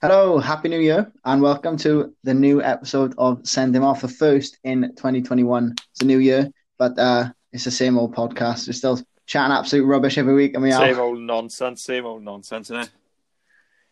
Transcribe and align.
Hello, 0.00 0.38
Happy 0.38 0.68
New 0.68 0.80
Year, 0.80 1.10
and 1.24 1.40
welcome 1.40 1.76
to 1.78 2.14
the 2.24 2.34
new 2.34 2.62
episode 2.62 3.14
of 3.16 3.46
Send 3.46 3.74
Him 3.74 3.84
Off 3.84 4.02
the 4.02 4.08
First 4.08 4.58
in 4.64 4.82
2021. 4.96 5.74
It's 5.92 6.00
a 6.02 6.04
new 6.04 6.18
year, 6.18 6.50
but 6.78 6.98
uh, 6.98 7.30
it's 7.52 7.64
the 7.64 7.70
same 7.70 7.98
old 7.98 8.14
podcast. 8.14 8.66
We're 8.66 8.74
still 8.74 9.00
chatting 9.26 9.52
absolute 9.56 9.86
rubbish 9.86 10.18
every 10.18 10.34
week, 10.34 10.54
and 10.54 10.62
we 10.62 10.72
are 10.72 10.86
Same 10.86 10.98
are. 10.98 11.02
old 11.02 11.20
nonsense, 11.20 11.82
same 11.84 12.04
old 12.04 12.22
nonsense, 12.22 12.70
innit? 12.70 12.90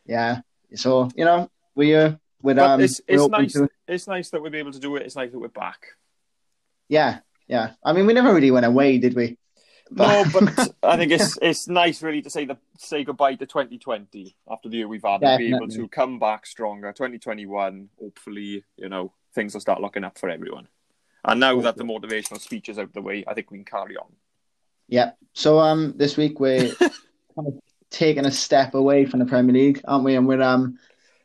Yeah. 0.05 0.41
So, 0.75 1.09
you 1.17 1.25
know, 1.25 1.51
we 1.75 1.95
uh, 1.95 2.13
with 2.43 2.59
um, 2.59 2.81
it's 2.83 3.01
we're 3.09 3.15
it's 3.17 3.29
nice. 3.29 3.53
to- 3.55 3.69
It's 3.89 4.07
nice 4.07 4.31
that 4.31 4.43
we'll 4.43 4.51
be 4.51 4.59
able 4.59 4.73
to 4.73 4.81
do 4.81 4.97
it. 4.97 5.03
It's 5.07 5.17
nice 5.17 5.31
that 5.33 5.39
we're 5.39 5.49
back. 5.49 5.81
yeah, 6.89 7.21
yeah. 7.49 7.73
I 7.85 7.93
mean, 7.95 8.07
we 8.07 8.13
never 8.13 8.35
really 8.35 8.51
went 8.51 8.67
away, 8.67 8.99
did 8.99 9.15
we? 9.15 9.39
No, 9.97 10.25
but 10.33 10.75
I 10.83 10.97
think 10.97 11.13
it's 11.13 11.39
it's 11.43 11.69
nice 11.69 12.03
really 12.03 12.23
to 12.23 12.31
say 12.31 12.45
the 12.45 12.57
say 12.79 13.05
goodbye 13.05 13.35
to 13.37 13.47
2020 13.47 14.35
after 14.51 14.69
the 14.69 14.77
year 14.79 14.89
we've 14.89 15.03
had 15.03 15.23
and 15.23 15.39
be 15.39 15.55
able 15.55 15.69
to 15.69 15.89
come 15.89 16.19
back 16.19 16.47
stronger. 16.47 16.93
2021, 16.93 17.89
hopefully, 18.01 18.65
you 18.77 18.89
know, 18.89 19.13
things 19.35 19.55
will 19.55 19.61
start 19.61 19.81
looking 19.81 20.05
up 20.05 20.19
for 20.19 20.29
everyone. 20.29 20.69
And 21.25 21.41
now 21.41 21.61
that 21.61 21.77
the 21.77 21.85
motivational 21.85 22.41
speech 22.41 22.69
is 22.69 22.79
out 22.79 22.85
of 22.85 22.93
the 22.93 23.03
way, 23.03 23.25
I 23.27 23.35
think 23.35 23.51
we 23.51 23.59
can 23.59 23.65
carry 23.65 23.97
on. 23.97 24.13
Yeah. 24.89 25.13
So 25.35 25.59
um, 25.61 25.95
this 25.97 26.17
week 26.17 26.41
we're 26.41 26.75
kind 26.79 27.49
of 27.49 27.61
taking 27.91 28.27
a 28.27 28.31
step 28.31 28.75
away 28.75 29.05
from 29.05 29.21
the 29.21 29.27
Premier 29.27 29.55
League, 29.55 29.81
aren't 29.85 30.05
we? 30.05 30.17
And 30.17 30.27
we're 30.27 30.43
um, 30.43 30.79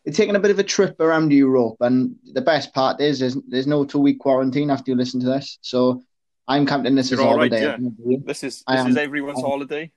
we're 0.05 0.13
taking 0.13 0.35
a 0.35 0.39
bit 0.39 0.51
of 0.51 0.59
a 0.59 0.63
trip 0.63 0.99
around 0.99 1.31
Europe. 1.31 1.77
And 1.79 2.15
the 2.33 2.41
best 2.41 2.73
part 2.73 3.01
is, 3.01 3.19
there's 3.19 3.37
there's 3.47 3.67
no 3.67 3.85
two 3.85 3.99
week 3.99 4.19
quarantine 4.19 4.69
after 4.69 4.91
you 4.91 4.97
listen 4.97 5.19
to 5.21 5.27
this. 5.27 5.57
So 5.61 6.03
I'm 6.47 6.65
counting 6.65 6.95
this 6.95 7.11
as 7.11 7.19
You're 7.19 7.27
all 7.27 7.37
right, 7.37 7.51
holiday. 7.51 7.77
This 8.25 8.43
is 8.43 8.63
this 8.67 8.79
am- 8.79 8.87
is 8.87 8.97
everyone's 8.97 9.41
holiday. 9.41 9.91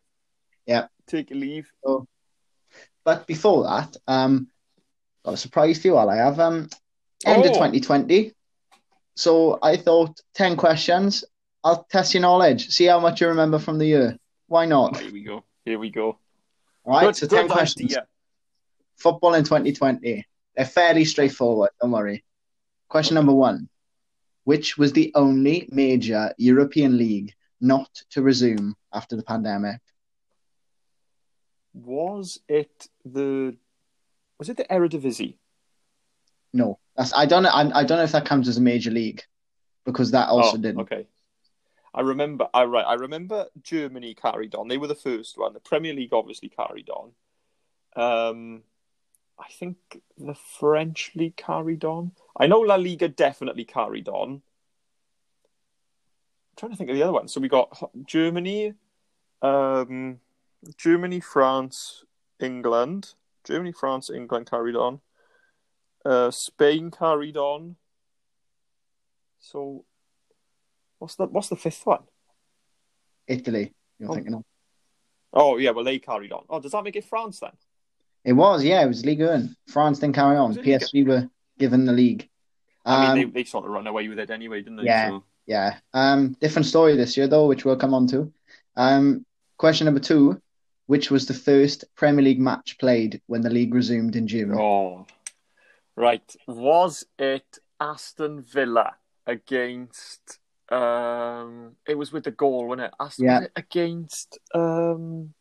Yeah. 0.67 0.87
Take 1.07 1.31
a 1.31 1.35
leave. 1.35 1.71
But 3.05 3.27
before 3.27 3.65
that, 3.65 3.97
um, 4.07 4.49
got 5.25 5.35
a 5.35 5.37
surprise 5.37 5.81
for 5.81 5.89
you 5.89 5.97
all. 5.97 6.09
I 6.11 6.17
have 6.17 6.39
um, 6.41 6.69
end 7.25 7.45
of 7.45 7.51
Oh. 7.53 7.55
2020. 7.55 8.33
So 9.15 9.59
I 9.63 9.77
thought 9.77 10.21
10 10.35 10.57
questions. 10.57 11.25
I'll 11.63 11.85
test 11.85 12.15
your 12.15 12.23
knowledge, 12.23 12.69
see 12.71 12.87
how 12.87 13.01
much 13.01 13.21
you 13.21 13.29
remember 13.29 13.59
from 13.59 13.79
the 13.79 13.87
year. 13.87 14.17
Why 14.47 14.65
not? 14.67 14.99
Here 14.99 15.13
we 15.13 15.23
go. 15.23 15.45
Here 15.65 15.79
we 15.79 15.91
go. 15.91 16.19
All 16.85 16.93
right. 16.95 17.03
good, 17.07 17.17
so 17.17 17.27
10 17.27 17.49
questions. 17.49 17.93
idea. 17.93 18.07
Football 18.97 19.35
in 19.35 19.45
2020. 19.45 20.25
They're 20.57 20.65
fairly 20.65 21.05
straightforward. 21.05 21.71
Don't 21.81 21.91
worry. 21.91 22.25
Question 22.89 23.15
number 23.15 23.33
one: 23.35 23.69
Which 24.45 24.79
was 24.79 24.93
the 24.93 25.13
only 25.15 25.69
major 25.71 26.33
European 26.39 26.97
league 26.97 27.35
not 27.61 27.91
to 28.11 28.23
resume 28.23 28.75
after 28.93 29.17
the 29.17 29.23
pandemic? 29.23 29.81
Was 31.75 32.41
it 32.49 32.89
the 33.05 33.57
was 34.39 34.49
it 34.49 34.57
the 34.57 34.65
Eredivisie? 34.65 35.37
No, 36.53 36.79
that's 36.97 37.15
I 37.15 37.27
don't 37.27 37.43
know. 37.45 37.51
I, 37.51 37.81
I 37.81 37.85
don't 37.85 37.99
know 37.99 38.05
if 38.05 38.13
that 38.13 38.27
counts 38.27 38.49
as 38.49 38.57
a 38.57 38.63
major 38.63 38.91
league 38.91 39.23
because 39.85 40.11
that 40.11 40.29
also 40.29 40.57
Oh, 40.57 40.61
didn't. 40.61 40.81
Okay. 40.81 41.07
I 41.93 42.01
remember. 42.03 42.49
I 42.55 42.65
right. 42.65 42.85
I 42.87 42.95
remember 42.95 43.47
Germany 43.63 44.15
carried 44.15 44.55
on. 44.55 44.69
They 44.69 44.79
were 44.79 44.87
the 44.87 44.95
first 44.95 45.37
one. 45.39 45.53
The 45.53 45.61
Premier 45.61 45.93
League 45.93 46.13
obviously 46.13 46.49
carried 46.49 46.89
on. 46.89 47.13
Um, 47.97 48.63
I 49.39 49.49
think 49.51 49.77
the 50.17 50.35
French 50.35 51.13
league 51.15 51.37
carried 51.37 51.85
on. 51.85 52.13
I 52.39 52.47
know 52.47 52.61
La 52.61 52.77
Liga 52.77 53.09
definitely 53.09 53.65
carried 53.65 54.09
on. 54.09 54.31
I'm 54.31 54.43
trying 56.57 56.73
to 56.73 56.77
think 56.77 56.91
of 56.91 56.97
the 56.97 57.03
other 57.03 57.13
one. 57.13 57.29
So 57.29 57.41
we 57.41 57.49
got 57.49 57.91
Germany, 58.07 58.75
um, 59.43 60.21
Germany, 60.77 61.21
France, 61.21 62.05
England. 62.39 63.15
Germany, 63.45 63.73
France, 63.73 64.11
England 64.11 64.51
carried 64.51 64.77
on. 64.77 65.01
Uh, 66.05 66.31
Spain 66.31 66.91
carried 66.91 67.37
on. 67.37 67.77
So, 69.39 69.85
what's 70.99 71.17
the 71.17 71.27
what's 71.27 71.49
the 71.49 71.57
fifth 71.57 71.85
one? 71.87 72.03
Italy. 73.27 73.73
You're 73.99 74.11
Oh. 74.11 74.15
thinking 74.15 74.35
of? 74.35 74.45
Oh 75.33 75.57
yeah, 75.59 75.71
well 75.71 75.85
they 75.85 75.99
carried 75.99 76.33
on. 76.33 76.45
Oh, 76.49 76.61
does 76.61 76.73
that 76.73 76.85
make 76.85 76.97
it 76.97 77.05
France 77.05 77.41
then? 77.41 77.53
It 78.25 78.33
was, 78.35 78.63
yeah, 78.65 78.83
it 78.83 78.87
was 78.89 79.05
Ligue 79.05 79.23
1. 79.23 79.57
France 79.69 79.99
didn't 79.99 80.15
carry 80.15 80.37
on. 80.37 80.55
PSG 80.55 81.07
were 81.07 81.29
given 81.59 81.87
the 81.87 81.93
league. 81.93 82.29
I 82.85 83.09
Um, 83.11 83.19
mean, 83.19 83.27
they, 83.33 83.43
they 83.43 83.45
sort 83.45 83.65
of 83.67 83.71
run 83.71 83.87
away 83.87 84.09
with 84.09 84.19
it 84.19 84.31
anyway, 84.31 84.61
didn't 84.63 84.77
they? 84.77 84.85
Yeah. 84.85 85.09
So, 85.09 85.25
Yeah. 85.47 85.79
Um, 85.93 86.33
different 86.41 86.67
story 86.67 86.97
this 86.97 87.17
year, 87.17 87.27
though, 87.29 87.47
which 87.47 87.65
we'll 87.65 87.77
come 87.77 87.95
on 87.95 88.07
to. 88.09 88.33
Um, 88.77 89.25
question 89.59 89.85
number 89.85 90.01
two 90.01 90.41
Which 90.87 91.11
was 91.11 91.27
the 91.27 91.35
first 91.35 91.85
Premier 91.97 92.25
League 92.25 92.41
match 92.41 92.79
played 92.79 93.21
when 93.27 93.43
the 93.43 93.51
league 93.51 93.75
resumed 93.75 94.17
in 94.17 94.27
June? 94.27 94.55
oh, 94.55 95.07
right. 95.97 96.35
Was 96.47 97.05
it 97.19 97.59
Aston 97.81 98.43
Villa 98.43 98.95
against? 99.27 100.39
Um, 100.71 101.77
it 101.87 101.99
was 101.99 102.13
with 102.13 102.25
the 102.25 102.31
goal, 102.31 102.69
wasn't 102.69 102.87
it? 102.87 102.93
Aston 103.01 103.25
Yeah. 103.27 103.39
was 103.41 103.47
it 103.47 103.53
against. 103.57 104.39
Um, 104.55 105.35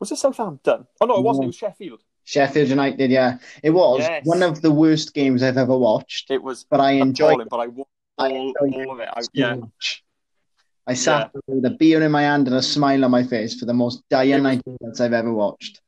was 0.00 0.10
it 0.12 0.16
Southampton? 0.16 0.86
Oh 1.00 1.06
no, 1.06 1.18
it 1.18 1.22
wasn't. 1.24 1.44
It 1.44 1.46
was 1.48 1.56
Sheffield. 1.56 2.02
Sheffield 2.24 2.68
United, 2.68 3.10
yeah. 3.10 3.38
It 3.62 3.70
was 3.70 4.00
Yes. 4.00 4.24
one 4.24 4.42
of 4.42 4.62
the 4.62 4.70
worst 4.70 5.12
games 5.14 5.42
I've 5.42 5.56
ever 5.56 5.76
watched, 5.76 6.30
It 6.30 6.42
was 6.42 6.64
but 6.64 6.80
I 6.80 6.92
enjoyed 6.92 7.40
appalling, 7.40 7.48
but 7.50 7.60
I 7.60 7.66
watched 7.68 7.90
all, 8.18 8.54
all 8.60 8.92
of 8.92 9.00
it. 9.00 9.08
I, 9.12 9.20
yeah. 9.32 9.56
I 10.86 10.94
sat 10.94 11.30
with 11.46 11.64
a 11.64 11.70
beer 11.70 12.02
in 12.02 12.10
my 12.12 12.22
hand 12.22 12.48
and 12.48 12.56
a 12.56 12.62
smile 12.62 13.04
on 13.04 13.10
my 13.10 13.22
face 13.22 13.58
for 13.58 13.66
the 13.66 13.74
most 13.74 14.02
dire 14.08 14.24
It 14.26 14.32
was- 14.34 14.42
90 14.42 14.62
minutes 14.80 15.00
I've 15.00 15.12
ever 15.12 15.32
watched. 15.32 15.80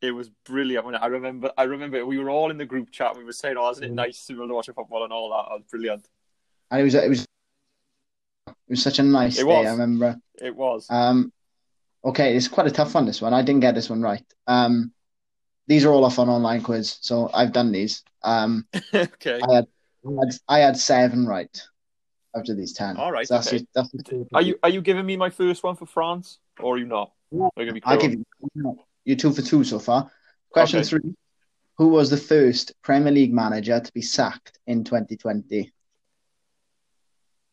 it 0.00 0.10
was 0.12 0.30
brilliant. 0.44 0.94
it? 0.94 1.00
I 1.00 1.06
remember. 1.06 1.52
I 1.56 1.62
remember 1.64 2.04
we 2.04 2.18
were 2.18 2.28
all 2.30 2.50
in 2.50 2.58
the 2.58 2.66
group 2.66 2.90
chat. 2.90 3.16
We 3.16 3.24
were 3.24 3.32
saying, 3.32 3.56
"Oh, 3.58 3.70
isn't 3.70 3.84
it 3.84 3.92
nice 3.92 4.26
to 4.26 4.32
be 4.32 4.38
able 4.38 4.48
to 4.48 4.54
watch 4.54 4.68
a 4.68 4.72
football 4.72 5.04
and 5.04 5.12
all 5.12 5.30
that?" 5.30 5.46
Oh, 5.52 5.58
brilliant. 5.70 6.08
And 6.70 6.80
it 6.80 6.84
was, 6.84 6.94
it 6.94 7.08
was, 7.08 7.22
it 8.48 8.54
was 8.70 8.82
such 8.82 8.98
a 8.98 9.02
nice 9.02 9.36
It 9.38 9.42
day, 9.44 9.44
was. 9.44 9.66
I 9.66 9.70
remember. 9.70 10.20
It 10.40 10.56
was. 10.56 10.86
Um, 10.90 11.32
okay, 12.04 12.34
it's 12.36 12.48
quite 12.48 12.66
a 12.66 12.70
tough 12.70 12.94
one, 12.94 13.06
this 13.06 13.22
one. 13.22 13.32
I 13.32 13.42
didn't 13.42 13.60
get 13.60 13.74
this 13.74 13.88
one 13.90 14.02
right. 14.02 14.24
Um, 14.46 14.92
these 15.66 15.84
are 15.84 15.90
all 15.90 16.04
off 16.04 16.18
on 16.18 16.28
online 16.28 16.62
quiz, 16.62 16.98
so 17.00 17.30
I've 17.32 17.52
done 17.52 17.72
these. 17.72 18.02
Um, 18.22 18.66
okay. 18.94 19.40
I 19.40 19.54
had, 19.54 19.66
I 20.06 20.10
had, 20.10 20.34
I 20.48 20.58
had 20.58 20.76
seven 20.76 21.26
right 21.26 21.62
out 22.36 22.48
of 22.48 22.56
these 22.56 22.72
ten. 22.72 22.96
All 22.96 23.12
right, 23.12 23.26
So 23.26 23.34
that's 23.34 23.48
okay. 23.48 23.64
that's 23.74 23.90
the 23.90 24.26
Are 24.34 24.42
you 24.42 24.58
are 24.62 24.68
you 24.68 24.80
giving 24.80 25.06
me 25.06 25.16
my 25.16 25.30
first 25.30 25.62
one 25.62 25.76
for 25.76 25.86
France, 25.86 26.38
or 26.60 26.74
are 26.74 26.78
you 26.78 26.86
not? 26.86 27.12
No. 27.30 27.50
Are 27.56 27.62
you 27.62 27.66
gonna 27.66 27.74
be 27.74 27.82
I'll 27.84 27.96
clear 27.96 28.10
give 28.10 28.20
you 28.54 28.78
you're 29.04 29.16
two 29.16 29.32
for 29.32 29.42
two 29.42 29.64
so 29.64 29.78
far. 29.78 30.10
Question 30.50 30.80
Okay. 30.80 30.88
three: 30.88 31.14
Who 31.78 31.88
was 31.88 32.10
the 32.10 32.16
first 32.16 32.72
Premier 32.82 33.12
League 33.12 33.32
manager 33.32 33.80
to 33.80 33.92
be 33.92 34.02
sacked 34.02 34.58
in 34.66 34.84
2020? 34.84 35.72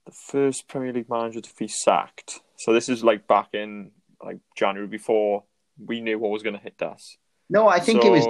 the 0.06 0.16
first 0.16 0.68
Premier 0.68 0.92
League 0.92 1.10
manager 1.10 1.40
to 1.40 1.56
be 1.56 1.68
sacked? 1.68 2.40
So 2.58 2.74
this 2.74 2.90
is 2.90 3.04
like 3.04 3.28
back 3.28 3.50
in 3.54 3.92
like 4.24 4.40
January 4.58 4.88
before 4.88 5.44
we 5.78 6.02
knew 6.02 6.18
what 6.18 6.32
was 6.32 6.42
going 6.44 6.56
to 6.56 6.62
hit 6.62 6.82
us. 6.82 7.18
No, 7.50 7.68
I 7.68 7.80
think 7.80 8.04
it 8.04 8.12
was. 8.12 8.28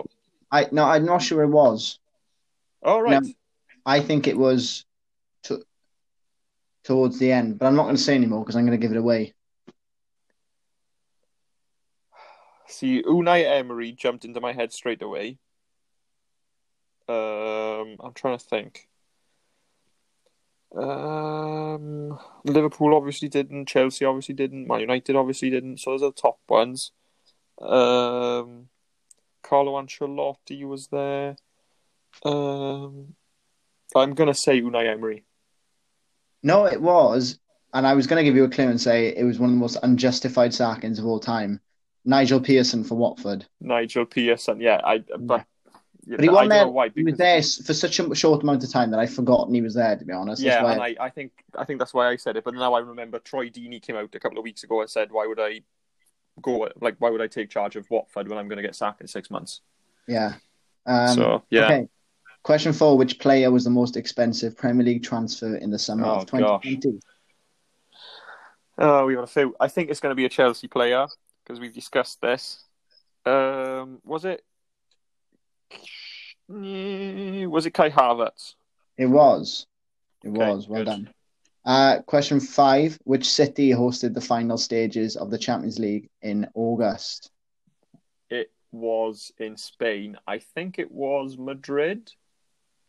I 0.51 0.67
no, 0.71 0.85
I'm 0.85 1.05
not 1.05 1.21
sure 1.21 1.43
it 1.43 1.49
was. 1.49 1.99
All 2.83 3.01
right. 3.01 3.21
No. 3.21 3.29
I 3.85 4.01
think 4.01 4.27
it 4.27 4.37
was 4.37 4.85
to, 5.43 5.63
towards 6.83 7.19
the 7.19 7.31
end, 7.31 7.59
but 7.59 7.65
I'm 7.65 7.75
not 7.75 7.83
going 7.83 7.95
to 7.95 8.01
say 8.01 8.15
anymore 8.15 8.43
because 8.43 8.55
I'm 8.55 8.65
going 8.65 8.79
to 8.79 8.81
give 8.81 8.91
it 8.91 8.99
away. 8.99 9.33
See, 12.67 13.01
Unai 13.01 13.45
Emery 13.45 13.91
jumped 13.91 14.25
into 14.25 14.39
my 14.39 14.53
head 14.53 14.71
straight 14.71 15.01
away. 15.01 15.37
Um, 17.07 17.97
I'm 17.99 18.13
trying 18.13 18.37
to 18.37 18.45
think. 18.45 18.87
Um, 20.75 22.19
Liverpool 22.43 22.95
obviously 22.95 23.27
didn't. 23.27 23.65
Chelsea 23.65 24.05
obviously 24.05 24.35
didn't. 24.35 24.67
Man 24.67 24.81
United 24.81 25.15
obviously 25.15 25.49
didn't. 25.49 25.79
So 25.79 25.91
those 25.91 26.03
are 26.03 26.11
the 26.11 26.21
top 26.21 26.39
ones. 26.47 26.91
Um, 27.59 28.69
Carlo 29.49 29.81
Ancelotti 29.81 30.63
was 30.63 30.87
there. 30.87 31.35
Um, 32.23 33.15
I'm 33.95 34.13
gonna 34.13 34.35
say 34.35 34.61
Unai 34.61 34.87
Emery. 34.87 35.25
No, 36.43 36.65
it 36.65 36.79
was, 36.79 37.39
and 37.73 37.87
I 37.87 37.95
was 37.95 38.07
going 38.07 38.19
to 38.19 38.23
give 38.23 38.35
you 38.35 38.45
a 38.45 38.49
clue 38.49 38.69
and 38.69 38.79
say 38.79 39.07
it 39.07 39.25
was 39.25 39.39
one 39.39 39.49
of 39.49 39.55
the 39.55 39.59
most 39.59 39.77
unjustified 39.83 40.53
sackings 40.53 40.99
of 40.99 41.05
all 41.05 41.19
time. 41.19 41.59
Nigel 42.05 42.39
Pearson 42.39 42.83
for 42.83 42.95
Watford, 42.95 43.45
Nigel 43.59 44.05
Pearson. 44.05 44.61
Yeah, 44.61 44.79
I. 44.83 44.99
But, 44.99 45.45
but 46.07 46.21
he 46.21 46.29
I 46.29 46.47
there. 46.47 46.67
why. 46.67 46.89
He 46.89 47.03
was 47.03 47.17
there 47.17 47.41
for 47.41 47.73
such 47.73 47.99
a 47.99 48.15
short 48.15 48.41
amount 48.43 48.63
of 48.63 48.71
time 48.71 48.91
that 48.91 48.99
I'd 48.99 49.11
forgotten 49.11 49.53
he 49.53 49.61
was 49.61 49.73
there. 49.73 49.97
To 49.97 50.05
be 50.05 50.13
honest, 50.13 50.41
Yeah, 50.41 50.65
and 50.65 50.81
I, 50.81 50.95
I 50.99 51.09
think 51.09 51.31
I 51.57 51.65
think 51.65 51.79
that's 51.79 51.93
why 51.93 52.07
I 52.07 52.15
said 52.15 52.37
it. 52.37 52.43
But 52.43 52.53
now 52.53 52.73
I 52.73 52.79
remember 52.79 53.19
Troy 53.19 53.49
Deeney 53.49 53.81
came 53.81 53.95
out 53.95 54.15
a 54.15 54.19
couple 54.19 54.37
of 54.37 54.43
weeks 54.43 54.63
ago 54.63 54.81
and 54.81 54.89
said, 54.89 55.11
"Why 55.11 55.27
would 55.27 55.39
I 55.39 55.61
go? 56.39 56.67
Like, 56.81 56.95
why 56.99 57.09
would 57.09 57.21
I 57.21 57.27
take 57.27 57.49
charge 57.49 57.75
of 57.75 57.89
Watford 57.89 58.27
when 58.27 58.37
I'm 58.37 58.47
going 58.47 58.57
to 58.57 58.63
get 58.63 58.75
sacked 58.75 59.01
in 59.01 59.07
six 59.07 59.29
months?" 59.29 59.61
yeah. 60.07 60.33
Um, 60.85 61.15
so 61.15 61.43
yeah, 61.49 61.65
Okay. 61.65 61.87
Question 62.43 62.73
four: 62.73 62.97
Which 62.97 63.19
player 63.19 63.51
was 63.51 63.63
the 63.63 63.69
most 63.69 63.97
expensive 63.97 64.57
Premier 64.57 64.85
League 64.85 65.03
transfer 65.03 65.55
in 65.55 65.69
the 65.69 65.77
summer 65.79 66.07
Oh, 66.07 66.11
of 66.15 66.25
2020? 66.25 66.99
oh, 68.77 69.05
we 69.05 69.15
got 69.15 69.23
a 69.23 69.27
few. 69.27 69.55
I 69.59 69.67
think 69.67 69.89
it's 69.89 69.99
going 69.99 70.11
to 70.11 70.15
be 70.15 70.25
a 70.25 70.29
Chelsea 70.29 70.67
player 70.67 71.05
because 71.43 71.59
we've 71.59 71.73
discussed 71.73 72.21
this. 72.21 72.63
Um, 73.25 73.99
was 74.05 74.25
it 74.25 74.43
Was 76.49 77.65
it 77.65 77.73
Kai 77.73 77.89
Havertz? 77.89 78.55
It 78.97 79.05
was. 79.05 79.67
It 80.23 80.29
Okay, 80.29 80.37
was. 80.37 80.67
Well 80.67 80.81
good. 80.81 80.85
done. 80.85 81.13
Uh, 81.65 82.01
question 82.03 82.39
five: 82.39 82.97
Which 83.03 83.29
city 83.29 83.69
hosted 83.71 84.13
the 84.13 84.21
final 84.21 84.57
stages 84.57 85.15
of 85.15 85.29
the 85.29 85.37
Champions 85.37 85.77
League 85.77 86.09
in 86.21 86.47
August? 86.53 87.31
It 88.29 88.51
was 88.71 89.31
in 89.37 89.57
Spain. 89.57 90.17
I 90.27 90.39
think 90.39 90.79
it 90.79 90.91
was 90.91 91.37
Madrid. 91.37 92.11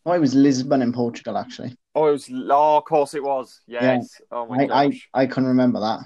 Oh, 0.05 0.13
it 0.13 0.19
was 0.19 0.33
Lisbon 0.33 0.81
in 0.81 0.93
Portugal, 0.93 1.37
actually. 1.37 1.75
Oh, 1.93 2.07
it 2.07 2.11
was. 2.13 2.29
Oh, 2.31 2.77
of 2.77 2.85
course 2.85 3.13
it 3.13 3.23
was. 3.23 3.61
Yes. 3.67 4.21
Oh 4.31 4.45
my 4.47 4.63
I, 4.63 4.63
I, 4.63 4.87
gosh. 4.87 5.09
I 5.13 5.25
couldn't 5.27 5.49
remember 5.49 5.79
that. 5.81 5.99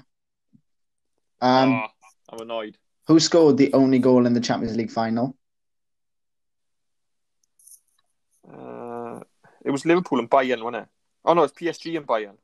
Um, 1.40 1.72
Ah, 1.72 1.90
I'm 2.30 2.40
annoyed. 2.40 2.76
who 3.06 3.20
scored 3.20 3.56
the 3.58 3.72
only 3.74 3.98
goal 3.98 4.26
in 4.26 4.34
the 4.34 4.40
Champions 4.40 4.76
League 4.76 4.90
final? 4.90 5.36
Uh, 8.50 9.20
it 9.64 9.70
was 9.70 9.84
Liverpool 9.84 10.18
and 10.18 10.30
Bayern, 10.30 10.62
wasn't 10.62 10.84
it? 10.84 10.88
Oh 11.24 11.34
no, 11.34 11.42
it's 11.42 11.52
PSG 11.52 11.96
and 11.96 12.06
Bayern. 12.06 12.36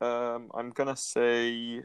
Um, 0.00 0.50
I'm 0.54 0.70
gonna 0.70 0.96
say. 0.96 1.82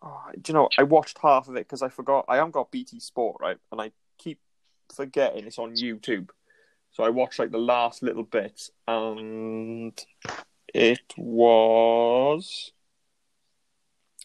Oh, 0.00 0.22
do 0.40 0.52
you 0.52 0.54
know? 0.54 0.68
I 0.78 0.84
watched 0.84 1.18
half 1.18 1.48
of 1.48 1.56
it 1.56 1.66
because 1.66 1.82
I 1.82 1.88
forgot. 1.88 2.26
I 2.28 2.36
haven't 2.36 2.52
got 2.52 2.70
BT 2.70 3.00
Sport 3.00 3.38
right, 3.40 3.58
and 3.72 3.80
I 3.80 3.90
keep 4.18 4.38
forgetting 4.94 5.46
it's 5.46 5.58
on 5.58 5.74
YouTube. 5.74 6.30
So 6.92 7.04
I 7.04 7.10
watched 7.10 7.38
like 7.38 7.50
the 7.50 7.58
last 7.58 8.02
little 8.02 8.22
bits, 8.22 8.70
and 8.86 9.92
it 10.74 11.14
was. 11.16 12.72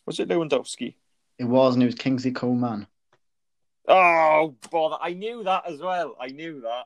Was 0.06 0.20
it 0.20 0.28
Lewandowski? 0.28 0.96
It 1.40 1.46
was, 1.46 1.74
and 1.74 1.84
it 1.84 1.88
was 1.88 1.96
Kingsley 1.96 2.32
Coman. 2.32 2.88
Oh, 3.88 4.56
bother! 4.70 4.98
I 5.02 5.14
knew 5.14 5.44
that 5.44 5.64
as 5.66 5.80
well. 5.80 6.16
I 6.20 6.28
knew 6.28 6.62
that. 6.62 6.86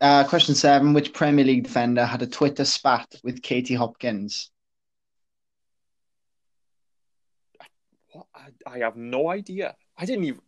Uh, 0.00 0.24
question 0.28 0.54
seven: 0.54 0.92
Which 0.92 1.12
Premier 1.12 1.44
League 1.44 1.64
defender 1.64 2.04
had 2.04 2.22
a 2.22 2.26
Twitter 2.26 2.64
spat 2.64 3.14
with 3.24 3.42
Katie 3.42 3.74
Hopkins? 3.74 4.51
What? 8.12 8.26
I, 8.34 8.70
I 8.70 8.78
have 8.78 8.96
no 8.96 9.28
idea. 9.30 9.74
I 9.96 10.04
didn't 10.04 10.24
even. 10.24 10.40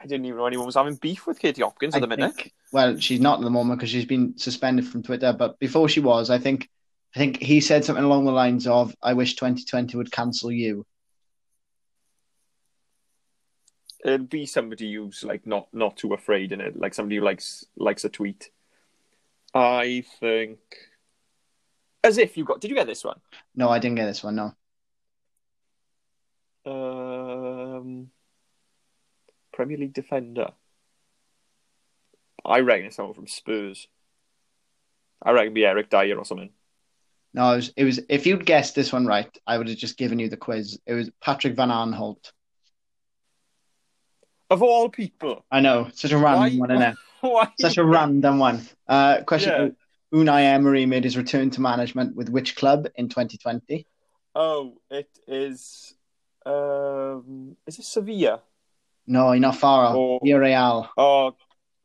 I 0.00 0.06
didn't 0.06 0.24
even 0.26 0.38
know 0.38 0.46
anyone 0.46 0.66
was 0.66 0.74
having 0.74 0.96
beef 0.96 1.26
with 1.28 1.38
Katie 1.38 1.62
Hopkins 1.62 1.94
at 1.94 2.00
the 2.00 2.08
minute. 2.08 2.34
think- 2.34 2.52
well, 2.72 2.98
she's 2.98 3.20
not 3.20 3.38
at 3.38 3.44
the 3.44 3.50
moment 3.50 3.78
because 3.78 3.90
she's 3.90 4.04
been 4.06 4.36
suspended 4.36 4.86
from 4.86 5.02
Twitter. 5.02 5.32
But 5.32 5.58
before 5.60 5.88
she 5.88 6.00
was, 6.00 6.28
I 6.30 6.38
think, 6.38 6.68
I 7.14 7.18
think 7.18 7.40
he 7.40 7.60
said 7.60 7.84
something 7.84 8.04
along 8.04 8.24
the 8.24 8.32
lines 8.32 8.66
of, 8.66 8.96
"I 9.02 9.12
wish 9.12 9.36
2020 9.36 9.96
would 9.96 10.10
cancel 10.10 10.50
you." 10.50 10.86
It'd 14.04 14.28
be 14.28 14.46
somebody 14.46 14.92
who's 14.94 15.22
like 15.22 15.46
not 15.46 15.68
not 15.72 15.96
too 15.96 16.12
afraid 16.14 16.50
in 16.50 16.60
it, 16.60 16.76
like 16.76 16.94
somebody 16.94 17.16
who 17.16 17.22
likes 17.24 17.64
likes 17.76 18.04
a 18.04 18.08
tweet. 18.08 18.50
I 19.54 20.04
think. 20.18 20.58
As 22.02 22.18
if 22.18 22.36
you 22.36 22.44
got. 22.44 22.60
Did 22.60 22.70
you 22.70 22.76
get 22.76 22.88
this 22.88 23.04
one? 23.04 23.20
No, 23.54 23.68
I 23.68 23.78
didn't 23.78 23.96
get 23.96 24.06
this 24.06 24.24
one. 24.24 24.34
No, 24.34 24.54
Um, 26.64 28.10
Premier 29.52 29.78
League 29.78 29.94
defender. 29.94 30.50
I 32.44 32.60
reckon 32.60 32.86
it's 32.86 32.96
someone 32.96 33.14
from 33.14 33.26
Spurs. 33.26 33.86
I 35.22 35.30
reckon 35.30 35.46
it'd 35.46 35.54
be 35.54 35.64
Eric 35.64 35.90
Dier 35.90 36.18
or 36.18 36.24
something. 36.24 36.50
no, 37.34 37.52
it 37.52 37.56
was. 37.56 37.72
It 37.76 37.84
was. 37.84 38.00
If 38.08 38.26
you'd 38.26 38.46
guessed 38.46 38.74
this 38.74 38.92
one 38.92 39.06
right, 39.06 39.30
I 39.46 39.58
would 39.58 39.68
have 39.68 39.76
just 39.78 39.96
given 39.96 40.18
you 40.18 40.28
the 40.28 40.36
quiz. 40.36 40.78
It 40.86 40.94
was 40.94 41.10
Patrick 41.20 41.54
Van 41.54 41.68
Aanholt. 41.68 42.32
Of 44.50 44.62
all 44.62 44.88
people, 44.90 45.44
I 45.50 45.60
know, 45.60 45.88
such 45.94 46.12
a 46.12 46.18
random 46.18 46.58
Why- 46.58 46.66
one, 46.66 46.70
isn't 46.72 46.82
it? 46.92 46.96
why? 47.22 47.48
Such 47.60 47.78
a 47.78 47.84
random 47.84 48.38
one. 48.38 48.66
Uh, 48.88 49.22
question: 49.22 49.74
Yeah. 50.12 50.18
Unai 50.18 50.42
Emery 50.42 50.84
made 50.84 51.04
his 51.04 51.16
return 51.16 51.48
to 51.50 51.60
management 51.60 52.14
with 52.14 52.28
which 52.28 52.54
club 52.56 52.86
in 52.96 53.08
2020? 53.08 53.86
Oh, 54.34 54.74
it 54.90 55.08
is. 55.26 55.94
Um, 56.44 57.56
is 57.66 57.78
it 57.78 57.84
Sevilla? 57.84 58.42
No, 59.06 59.32
not 59.34 59.56
far. 59.56 59.94
Oh. 59.96 60.20
Villarreal. 60.24 60.88
Oh, 60.96 61.34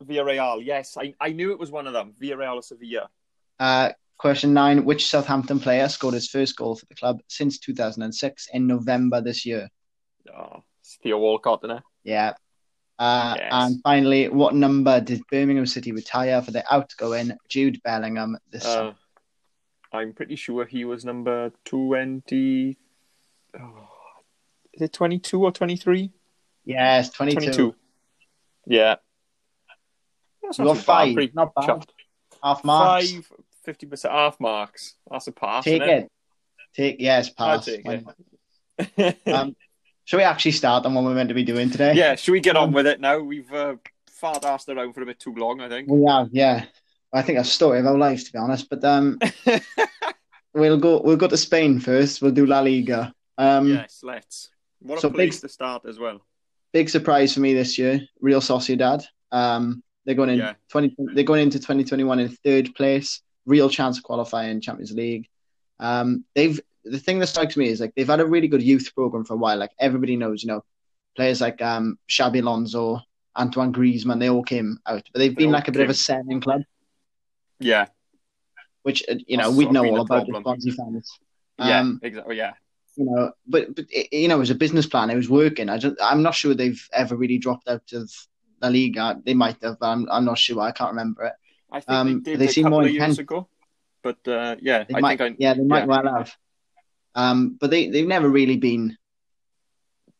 Villarreal. 0.03 0.63
Yes, 0.63 0.97
I, 0.97 1.13
I 1.19 1.29
knew 1.29 1.51
it 1.51 1.59
was 1.59 1.71
one 1.71 1.87
of 1.87 1.93
them. 1.93 2.13
Villarreal 2.21 2.55
or 2.55 2.61
Sevilla. 2.61 3.09
Uh, 3.59 3.91
question 4.17 4.53
nine: 4.53 4.85
Which 4.85 5.07
Southampton 5.07 5.59
player 5.59 5.89
scored 5.89 6.13
his 6.13 6.29
first 6.29 6.55
goal 6.55 6.75
for 6.75 6.85
the 6.85 6.95
club 6.95 7.21
since 7.27 7.59
2006 7.59 8.49
in 8.53 8.67
November 8.67 9.21
this 9.21 9.45
year? 9.45 9.69
Oh, 10.35 10.63
it's 10.79 10.97
Theo 11.01 11.17
Walcott, 11.17 11.61
isn't 11.63 11.77
it? 11.77 11.83
Yeah. 12.03 12.33
Uh, 12.99 13.35
Yes. 13.37 13.49
And 13.51 13.81
finally, 13.83 14.27
what 14.29 14.55
number 14.55 14.99
did 14.99 15.21
Birmingham 15.31 15.65
City 15.67 15.91
retire 15.91 16.41
for 16.41 16.51
the 16.51 16.63
outgoing 16.73 17.31
Jude 17.47 17.79
Bellingham 17.83 18.37
this 18.51 18.63
summer? 18.63 18.89
Uh, 18.89 18.93
I'm 19.97 20.13
pretty 20.13 20.35
sure 20.35 20.65
he 20.65 20.83
was 20.85 21.05
number 21.05 21.51
twenty. 21.63 22.77
Oh, 23.59 23.87
is 24.77 24.83
it 24.83 24.93
twenty-two 24.93 25.43
or 25.43 25.51
twenty-three? 25.51 26.11
Yes, 26.65 27.09
22. 27.09 27.39
Twenty-two. 27.39 27.75
Yeah. 28.67 28.95
That's 30.43 30.59
not 30.59 30.75
bad, 30.75 30.83
five. 30.85 31.29
Not 31.33 31.55
bad. 31.55 31.85
Half 32.43 32.63
marks. 32.63 33.11
Five, 33.11 33.31
50% 33.65 34.11
half 34.11 34.39
marks. 34.39 34.95
That's 35.09 35.27
a 35.27 35.31
pass. 35.31 35.63
Take 35.63 35.81
isn't 35.81 35.93
it. 35.95 36.11
Take 36.75 36.95
yes, 36.99 37.29
pass. 37.29 37.65
take 37.65 37.81
it. 37.85 39.17
Um, 39.25 39.55
shall 40.05 40.19
we 40.19 40.23
actually 40.23 40.51
start 40.51 40.85
on 40.85 40.93
what 40.93 41.03
we're 41.03 41.15
meant 41.15 41.29
to 41.29 41.35
be 41.35 41.43
doing 41.43 41.69
today? 41.71 41.93
yeah, 41.95 42.15
should 42.15 42.31
we 42.33 42.39
get 42.39 42.55
on 42.55 42.69
Um, 42.69 42.73
with 42.73 42.85
it 42.85 43.01
now? 43.01 43.19
We've 43.19 43.51
uh, 43.51 43.75
fart 44.11 44.45
asked 44.45 44.69
around 44.69 44.93
for 44.93 45.01
a 45.01 45.05
bit 45.05 45.19
too 45.19 45.33
long, 45.33 45.61
I 45.61 45.67
think. 45.69 45.89
We 45.89 46.05
have, 46.05 46.29
yeah. 46.31 46.65
I 47.11 47.23
think 47.23 47.39
a 47.39 47.43
story 47.43 47.79
of 47.79 47.87
our 47.87 47.97
life, 47.97 48.23
to 48.25 48.31
be 48.31 48.37
honest. 48.37 48.69
But 48.69 48.83
um, 48.83 49.17
we'll 50.53 50.77
go. 50.77 51.01
We'll 51.01 51.17
go 51.17 51.27
to 51.27 51.37
Spain 51.37 51.79
first. 51.79 52.21
We'll 52.21 52.31
do 52.31 52.45
La 52.45 52.59
Liga. 52.59 53.13
Um, 53.37 53.69
yes, 53.69 54.01
let's. 54.03 54.49
What 54.79 54.97
a 54.99 55.01
so 55.01 55.09
place 55.09 55.35
big- 55.35 55.41
to 55.41 55.49
start 55.49 55.83
as 55.85 55.97
well. 55.99 56.21
big 56.73 56.89
surprise 56.89 57.33
for 57.33 57.39
me 57.39 57.53
this 57.53 57.77
year. 57.77 58.01
Real 58.21 58.41
Sociedad. 58.41 59.05
Um, 59.31 59.83
they're 60.05 60.15
going 60.15 60.29
in 60.29 60.37
Yeah. 60.39 60.53
twenty. 60.69 60.95
They're 60.97 61.23
going 61.23 61.43
into 61.43 61.59
twenty 61.59 61.83
twenty 61.83 62.03
one 62.03 62.19
in 62.19 62.29
third 62.29 62.73
place. 62.75 63.21
Real 63.45 63.69
chance 63.69 63.97
of 63.97 64.03
qualifying 64.03 64.61
Champions 64.61 64.91
League. 64.93 65.27
Um, 65.79 66.25
they've 66.35 66.59
the 66.83 66.99
thing 66.99 67.19
that 67.19 67.27
strikes 67.27 67.57
me 67.57 67.67
is 67.67 67.81
like 67.81 67.93
they've 67.95 68.07
had 68.07 68.19
a 68.21 68.25
really 68.25 68.47
good 68.47 68.61
youth 68.63 68.91
program 68.95 69.25
for 69.25 69.33
a 69.33 69.37
while. 69.37 69.57
Like 69.57 69.71
everybody 69.79 70.15
knows, 70.15 70.43
you 70.43 70.47
know, 70.47 70.63
players 71.15 71.41
like 71.41 71.61
um 71.61 71.97
Xabi 72.09 72.41
Alonso, 72.41 73.01
Antoine 73.35 73.73
Griezmann, 73.73 74.19
they 74.19 74.29
all 74.29 74.43
came 74.43 74.79
out, 74.85 75.03
but 75.11 75.19
they've 75.19 75.35
They 75.35 75.43
been 75.43 75.51
like 75.51 75.67
a 75.67 75.71
bit 75.71 75.81
of 75.83 75.89
a 75.89 75.93
selling 75.93 76.39
club, 76.41 76.61
Yeah, 77.59 77.87
which 78.83 79.03
uh, 79.09 79.15
you 79.27 79.35
know 79.37 79.51
we 79.51 79.65
know 79.65 79.85
all 79.85 80.01
about 80.01 80.27
the. 80.27 80.39
Swansea 80.41 80.73
fans. 80.73 81.11
yeah, 81.59 81.79
Um, 81.81 81.99
exactly. 82.03 82.37
Yeah, 82.37 82.53
you 82.97 83.05
know, 83.05 83.31
but 83.45 83.73
but 83.75 83.85
it, 83.89 84.11
you 84.11 84.27
know, 84.27 84.35
it 84.37 84.39
was 84.39 84.49
a 84.49 84.55
business 84.55 84.87
plan. 84.87 85.09
It 85.11 85.15
was 85.15 85.29
working. 85.29 85.69
I 85.69 85.77
don't, 85.77 85.97
I'm 86.01 86.23
not 86.23 86.35
sure 86.35 86.53
they've 86.53 86.83
ever 86.91 87.15
really 87.15 87.37
dropped 87.37 87.67
out 87.69 87.93
of 87.93 88.11
La 88.61 88.69
Liga. 88.69 89.21
They 89.23 89.35
might 89.35 89.61
have, 89.61 89.77
but 89.79 89.87
I'm, 89.87 90.09
I'm 90.11 90.25
not 90.25 90.39
sure. 90.39 90.59
I 90.59 90.71
can't 90.71 90.91
remember 90.91 91.25
it. 91.25 91.33
I 91.71 91.79
think 91.81 91.91
um, 91.91 92.23
they 92.23 92.31
did 92.31 92.39
they 92.39 92.45
a 92.47 92.49
seem 92.49 92.63
couple 92.63 92.79
more 92.79 92.87
of 92.87 92.91
years 92.91 93.19
ago. 93.19 93.47
But 94.01 94.27
uh, 94.27 94.55
yeah, 94.61 94.83
They 94.83 94.95
I 94.95 94.99
might, 94.99 95.17
think 95.19 95.33
I, 95.33 95.35
yeah, 95.39 95.53
they 95.53 95.63
might 95.63 95.79
yeah. 95.79 95.85
well 95.85 96.15
have. 96.17 96.35
Um, 97.13 97.57
but 97.59 97.69
they 97.69 97.89
they've 97.89 98.07
never 98.07 98.29
really 98.29 98.57
been, 98.57 98.97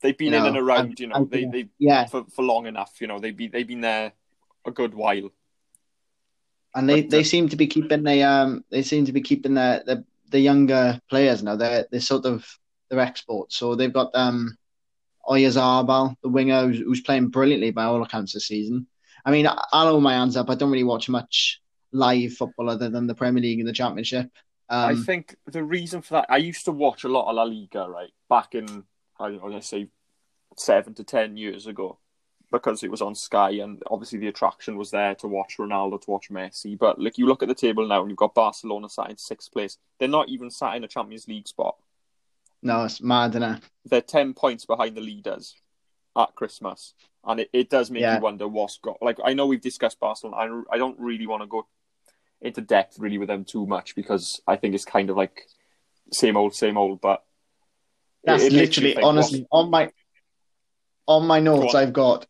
they've 0.02 0.18
been 0.18 0.34
in 0.34 0.42
know, 0.44 0.48
and 0.48 0.58
around. 0.58 0.92
out- 0.92 1.00
You 1.00 1.08
know, 1.08 1.16
out 1.16 1.32
they 1.32 1.46
they 1.46 1.70
yeah, 1.80 2.06
for, 2.06 2.26
for 2.26 2.44
long 2.44 2.68
enough. 2.68 2.94
You 3.02 3.08
know, 3.08 3.20
they've 3.20 3.36
been 3.36 3.52
they've 3.52 3.68
been 3.68 3.82
there 3.82 4.14
a 4.66 4.72
good 4.72 4.94
while. 4.94 5.30
and 6.76 6.90
they, 6.90 7.02
But, 7.02 7.12
they 7.12 7.20
uh, 7.22 7.24
seem 7.24 7.50
to 7.50 7.56
be 7.56 7.68
keeping 7.68 8.04
the 8.04 8.24
um 8.24 8.66
they 8.70 8.84
seem 8.84 9.06
to 9.06 9.14
be 9.14 9.22
keeping 9.22 9.54
the 9.56 9.84
the, 9.86 10.06
the 10.30 10.40
younger 10.40 11.00
players 11.10 11.42
now. 11.44 11.56
They're 11.56 11.86
they're 11.90 12.02
sort 12.02 12.26
of 12.26 12.46
their 12.90 13.00
exports. 13.00 13.56
So 13.56 13.76
they've 13.76 13.94
got 13.94 14.12
um 14.14 14.58
Oyarzabal, 15.28 16.16
the 16.22 16.30
winger, 16.30 16.68
who's, 16.68 16.80
who's 16.80 17.02
playing 17.02 17.28
brilliantly 17.30 17.72
by 17.72 17.84
all 17.84 18.02
accounts 18.02 18.34
this 18.34 18.48
season. 18.48 18.88
I 19.26 19.32
mean, 19.32 19.46
I- 19.46 19.66
I'll 19.74 19.90
hold 19.90 20.04
my 20.04 20.14
hands 20.14 20.38
up. 20.38 20.50
I 20.50 20.56
don't 20.56 20.72
really 20.72 20.84
watch 20.86 21.10
much 21.10 21.62
live 21.92 22.34
football 22.34 22.70
other 22.70 22.90
than 22.90 23.08
the 23.08 23.16
Premier 23.16 23.42
League 23.44 23.60
and 23.60 23.68
the 23.68 23.74
Championship. 23.74 24.32
I 24.70 24.92
Um, 24.92 25.04
think 25.04 25.36
the 25.46 25.64
reason 25.64 26.02
for 26.02 26.16
that, 26.16 26.28
I 26.30 26.38
used 26.38 26.66
to 26.66 26.72
watch 26.72 27.04
a 27.04 27.10
lot 27.10 27.30
of 27.30 27.36
La 27.36 27.44
Liga, 27.44 27.88
right, 27.90 28.12
back 28.30 28.56
in, 28.56 28.84
I 29.20 29.30
don't 29.30 29.42
know, 29.42 29.48
let's 29.48 29.68
say 29.68 29.90
seven 30.58 30.94
to 30.96 31.04
ten 31.04 31.38
years 31.38 31.68
ago, 31.68 32.00
because 32.52 32.84
it 32.84 32.92
was 32.92 33.02
on 33.02 33.16
Sky, 33.16 33.52
and 33.52 33.82
obviously 33.90 34.20
the 34.20 34.28
attraction 34.28 34.78
was 34.78 34.92
there 34.92 35.16
to 35.16 35.28
watch 35.28 35.56
Ronaldo, 35.58 36.02
to 36.02 36.12
watch 36.12 36.30
Messi. 36.30 36.78
But 36.78 37.02
like 37.02 37.18
you 37.18 37.28
look 37.28 37.44
at 37.44 37.50
the 37.50 37.56
table 37.56 37.88
now, 37.88 38.02
and 38.02 38.10
you've 38.10 38.18
got 38.18 38.34
Barcelona 38.36 38.90
sat 38.90 39.10
in 39.10 39.18
sixth 39.18 39.52
place. 39.52 39.78
They're 40.00 40.08
not 40.08 40.30
even 40.30 40.50
sat 40.50 40.76
in 40.76 40.84
a 40.84 40.88
Champions 40.88 41.28
League 41.28 41.48
spot. 41.48 41.76
No, 42.62 42.84
it's 42.86 43.02
mad, 43.02 43.36
is 43.36 43.60
They're 43.86 44.02
ten 44.02 44.34
points 44.34 44.66
behind 44.66 44.96
the 44.96 45.02
leaders 45.02 45.56
at 46.18 46.34
Christmas, 46.36 46.94
and 47.24 47.40
it, 47.42 47.50
it 47.54 47.70
does 47.70 47.92
make 47.92 48.02
Yeah. 48.02 48.16
you 48.16 48.22
wonder 48.22 48.48
what's 48.48 48.78
got. 48.80 48.98
Like 49.02 49.18
I 49.24 49.34
know 49.34 49.46
we've 49.48 49.62
discussed 49.62 50.00
Barcelona. 50.00 50.38
I 50.72 50.76
I 50.76 50.78
don't 50.78 51.00
really 51.00 51.28
want 51.28 51.44
to 51.44 51.48
go 51.48 51.68
into 52.42 52.62
depth 52.62 53.00
really 53.00 53.18
with 53.18 53.28
them 53.30 53.46
too 53.46 53.66
much 53.66 53.96
because 53.96 54.42
I 54.48 54.56
think 54.58 54.76
it's 54.76 54.86
kind 54.86 55.10
of 55.10 55.18
like 55.18 55.44
same 56.12 56.38
old, 56.38 56.56
same 56.56 56.78
old. 56.78 57.02
But 57.02 57.24
That's 58.24 58.44
it- 58.44 58.54
it 58.54 58.58
literally, 58.58 58.96
honestly, 58.98 59.48
on 59.52 59.70
my 59.70 59.92
on 61.08 61.26
my 61.28 61.40
notes, 61.40 61.74
on. 61.76 61.82
I've 61.82 61.94
got 61.94 62.26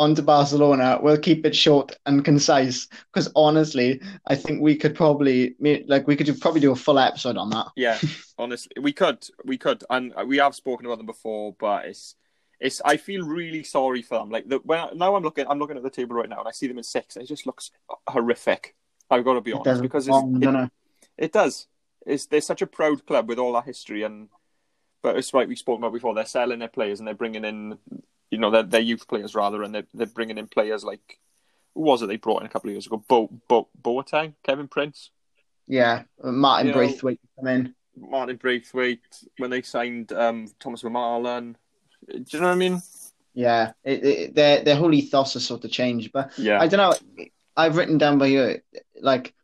on 0.00 0.14
to 0.14 0.22
Barcelona. 0.22 0.98
We'll 1.00 1.18
keep 1.18 1.44
it 1.44 1.54
short 1.54 1.96
and 2.06 2.24
concise 2.24 2.88
because 3.12 3.30
honestly, 3.36 4.00
I 4.26 4.34
think 4.34 4.62
we 4.62 4.74
could 4.74 4.94
probably 4.94 5.54
like 5.60 6.06
we 6.08 6.16
could 6.16 6.26
do, 6.26 6.34
probably 6.34 6.62
do 6.62 6.72
a 6.72 6.76
full 6.76 6.98
episode 6.98 7.36
on 7.36 7.50
that. 7.50 7.66
Yeah, 7.76 7.98
honestly, 8.38 8.72
we 8.80 8.94
could, 8.94 9.24
we 9.44 9.58
could, 9.58 9.84
and 9.90 10.14
we 10.26 10.38
have 10.38 10.54
spoken 10.54 10.86
about 10.86 10.96
them 10.96 11.06
before, 11.06 11.54
but 11.60 11.84
it's 11.84 12.16
it's. 12.58 12.80
I 12.82 12.96
feel 12.96 13.26
really 13.26 13.62
sorry 13.62 14.00
for 14.00 14.18
them. 14.18 14.30
Like 14.30 14.48
the, 14.48 14.58
when 14.64 14.96
now 14.96 15.14
I'm 15.14 15.22
looking, 15.22 15.46
I'm 15.46 15.58
looking 15.58 15.76
at 15.76 15.82
the 15.82 15.90
table 15.90 16.16
right 16.16 16.28
now, 16.28 16.38
and 16.38 16.48
I 16.48 16.52
see 16.52 16.66
them 16.66 16.78
in 16.78 16.84
six. 16.84 17.18
It 17.18 17.28
just 17.28 17.46
looks 17.46 17.70
horrific. 18.08 18.74
I've 19.10 19.24
got 19.24 19.34
to 19.34 19.42
be 19.42 19.52
honest 19.52 19.82
because 19.82 20.08
it's, 20.08 20.16
doesn't 20.16 20.56
it, 20.56 20.64
it? 20.64 20.70
it 21.18 21.32
does. 21.32 21.66
It's 22.06 22.24
they're 22.24 22.40
such 22.40 22.62
a 22.62 22.66
proud 22.66 23.04
club 23.06 23.28
with 23.28 23.38
all 23.38 23.52
that 23.52 23.66
history 23.66 24.02
and. 24.02 24.28
But 25.02 25.16
it's 25.16 25.32
like 25.32 25.48
we 25.48 25.56
spoke 25.56 25.78
about 25.78 25.94
before. 25.94 26.14
They're 26.14 26.26
selling 26.26 26.58
their 26.58 26.68
players 26.68 26.98
and 26.98 27.06
they're 27.08 27.14
bringing 27.14 27.46
in, 27.46 27.78
you 28.30 28.38
know, 28.38 28.50
their 28.50 28.62
their 28.62 28.80
youth 28.80 29.06
players 29.08 29.34
rather, 29.34 29.62
and 29.62 29.74
they're 29.74 29.86
they're 29.94 30.06
bringing 30.06 30.38
in 30.38 30.46
players 30.46 30.84
like 30.84 31.18
who 31.74 31.82
was 31.82 32.02
it 32.02 32.06
they 32.06 32.16
brought 32.16 32.40
in 32.42 32.46
a 32.46 32.50
couple 32.50 32.68
of 32.68 32.74
years 32.74 32.86
ago? 32.86 33.02
Bo 33.08 33.28
Bo 33.48 33.68
Boateng, 33.80 34.34
Kevin 34.44 34.68
Prince, 34.68 35.10
Yeah, 35.66 36.02
Martin 36.22 36.66
You 36.68 36.72
know- 36.72 36.78
Braithwaite 36.78 37.20
come 37.36 37.46
in. 37.48 37.74
Martin 37.96 38.36
Braithwaite. 38.36 39.00
When 39.38 39.50
they 39.50 39.62
signed 39.62 40.12
um, 40.12 40.48
Thomas 40.58 40.82
Vermaelen, 40.82 41.54
do 42.08 42.24
you 42.28 42.40
know 42.40 42.46
what 42.46 42.52
I 42.52 42.54
mean? 42.56 42.80
Yeah, 43.34 43.72
it, 43.84 44.04
it, 44.04 44.34
their 44.34 44.64
their 44.64 44.76
whole 44.76 44.92
ethos 44.94 45.34
has 45.34 45.44
sort 45.44 45.64
of 45.64 45.70
changed. 45.70 46.10
But 46.12 46.30
Yeah, 46.38 46.60
I 46.60 46.66
don't 46.66 46.78
know. 46.78 47.26
I've 47.56 47.76
written 47.76 47.98
down 47.98 48.18
by 48.18 48.28
here, 48.28 48.62
like, 49.00 49.34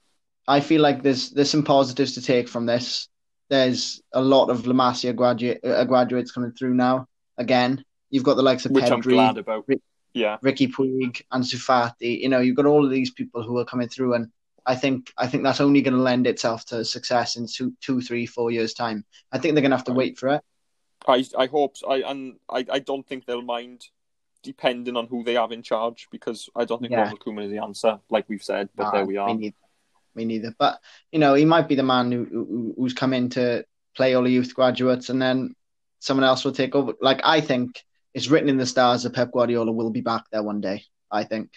I 0.49 0.61
feel 0.61 0.81
like 0.81 1.03
there's 1.03 1.31
there's 1.31 1.51
some 1.51 1.65
positives 1.65 2.15
to 2.15 2.23
take 2.23 2.49
from 2.49 2.67
this. 2.67 3.09
There's 3.49 4.01
a 4.13 4.21
lot 4.23 4.49
of 4.51 4.67
La 4.67 4.75
Masia 4.75 5.15
graduate 5.15 5.61
uh, 5.65 5.85
graduates 5.85 6.33
coming 6.33 6.53
through 6.53 6.75
now. 6.75 7.07
Again, 7.37 7.85
you've 8.11 8.25
got 8.25 8.35
the 8.35 8.43
likes 8.43 8.65
of 8.67 8.73
which 8.73 8.85
I'm 8.85 9.03
Pedri, 9.03 9.13
glad 9.13 9.39
about. 9.39 9.65
Rick- 9.67 9.83
Yeah, 10.15 10.39
Riqui 10.43 10.73
Puig, 10.73 11.23
and 11.31 11.45
Sufati. 11.45 12.21
You 12.23 12.29
know, 12.29 12.41
you've 12.41 12.57
got 12.57 12.67
all 12.67 12.85
of 12.85 12.91
these 12.91 13.11
people 13.11 13.43
who 13.43 13.59
are 13.59 13.65
coming 13.65 13.89
through, 13.89 14.15
and 14.15 14.31
I 14.65 14.75
think 14.75 15.13
I 15.17 15.27
think 15.27 15.43
that's 15.43 15.61
only 15.61 15.83
going 15.83 15.95
to 15.95 16.03
lend 16.03 16.27
itself 16.27 16.65
to 16.67 16.85
success 16.85 17.37
in 17.37 17.47
two, 17.47 17.75
two, 17.81 18.01
three, 18.01 18.27
four 18.27 18.51
years 18.51 18.75
time. 18.75 19.05
I 19.31 19.39
think 19.39 19.55
they're 19.55 19.63
going 19.63 19.73
to 19.73 19.77
have 19.77 19.87
to 19.87 19.93
wait 19.93 20.19
for 20.19 20.29
it. 20.31 20.43
I 21.07 21.25
I 21.37 21.47
hope 21.47 21.77
I 21.89 21.97
and 21.97 22.37
I, 22.49 22.65
I 22.71 22.79
don't 22.79 23.07
think 23.07 23.27
they'll 23.27 23.43
mind 23.43 23.85
depending 24.43 24.97
on 24.97 25.07
who 25.07 25.25
they 25.25 25.35
have 25.35 25.53
in 25.53 25.63
charge 25.63 26.09
because 26.11 26.49
I 26.55 26.65
don't 26.65 26.81
think 26.81 26.93
Yeah. 26.93 27.03
Ronald 27.03 27.21
Koeman 27.21 27.45
is 27.45 27.51
the 27.51 27.63
answer, 27.63 27.99
like 28.11 28.29
we've 28.29 28.43
said. 28.43 28.69
But 28.75 28.85
Nah, 28.85 28.91
there 28.93 29.07
we 29.07 29.17
are. 29.17 29.29
Me 29.29 29.35
neither. 29.35 29.57
Me 30.15 30.25
neither. 30.25 30.55
But 30.59 30.81
you 31.13 31.19
know, 31.19 31.35
he 31.35 31.45
might 31.45 31.69
be 31.69 31.75
the 31.75 31.83
man 31.83 32.11
who, 32.11 32.25
who 32.25 32.75
who's 32.77 32.95
come 32.95 33.13
in 33.13 33.29
to 33.31 33.65
play 33.97 34.15
all 34.15 34.23
the 34.23 34.31
youth 34.31 34.55
graduates, 34.55 35.11
and 35.11 35.21
then 35.21 35.55
someone 36.01 36.25
else 36.25 36.45
will 36.45 36.53
take 36.53 36.75
over. 36.75 36.95
Like 37.01 37.21
I 37.25 37.41
think 37.41 37.85
it's 38.17 38.29
written 38.29 38.49
in 38.49 38.57
the 38.57 38.65
stars 38.65 39.03
that 39.03 39.13
Pep 39.13 39.31
Guardiola 39.31 39.71
will 39.71 39.91
be 39.91 40.01
back 40.01 40.25
there 40.33 40.43
one 40.43 40.63
day. 40.63 40.85
I 41.11 41.25
think. 41.25 41.51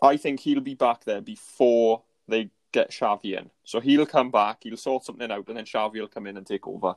I 0.00 0.16
think 0.16 0.40
he'll 0.40 0.60
be 0.60 0.74
back 0.74 1.04
there 1.04 1.20
before 1.20 2.02
they 2.26 2.50
get 2.72 2.90
Xavi 2.90 3.38
in. 3.38 3.50
So 3.64 3.78
he'll 3.78 4.06
come 4.06 4.30
back, 4.30 4.60
he'll 4.62 4.78
sort 4.78 5.04
something 5.04 5.30
out, 5.30 5.46
and 5.46 5.56
then 5.56 5.66
Xavi 5.66 6.00
will 6.00 6.08
come 6.08 6.26
in 6.26 6.38
and 6.38 6.46
take 6.46 6.66
over. 6.66 6.94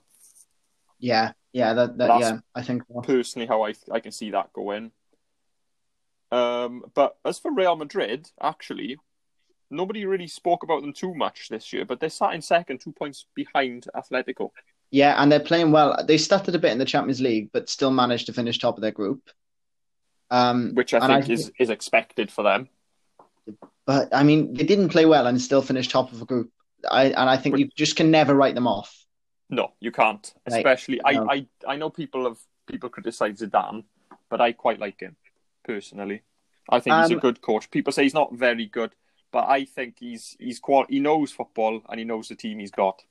Yeah, 0.97 1.33
yeah, 1.51 1.73
that, 1.73 1.97
that 1.97 2.07
That's- 2.07 2.21
yeah, 2.21 2.39
I 2.55 2.61
think. 2.61 2.83
So. 2.87 3.01
Personally, 3.01 3.47
how 3.47 3.65
I 3.65 3.73
I 3.91 3.99
can 3.99 4.13
see 4.13 4.31
that 4.31 4.53
going. 4.53 4.91
Um, 6.31 6.85
but 6.93 7.17
as 7.25 7.37
for 7.37 7.53
Real 7.53 7.75
Madrid, 7.75 8.31
actually, 8.41 8.97
nobody 9.69 10.05
really 10.05 10.27
spoke 10.27 10.63
about 10.63 10.83
them 10.83 10.93
too 10.93 11.13
much 11.13 11.49
this 11.49 11.73
year. 11.73 11.83
But 11.83 11.99
they're 11.99 12.09
sat 12.09 12.33
in 12.33 12.41
second, 12.41 12.79
two 12.79 12.93
points 12.93 13.25
behind 13.35 13.87
Atletico. 13.93 14.51
Yeah, 14.91 15.21
and 15.21 15.31
they're 15.31 15.39
playing 15.39 15.71
well. 15.71 16.03
They 16.07 16.17
stuttered 16.17 16.55
a 16.55 16.59
bit 16.59 16.71
in 16.71 16.77
the 16.77 16.85
Champions 16.85 17.19
League, 17.21 17.49
but 17.51 17.69
still 17.69 17.91
managed 17.91 18.27
to 18.27 18.33
finish 18.33 18.59
top 18.59 18.77
of 18.77 18.81
their 18.81 18.91
group. 18.91 19.29
Um, 20.31 20.71
which 20.73 20.93
I 20.93 21.05
think 21.05 21.29
is, 21.29 21.51
is 21.59 21.69
expected 21.69 22.31
for 22.31 22.43
them. 22.43 22.69
But 23.85 24.13
I 24.13 24.23
mean, 24.23 24.53
they 24.53 24.63
didn't 24.63 24.89
play 24.89 25.05
well 25.05 25.27
and 25.27 25.39
still 25.41 25.61
finished 25.61 25.91
top 25.91 26.11
of 26.11 26.21
a 26.21 26.25
group. 26.25 26.51
I 26.89 27.05
and 27.05 27.29
I 27.29 27.37
think 27.37 27.53
But- 27.53 27.59
you 27.59 27.69
just 27.75 27.95
can 27.95 28.09
never 28.11 28.33
write 28.33 28.55
them 28.55 28.67
off. 28.67 29.05
No, 29.49 29.73
you 29.79 29.91
can't. 29.91 30.33
Like, 30.49 30.57
Especially, 30.57 30.99
no. 31.05 31.27
I, 31.29 31.33
I, 31.35 31.47
I 31.67 31.75
know 31.75 31.91
people 31.91 32.23
have 32.25 32.37
people 32.67 32.89
criticize 32.89 33.41
Zidane, 33.41 33.83
but 34.29 34.41
I 34.41 34.53
quite 34.53 34.79
like 34.79 34.99
him 34.99 35.15
personally. 35.63 36.23
I 36.67 36.79
think 36.79 36.95
he's 36.95 37.11
a 37.11 37.13
Um, 37.15 37.19
good 37.19 37.41
coach. 37.41 37.69
People 37.69 37.93
say 37.93 38.03
he's 38.03 38.15
not 38.15 38.33
very 38.33 38.65
good, 38.65 38.95
but 39.31 39.47
I 39.47 39.65
think 39.65 39.97
he's 39.99 40.35
he's 40.39 40.59
qual- 40.59 40.87
he 40.89 40.99
knows 40.99 41.31
football 41.31 41.81
and 41.89 41.99
he 41.99 42.05
knows 42.05 42.27
the 42.27 42.35
team 42.35 42.57
he's 42.57 42.71
got. 42.71 43.03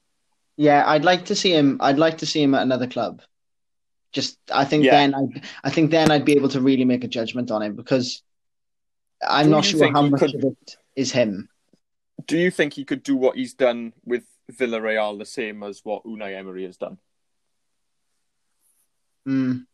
Yeah, 0.56 0.84
I'd 0.86 1.04
like 1.04 1.26
to 1.26 1.34
see 1.34 1.52
him. 1.52 1.78
I'd 1.80 1.98
like 1.98 2.18
to 2.18 2.26
see 2.26 2.42
him 2.42 2.54
at 2.54 2.62
another 2.62 2.86
club. 2.86 3.22
Just, 4.12 4.38
I 4.52 4.64
think 4.64 4.84
Yeah. 4.84 4.92
then 4.92 5.14
I, 5.14 5.42
I 5.64 5.70
think 5.70 5.90
then 5.90 6.10
I'd 6.10 6.24
be 6.24 6.36
able 6.36 6.48
to 6.50 6.60
really 6.60 6.84
make 6.84 7.02
a 7.02 7.08
judgment 7.08 7.50
on 7.50 7.62
him 7.62 7.74
because 7.74 8.22
I'm 9.26 9.46
Do 9.46 9.50
not 9.52 9.64
sure 9.64 9.90
how 9.92 10.02
much 10.02 10.20
could- 10.20 10.34
of 10.36 10.44
it 10.44 10.76
is 10.94 11.10
him. 11.12 11.48
Do 12.26 12.38
you 12.38 12.50
think 12.52 12.74
he 12.74 12.84
could 12.84 13.02
do 13.02 13.16
what 13.16 13.36
he's 13.36 13.54
done 13.54 13.92
with 14.04 14.24
Villarreal 14.52 15.18
the 15.18 15.24
same 15.26 15.62
as 15.64 15.80
what 15.84 16.04
Unai 16.04 16.36
Emery 16.36 16.64
has 16.64 16.76
done? 16.76 16.98
Mm. 19.26 19.66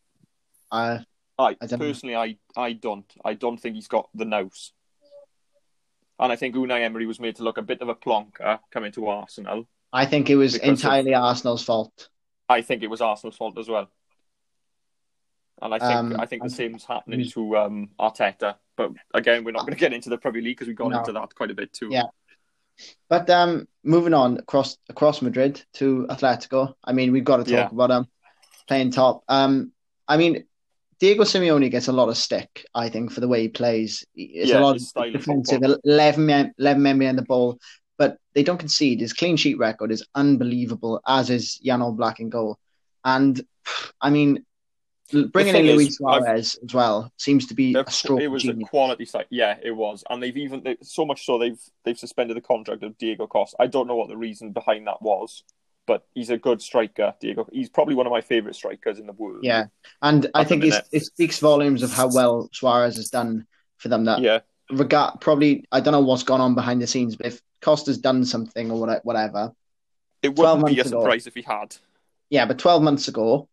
I, 0.71 1.05
I, 1.39 1.57
I 1.61 1.67
don't 1.67 1.73
know. 1.73 1.79
personally, 1.79 2.17
I, 2.17 2.37
I 2.57 2.73
don't. 2.73 3.05
I 3.25 3.35
don't 3.35 3.59
think 3.61 3.75
he's 3.77 3.89
got 3.89 4.09
the 4.15 4.25
nous. 4.25 4.73
And 6.19 6.33
I 6.33 6.37
think 6.37 6.55
Unai 6.55 6.83
Emery 6.83 7.07
was 7.07 7.21
made 7.21 7.37
to 7.37 7.43
look 7.45 7.59
a 7.59 7.63
bit 7.63 7.83
of 7.83 7.89
a 7.89 7.95
plonker 7.95 8.61
coming 8.73 8.93
to 8.93 9.07
Arsenal. 9.09 9.67
I 9.93 10.07
think 10.07 10.31
it 10.31 10.37
was 10.37 10.53
Because 10.55 10.65
of- 10.69 10.87
entirely 10.87 11.15
Arsenal's 11.15 11.63
fault. 11.65 12.09
I 12.49 12.63
think 12.63 12.83
it 12.83 12.89
was 12.91 13.01
Arsenal's 13.01 13.37
fault 13.37 13.59
as 13.59 13.69
well. 13.69 13.89
And 15.63 15.75
I 15.75 15.79
think 15.79 15.91
Um, 15.93 16.17
I 16.21 16.27
think 16.27 16.43
the 16.43 16.51
same's 16.51 16.85
happening 16.85 17.29
to 17.31 17.57
um, 17.59 17.91
Arteta. 17.99 18.57
But 18.77 18.93
again, 19.13 19.45
we're 19.45 19.51
not 19.53 19.61
going 19.63 19.75
to 19.75 19.79
get 19.79 19.93
into 19.93 20.09
the 20.09 20.17
Premier 20.17 20.41
League 20.43 20.57
because 20.57 20.69
we 20.69 20.75
got 20.75 20.91
No. 20.91 20.99
into 21.01 21.13
that 21.13 21.35
quite 21.35 21.51
a 21.51 21.55
bit 21.55 21.73
too. 21.73 21.89
Yeah. 21.91 22.05
But 23.11 23.29
um, 23.29 23.69
moving 23.85 24.15
on 24.15 24.39
across 24.39 24.79
across 24.89 25.21
Madrid 25.21 25.63
to 25.75 26.07
Atletico. 26.09 26.75
I 26.83 26.93
mean, 26.93 27.13
we've 27.13 27.25
got 27.25 27.37
to 27.39 27.43
talk 27.45 27.51
Yeah. 27.53 27.69
about 27.71 27.89
them 27.89 28.07
playing 28.69 28.93
top. 28.93 29.23
Um, 29.29 29.73
I 30.09 30.17
mean, 30.17 30.45
Diego 30.99 31.25
Simeone 31.25 31.71
gets 31.71 31.89
a 31.89 31.93
lot 31.93 32.09
of 32.09 32.17
stick. 32.17 32.65
I 32.75 32.89
think 32.89 33.13
for 33.13 33.21
the 33.21 33.29
way 33.29 33.43
he 33.43 33.49
plays. 33.49 34.07
It's 34.15 34.49
Yeah, 34.51 34.61
a 34.61 34.63
lot 34.63 34.77
of 34.77 35.13
defensive, 35.13 35.61
football. 35.61 35.79
11 35.85 36.25
men, 36.25 36.55
11 36.59 36.83
men 36.83 36.99
behind 36.99 37.19
the 37.19 37.23
ball, 37.23 37.59
but 38.01 38.17
they 38.35 38.43
don't 38.43 38.57
concede. 38.57 39.03
His 39.03 39.13
clean 39.13 39.37
sheet 39.37 39.59
record 39.59 39.93
is 39.93 40.07
unbelievable, 40.15 41.03
as 41.07 41.29
is 41.29 41.59
Jan 41.59 41.81
Oblak 41.81 42.19
in 42.19 42.31
goal. 42.31 42.59
And 43.05 43.39
I 44.01 44.09
mean, 44.09 44.47
bringing 45.13 45.55
in 45.55 45.67
Luis 45.67 45.99
Suarez 45.99 46.59
as 46.65 46.75
well 46.75 47.13
seems 47.19 47.49
to 47.49 47.55
be 47.55 47.75
a 47.75 47.91
stroke 47.91 48.23
it 48.23 48.29
was 48.29 48.49
a 48.49 48.55
quality 48.55 49.05
side. 49.05 49.27
Yeah, 49.29 49.59
it 49.63 49.73
was, 49.73 50.03
and 50.09 50.23
they've 50.23 50.37
even 50.39 50.63
they, 50.65 50.79
so 50.81 51.05
much 51.05 51.27
so 51.27 51.39
they've 51.39 51.61
they've 51.85 51.99
suspended 51.99 52.39
the 52.39 52.41
contract 52.41 52.83
of 52.85 52.97
Diego 52.97 53.27
Costa. 53.27 53.57
I 53.61 53.67
don't 53.67 53.87
know 53.87 53.97
what 53.97 54.09
the 54.09 54.17
reason 54.17 54.53
behind 54.53 54.87
that 54.87 55.03
was, 55.03 55.45
but 55.87 56.07
he's 56.15 56.31
a 56.31 56.39
good 56.39 56.63
striker. 56.63 57.15
Diego, 57.21 57.49
he's 57.53 57.69
probably 57.69 57.97
one 57.97 58.07
of 58.07 58.13
my 58.13 58.23
favorite 58.23 58.55
strikers 58.55 58.99
in 58.99 59.07
the 59.07 59.13
world. 59.13 59.41
Yeah, 59.43 59.67
and 60.01 60.27
I 60.33 60.45
think 60.45 60.65
it 60.65 61.05
speaks 61.05 61.39
volumes 61.39 61.83
of 61.83 61.93
how 61.93 62.09
well 62.09 62.49
Suarez 62.51 62.97
has 62.97 63.11
done 63.11 63.47
for 63.77 63.89
them. 63.89 64.07
That 64.07 64.23
yeah, 64.23 64.39
regard 64.71 65.21
probably 65.21 65.67
I 65.73 65.81
don't 65.81 65.93
know 65.93 66.01
what's 66.01 66.23
gone 66.23 66.41
on 66.41 66.55
behind 66.55 66.81
the 66.83 66.87
scenes, 66.87 67.17
but 67.17 67.27
if 67.27 67.43
Costa's 67.61 67.99
done 67.99 68.25
something 68.25 68.71
or 68.71 68.79
whatever, 69.03 69.53
it 70.23 70.37
12 70.37 70.63
wouldn't 70.63 70.67
be 70.67 70.79
a 70.79 70.85
months 70.85 70.87
ago. 70.87 71.01
surprise 71.01 71.27
if 71.27 71.35
he 71.35 71.43
had. 71.43 71.77
yeah. 72.31 72.47
But 72.47 72.59
twelve 72.59 72.83
months 72.83 73.09
ago, 73.09 73.49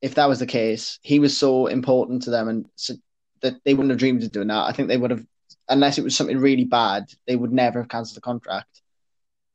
if 0.00 0.14
that 0.16 0.28
was 0.28 0.38
the 0.40 0.46
case, 0.46 0.98
he 1.02 1.18
was 1.18 1.36
so 1.36 1.66
important 1.66 2.22
to 2.24 2.30
them, 2.30 2.48
and 2.48 2.68
so 2.76 2.94
that 3.42 3.54
they 3.64 3.74
wouldn't 3.74 3.90
have 3.90 3.98
dreamed 3.98 4.22
of 4.22 4.32
doing 4.32 4.48
that. 4.48 4.64
I 4.68 4.72
think 4.72 4.88
they 4.88 4.96
would 4.96 5.10
have, 5.10 5.26
unless 5.68 5.98
it 5.98 6.04
was 6.04 6.16
something 6.16 6.38
really 6.38 6.64
bad, 6.64 7.04
they 7.26 7.36
would 7.36 7.52
never 7.52 7.80
have 7.80 7.88
cancelled 7.88 8.16
the 8.16 8.20
contract. 8.20 8.82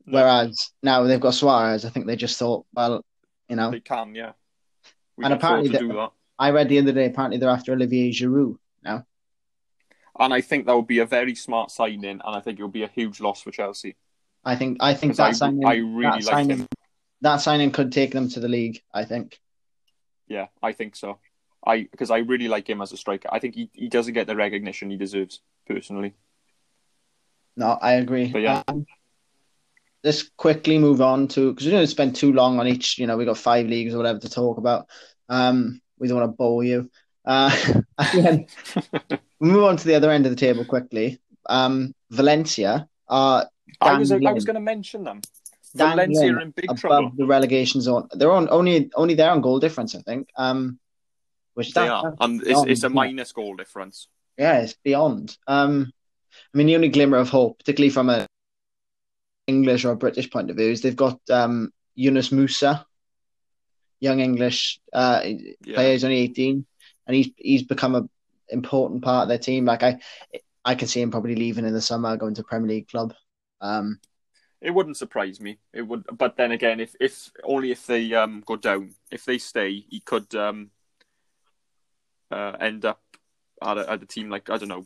No, 0.06 0.18
Whereas 0.20 0.72
now 0.84 1.04
they've 1.04 1.20
got 1.20 1.34
Suarez, 1.34 1.86
I 1.86 1.90
think 1.90 2.06
they 2.08 2.16
just 2.16 2.38
thought, 2.40 2.66
well, 2.74 3.04
you 3.50 3.56
know, 3.56 3.72
they 3.72 3.80
can. 3.80 4.16
Yeah, 4.16 4.34
we 5.18 5.26
And 5.26 5.34
apparently 5.34 5.70
the-. 5.70 6.10
I 6.40 6.52
read 6.52 6.70
the 6.70 6.80
other 6.80 6.92
day 6.92 7.06
apparently 7.08 7.40
they're 7.40 7.50
after 7.50 7.74
Olivier 7.74 8.12
Giroud 8.12 8.58
now. 8.84 9.06
And 10.20 10.34
I 10.34 10.42
think 10.42 10.66
that 10.66 10.76
would 10.76 10.88
be 10.88 11.00
a 11.00 11.06
very 11.06 11.36
smart 11.36 11.72
signing, 11.72 12.04
and 12.06 12.22
I 12.26 12.40
think 12.40 12.60
it 12.60 12.64
would 12.64 12.74
be 12.74 12.84
a 12.84 12.88
huge 12.88 13.20
loss 13.20 13.42
for 13.42 13.52
Chelsea. 13.52 13.96
I 14.44 14.56
think 14.56 14.78
I 14.80 14.94
think 14.94 15.14
'Cause 15.14 15.20
I, 15.20 15.30
that 15.30 15.36
signing, 15.36 15.66
I 15.66 15.76
really 15.76 16.02
that 16.04 16.14
like 16.14 16.24
signing, 16.24 16.58
him. 16.60 16.68
that 17.22 17.38
signing 17.38 17.72
could 17.72 17.92
take 17.92 18.12
them 18.12 18.30
to 18.30 18.40
the 18.40 18.48
league. 18.48 18.82
I 18.94 19.06
think. 19.06 19.40
Yeah, 20.28 20.48
I 20.62 20.74
think 20.74 20.96
so. 20.96 21.20
I 21.66 21.84
because 21.84 22.12
I 22.12 22.20
really 22.20 22.48
like 22.48 22.70
him 22.70 22.82
as 22.82 22.92
a 22.92 22.98
striker. 22.98 23.30
I 23.32 23.40
think 23.40 23.56
he, 23.56 23.70
he 23.74 23.90
doesn't 23.90 24.14
get 24.14 24.28
the 24.28 24.36
recognition 24.36 24.90
he 24.90 24.98
deserves 24.98 25.42
personally. 25.68 26.14
No, 27.56 27.78
I 27.82 27.94
agree. 27.94 28.28
But 28.28 28.42
yeah. 28.42 28.64
Um, 28.68 28.86
let's 30.04 30.30
quickly 30.38 30.78
move 30.78 31.02
on 31.02 31.28
to 31.30 31.52
because 31.52 31.66
we 31.66 31.72
don't 31.72 31.88
spend 31.88 32.16
too 32.16 32.32
long 32.32 32.60
on 32.60 32.68
each. 32.68 32.98
You 32.98 33.08
know, 33.08 33.18
we 33.18 33.26
got 33.26 33.38
five 33.38 33.68
leagues 33.68 33.94
or 33.94 33.98
whatever 33.98 34.20
to 34.20 34.30
talk 34.30 34.58
about. 34.58 34.88
Um, 35.28 35.82
we 36.00 36.08
don't 36.08 36.20
want 36.20 36.32
to 36.32 36.38
bore 36.38 36.64
you. 36.64 36.90
Uh, 37.28 37.52
at 38.00 38.12
the 38.14 38.22
end, 38.28 39.20
we 39.40 39.50
move 39.50 39.66
on 39.66 39.76
to 39.78 39.86
the 39.86 39.96
other 39.96 40.10
end 40.10 40.26
of 40.26 40.32
the 40.32 40.36
table 40.38 40.64
quickly. 40.66 41.20
Um, 41.50 41.94
Valencia 42.10 42.88
are 43.10 43.48
I 43.82 43.98
was 44.00 44.12
I 44.12 44.18
was 44.32 44.46
going 44.46 44.56
to 44.56 44.62
mention 44.62 45.04
them. 45.04 45.20
dangling 45.76 46.14
Valencia 46.14 46.34
are 46.36 46.40
in 46.42 46.52
big 46.52 46.66
above 46.66 46.80
trouble. 46.80 47.12
the 47.18 47.26
relegation 47.26 47.82
zone. 47.82 48.08
They're 48.14 48.32
on 48.32 48.48
only 48.50 48.90
only 48.96 49.14
there 49.16 49.32
on 49.32 49.42
goal 49.42 49.60
difference, 49.60 49.94
I 49.94 50.00
think. 50.00 50.30
Um, 50.38 50.80
which 51.54 51.74
They 51.74 51.82
that- 51.82 51.92
are, 51.92 52.16
that- 52.20 52.42
it's, 52.48 52.64
it's 52.72 52.84
a 52.84 52.88
yeah. 52.88 52.94
minus 52.94 53.32
goal 53.34 53.56
difference. 53.56 54.08
yeah, 54.38 54.60
it's 54.62 54.76
beyond. 54.84 55.36
Um, 55.48 55.92
I 56.54 56.58
mean, 56.58 56.68
the 56.68 56.76
only 56.76 56.90
glimmer 56.90 57.18
of 57.18 57.30
hope, 57.30 57.58
particularly 57.60 57.90
from 57.90 58.10
a 58.10 58.26
English 59.48 59.84
or 59.86 59.92
a 59.92 59.96
British 59.98 60.30
point 60.30 60.50
of 60.50 60.56
view, 60.58 60.70
is 60.72 60.82
they've 60.82 60.96
got 60.96 61.20
um, 61.30 61.72
Yunus 61.96 62.30
Musah, 62.30 62.86
young 64.00 64.20
English 64.20 64.80
uh, 64.94 65.22
Yeah. 65.26 65.76
player, 65.76 65.94
he's 65.94 66.04
only 66.04 66.18
eighteen, 66.20 66.66
and 67.08 67.16
he's 67.16 67.30
he's 67.38 67.64
become 67.64 67.96
a 67.96 68.08
important 68.50 69.04
part 69.04 69.24
of 69.24 69.30
their 69.30 69.38
team. 69.38 69.66
Like 69.66 69.84
I, 69.84 70.00
I 70.64 70.76
can 70.76 70.88
see 70.88 71.02
him 71.02 71.12
probably 71.12 71.36
leaving 71.36 71.66
in 71.66 71.74
the 71.74 71.82
summer, 71.82 72.18
going 72.18 72.36
to 72.36 72.44
Premier 72.44 72.70
League 72.70 72.90
club. 72.90 73.14
Um, 73.62 74.00
It 74.62 74.72
wouldn't 74.72 74.98
surprise 74.98 75.40
me. 75.40 75.58
It 75.74 75.82
would, 75.82 76.06
but 76.12 76.36
then 76.38 76.52
again, 76.52 76.80
if 76.80 76.96
if 77.00 77.32
only 77.44 77.72
if 77.72 77.86
they 77.86 78.14
um 78.14 78.44
go 78.46 78.56
down, 78.56 78.96
if 79.12 79.26
they 79.26 79.38
stay, 79.38 79.86
he 79.90 80.00
could 80.00 80.34
um 80.36 80.72
uh, 82.30 82.58
end 82.60 82.86
up 82.86 83.02
at 83.62 83.78
a, 83.78 83.92
at 83.92 84.04
a 84.04 84.06
team 84.06 84.30
like 84.30 84.50
I 84.50 84.58
don't 84.58 84.70
know, 84.70 84.86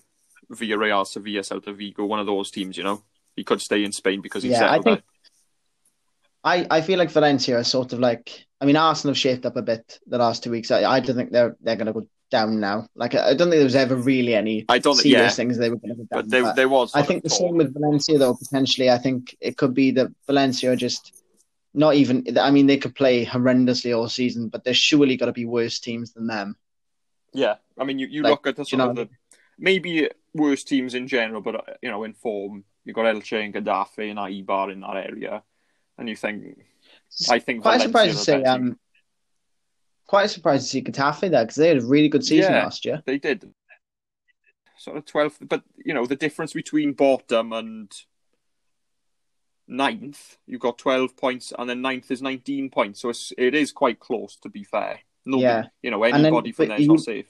Villarreal, 0.51 1.05
Sevilla, 1.05 1.41
Celta 1.41 1.75
Vigo, 1.75 2.05
one 2.05 2.19
of 2.19 2.27
those 2.27 2.51
teams. 2.51 2.77
You 2.77 2.83
know, 2.83 3.03
he 3.35 3.43
could 3.43 3.61
stay 3.61 3.83
in 3.83 3.91
Spain 3.91 4.21
because 4.21 4.43
he's 4.43 4.53
Yeah, 4.53 4.71
I 4.71 4.79
think-. 4.79 5.03
I, 6.43 6.65
I 6.69 6.81
feel 6.81 6.97
like 6.97 7.11
Valencia 7.11 7.57
are 7.57 7.63
sort 7.63 7.93
of 7.93 7.99
like 7.99 8.45
I 8.59 8.65
mean 8.65 8.75
Arsenal 8.75 9.11
have 9.13 9.19
shaped 9.19 9.45
up 9.45 9.57
a 9.57 9.61
bit 9.61 9.99
the 10.07 10.17
last 10.17 10.43
two 10.43 10.51
weeks. 10.51 10.71
I, 10.71 10.83
I 10.83 10.99
don't 10.99 11.15
think 11.15 11.31
they're 11.31 11.55
they're 11.61 11.75
going 11.75 11.87
to 11.87 11.93
go 11.93 12.07
down 12.31 12.59
now. 12.59 12.87
Like 12.95 13.13
I, 13.13 13.33
don't 13.33 13.49
think 13.49 13.51
there 13.51 13.63
was 13.63 13.75
ever 13.75 13.95
really 13.95 14.33
any 14.33 14.65
I 14.69 14.79
don't 14.79 14.95
serious 14.95 15.21
yeah. 15.21 15.29
things 15.29 15.57
they 15.57 15.69
were 15.69 15.75
going 15.75 15.89
to 15.89 15.95
go 15.95 16.03
down. 16.03 16.07
But 16.09 16.29
there, 16.29 16.43
but 16.43 16.55
there 16.55 16.69
was. 16.69 16.95
I 16.95 17.03
think 17.03 17.23
the 17.23 17.29
same 17.29 17.57
with 17.57 17.73
Valencia 17.73 18.17
though. 18.17 18.35
Potentially, 18.35 18.89
I 18.89 18.97
think 18.97 19.35
it 19.39 19.57
could 19.57 19.73
be 19.73 19.91
that 19.91 20.07
Valencia 20.25 20.71
are 20.71 20.75
just 20.75 21.21
not 21.73 21.95
even. 21.95 22.25
I 22.39 22.49
mean, 22.49 22.67
they 22.67 22.77
could 22.77 22.95
play 22.95 23.25
horrendously 23.25 23.95
all 23.95 24.09
season, 24.09 24.49
but 24.49 24.63
there's 24.63 24.77
surely 24.77 25.17
got 25.17 25.27
to 25.27 25.33
be 25.33 25.45
worse 25.45 25.79
teams 25.79 26.13
than 26.13 26.27
them. 26.27 26.55
Yeah, 27.33 27.55
I 27.77 27.85
mean, 27.85 27.99
you, 27.99 28.07
you 28.07 28.23
Like, 28.23 28.31
look 28.31 28.47
at 28.47 28.55
the 28.55 28.61
you 28.63 28.77
sort 28.77 28.81
of 28.81 28.95
know- 28.95 29.03
the 29.03 29.09
maybe 29.59 30.09
worst 30.33 30.67
teams 30.67 30.95
in 30.95 31.07
general, 31.07 31.41
but 31.41 31.55
uh, 31.55 31.73
you 31.81 31.89
know, 31.89 32.03
in 32.03 32.13
form, 32.13 32.63
you've 32.83 32.95
got 32.95 33.05
Elche 33.05 33.43
and 33.43 33.53
Getafe 33.53 34.09
and 34.09 34.19
Eibar 34.19 34.71
in 34.71 34.81
that 34.81 34.97
area, 34.97 35.43
and 36.01 36.09
you 36.09 36.15
think, 36.15 36.57
I 37.29 37.39
think 37.39 37.61
Quite 37.61 37.77
Valencia 37.77 37.87
surprised 37.87 38.11
to 38.11 38.17
see. 38.17 38.23
say, 38.25 38.41
better 38.41 38.57
team. 38.59 38.67
um, 38.71 38.79
quite 40.07 40.29
surprised 40.31 40.63
to 40.63 40.69
see 40.69 40.81
Getafe 40.81 41.29
there 41.29 41.43
because 41.43 41.55
they 41.55 41.67
had 41.69 41.77
a 41.77 41.85
really 41.85 42.09
good 42.09 42.25
season 42.25 42.51
Yeah. 42.53 42.63
last 42.63 42.83
year. 42.85 43.01
they 43.05 43.17
did 43.19 43.49
sort 44.77 44.97
of 44.97 45.05
12th, 45.05 45.47
but 45.47 45.61
you 45.85 45.93
know, 45.93 46.05
the 46.07 46.15
difference 46.15 46.53
between 46.53 46.93
bottom 46.93 47.53
and 47.53 47.91
ninth, 49.67 50.37
you've 50.47 50.59
got 50.61 50.77
12 50.79 51.15
points, 51.15 51.53
and 51.57 51.69
then 51.69 51.81
ninth 51.81 52.09
is 52.11 52.21
19 52.21 52.69
points, 52.71 53.01
so 53.01 53.09
it's, 53.09 53.31
it 53.37 53.53
is 53.53 53.71
quite 53.71 53.99
close. 53.99 54.35
To 54.37 54.49
be 54.49 54.63
fair, 54.63 54.99
Nobody, 55.23 55.43
Yeah. 55.43 55.63
you 55.83 55.91
know, 55.91 56.01
then- 56.03 56.15
anybody 56.25 56.51
from 56.51 56.65
but 56.65 56.69
there's 56.69 56.81
you- 56.81 56.87
not 56.87 56.99
safe. 57.01 57.27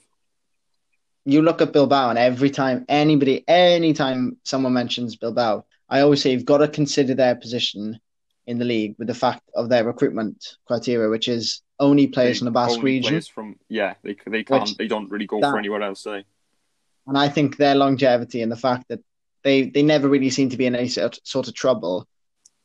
You 1.24 1.42
look 1.42 1.60
at 1.60 1.72
Bilbao, 1.74 2.08
and 2.10 2.18
every 2.18 2.50
time 2.50 2.84
anybody, 2.88 3.44
anytime 3.46 4.38
someone 4.44 4.72
mentions 4.72 5.14
Bilbao, 5.14 5.66
I 5.90 6.00
always 6.00 6.20
say 6.22 6.32
you've 6.32 6.46
got 6.46 6.58
to 6.58 6.68
consider 6.68 7.14
their 7.14 7.36
position 7.36 8.00
in 8.46 8.58
the 8.58 8.64
league 8.64 8.96
with 8.98 9.08
the 9.08 9.14
fact 9.14 9.42
of 9.54 9.68
their 9.68 9.84
recruitment 9.84 10.56
criteria, 10.66 11.08
which 11.08 11.28
is 11.28 11.62
only 11.78 12.06
players 12.06 12.36
They 12.36 12.38
from 12.40 12.44
the 12.46 12.50
Basque 12.50 12.82
region. 12.82 13.20
from 13.22 13.56
yeah, 13.68 13.94
they 14.02 14.16
they 14.26 14.44
can't, 14.44 14.62
Which- 14.62 14.76
they 14.76 14.88
don't 14.88 15.10
really 15.10 15.26
go 15.26 15.40
that- 15.40 15.50
for 15.52 15.58
anywhere 15.58 15.82
else. 15.82 16.02
They 16.02 16.24
And 17.06 17.18
I 17.18 17.28
think 17.28 17.56
their 17.56 17.74
longevity 17.74 18.42
and 18.42 18.50
the 18.50 18.56
fact 18.56 18.88
that 18.88 19.00
they 19.42 19.62
they 19.70 19.82
never 19.82 20.08
really 20.08 20.30
seem 20.30 20.48
to 20.50 20.56
be 20.56 20.66
in 20.66 20.74
any 20.74 20.88
sort, 20.88 21.18
sort 21.24 21.48
of 21.48 21.54
trouble 21.54 22.06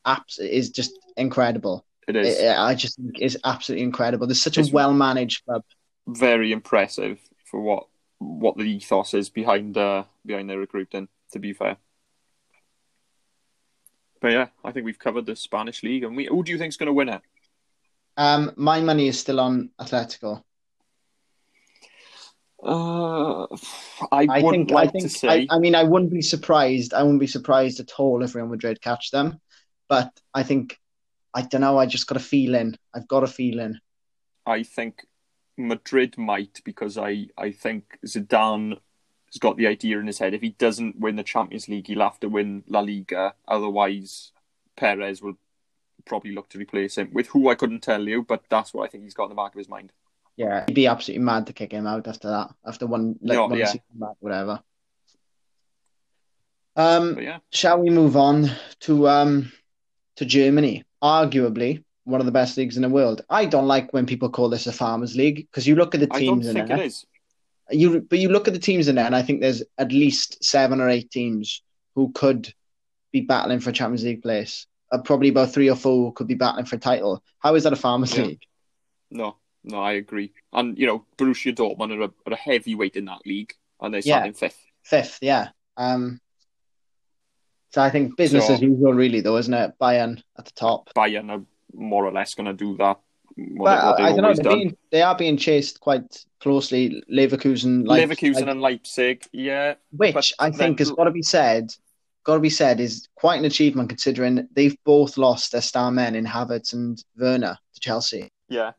abs- 0.05 0.39
is 0.39 0.69
just 0.69 0.91
incredible. 1.15 1.85
it 2.07 2.15
is. 2.15 2.39
It- 2.39 2.57
I 2.57 2.73
just 2.75 2.95
think 2.97 3.17
it's 3.19 3.37
absolutely 3.43 3.83
incredible. 3.83 4.27
There's 4.27 4.41
such 4.41 4.57
a 4.57 4.65
well 4.71 4.93
managed 4.93 5.45
club. 5.45 5.63
very 6.07 6.51
impressive 6.53 7.19
for 7.45 7.59
what 7.61 7.87
what 8.19 8.57
the 8.57 8.63
ethos 8.63 9.13
is 9.13 9.29
behind 9.29 9.77
uh, 9.77 10.03
behind 10.25 10.49
their 10.49 10.57
recruiting. 10.59 11.07
To 11.33 11.39
be 11.39 11.53
fair, 11.53 11.77
but 14.21 14.31
yeah, 14.31 14.47
I 14.63 14.71
think 14.71 14.85
we've 14.85 14.99
covered 14.99 15.25
the 15.25 15.35
Spanish 15.35 15.83
league, 15.83 16.03
and 16.03 16.15
we 16.15 16.25
who 16.25 16.43
do 16.43 16.51
you 16.51 16.57
think's 16.57 16.77
going 16.77 16.87
to 16.87 16.93
win 16.93 17.09
it? 17.09 17.21
Um, 18.17 18.51
my 18.55 18.81
money 18.81 19.07
is 19.07 19.19
still 19.19 19.39
on 19.39 19.69
Atletico. 19.79 20.43
Uh, 22.63 23.43
I, 24.11 24.27
I 24.29 24.41
would 24.41 24.51
think. 24.51 24.71
like 24.71 24.89
I 24.89 24.91
think. 24.91 25.03
to 25.03 25.09
say 25.09 25.47
I, 25.49 25.55
I 25.55 25.59
mean, 25.59 25.75
I 25.75 25.83
wouldn't 25.83 26.11
be 26.11 26.21
surprised. 26.21 26.93
I 26.93 27.03
wouldn't 27.03 27.19
be 27.19 27.27
surprised 27.27 27.79
at 27.79 27.99
all 27.99 28.23
if 28.23 28.33
Real 28.33 28.47
Madrid 28.47 28.81
catch 28.81 29.11
them. 29.11 29.39
But 29.87 30.11
I 30.33 30.43
think. 30.43 30.79
I 31.33 31.43
don't 31.43 31.61
know. 31.61 31.77
I 31.77 31.85
just 31.85 32.07
got 32.07 32.17
a 32.17 32.21
feeling. 32.21 32.75
I've 32.95 33.07
got 33.07 33.23
a 33.23 33.27
feeling. 33.27 33.77
I 34.45 34.63
think 34.63 35.05
Madrid 35.57 36.17
might 36.17 36.61
because 36.63 36.97
I 36.97 37.27
I 37.37 37.51
think 37.51 37.83
Zidane 38.05 38.79
has 39.37 39.39
got 39.39 39.57
the 39.57 39.67
idea 39.67 39.99
in 39.99 40.07
his 40.07 40.17
head 40.19 40.33
if 40.33 40.41
he 40.41 40.49
doesn't 40.49 40.99
win 40.99 41.15
the 41.15 41.23
Champions 41.23 41.69
League, 41.69 41.87
he'll 41.87 42.01
have 42.01 42.19
to 42.21 42.27
win 42.29 42.63
La 42.67 42.79
Liga. 42.79 43.33
Otherwise, 43.47 44.31
Perez 44.75 45.21
will 45.21 45.37
probably 46.05 46.33
look 46.33 46.49
to 46.49 46.57
replace 46.57 46.97
him 46.97 47.09
with 47.13 47.27
who 47.27 47.49
I 47.49 47.55
couldn't 47.55 47.81
tell 47.81 48.01
you, 48.07 48.23
but 48.23 48.43
that's 48.49 48.73
what 48.73 48.83
I 48.85 48.87
think 48.87 49.03
he's 49.03 49.13
got 49.13 49.25
in 49.25 49.29
the 49.29 49.35
back 49.35 49.53
of 49.53 49.59
his 49.59 49.69
mind. 49.69 49.91
Yeah, 50.35 50.63
he'd 50.67 50.73
be 50.73 50.87
absolutely 50.87 51.23
mad 51.23 51.47
to 51.47 51.53
kick 51.53 51.71
him 51.71 51.85
out 51.87 52.07
after 52.07 52.29
that. 52.29 52.49
After 52.65 52.87
one, 52.87 53.17
like 53.21 53.35
No, 53.35 53.47
one 53.47 53.57
yeah. 53.59 53.73
back, 53.93 54.15
whatever. 54.19 54.61
Um, 56.75 57.15
But 57.15 57.23
yeah, 57.23 57.39
Shall 57.51 57.79
we 57.79 57.89
move 57.89 58.15
on 58.17 58.51
to 58.81 59.07
um 59.07 59.51
to 60.17 60.25
Germany? 60.25 60.83
Arguably 61.03 61.83
one 62.05 62.21
of 62.21 62.25
the 62.25 62.31
best 62.31 62.55
leagues 62.57 62.77
in 62.77 62.81
the 62.83 62.89
world. 62.89 63.21
I 63.29 63.45
don't 63.45 63.67
like 63.67 63.91
when 63.93 64.05
people 64.05 64.29
call 64.29 64.49
this 64.49 64.65
a 64.65 64.71
farmers 64.71 65.15
league 65.15 65.47
because 65.51 65.67
you 65.67 65.75
look 65.75 65.93
at 65.93 65.99
the 65.99 66.07
I 66.11 66.23
don't 66.23 66.41
teams 66.41 66.47
in 66.47 66.53
think 66.53 66.67
there. 66.69 66.77
it 66.77 66.85
is. 66.85 67.05
You 67.71 68.01
but 68.01 68.19
you 68.19 68.29
look 68.29 68.47
at 68.47 68.53
the 68.53 68.59
teams 68.59 68.87
in 68.87 68.95
there, 68.95 69.05
and 69.05 69.15
I 69.15 69.21
think 69.21 69.41
there's 69.41 69.63
at 69.77 69.91
least 69.91 70.43
seven 70.43 70.79
or 70.79 70.89
eight 70.89 71.11
teams 71.11 71.61
who 71.95 72.11
could 72.13 72.53
be 73.11 73.21
battling 73.21 73.59
for 73.59 73.71
a 73.71 73.73
Champions 73.73 74.03
League 74.03 74.21
place. 74.21 74.67
Uh, 74.91 74.99
probably 75.01 75.29
about 75.29 75.51
three 75.51 75.69
or 75.69 75.75
four 75.75 76.13
could 76.13 76.27
be 76.27 76.35
battling 76.35 76.65
for 76.65 76.77
a 76.77 76.79
title. 76.79 77.21
How 77.39 77.55
is 77.55 77.63
that 77.63 77.73
a 77.73 77.75
farmers 77.75 78.17
Yeah. 78.17 78.23
league? 78.25 78.41
No, 79.11 79.35
no, 79.63 79.79
I 79.81 79.93
agree. 79.93 80.31
And 80.53 80.77
you 80.77 80.87
know, 80.87 81.05
Borussia 81.17 81.53
Dortmund 81.53 81.91
are 81.97 82.03
a, 82.03 82.11
are 82.25 82.33
a 82.33 82.37
heavyweight 82.37 82.95
in 82.95 83.05
that 83.05 83.19
league, 83.25 83.53
and 83.81 83.93
they're 83.93 84.01
Yeah. 84.03 84.15
starting 84.17 84.33
fifth. 84.33 84.59
Fifth, 84.83 85.19
yeah. 85.21 85.49
Um. 85.75 86.21
So 87.73 87.81
I 87.81 87.89
think 87.89 88.15
business 88.15 88.47
So- 88.47 88.53
as 88.53 88.61
usual, 88.61 88.93
really, 88.93 89.19
though, 89.21 89.37
isn't 89.37 89.53
it? 89.53 89.73
Bayern 89.79 90.21
at 90.37 90.45
the 90.45 90.51
top. 90.51 90.89
Bayern 90.95 91.29
are 91.29 91.45
more 91.73 92.05
or 92.05 92.13
less 92.13 92.33
going 92.33 92.45
to 92.45 92.53
do 92.53 92.77
that. 92.77 92.99
What, 93.37 93.65
But 93.65 93.85
what 93.85 94.01
I, 94.01 94.09
don't 94.09 94.21
know. 94.21 94.33
They're 94.33 94.55
being, 94.55 94.77
they 94.91 95.01
are 95.03 95.15
being 95.15 95.37
chased 95.37 95.79
quite 95.79 96.25
closely. 96.39 97.03
Leverkusen, 97.11 97.85
like, 97.85 98.03
Leverkusen 98.03 98.35
like- 98.35 98.47
and 98.47 98.61
Leipzig, 98.61 99.23
yeah, 99.31 99.75
which 99.91 100.33
I 100.39 100.49
think 100.49 100.79
has 100.79 100.91
got 100.91 101.03
to 101.03 101.11
be 101.11 101.21
said. 101.21 101.73
Got 102.23 102.35
to 102.35 102.39
be 102.41 102.49
said 102.49 102.81
is 102.81 103.07
quite 103.15 103.39
an 103.39 103.45
achievement 103.45 103.87
considering 103.87 104.49
they've 104.51 104.75
both 104.83 105.17
lost 105.17 105.53
their 105.53 105.61
star 105.61 105.91
men 105.91 106.13
in 106.13 106.25
Havertz 106.25 106.73
and 106.73 107.01
Werner 107.17 107.57
to 107.75 107.79
Chelsea. 107.79 108.29
yeah, 108.49 108.71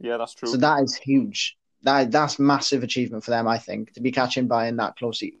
yeah, 0.00 0.16
that's 0.16 0.34
true. 0.34 0.48
So 0.48 0.56
that 0.56 0.82
is 0.82 0.96
huge. 0.96 1.56
That 1.82 2.10
that's 2.10 2.38
massive 2.38 2.82
achievement 2.82 3.24
for 3.24 3.30
them. 3.30 3.46
I 3.46 3.58
think 3.58 3.92
to 3.92 4.00
be 4.00 4.10
catching 4.10 4.48
Bayern 4.48 4.78
that 4.78 4.96
closely 4.96 5.34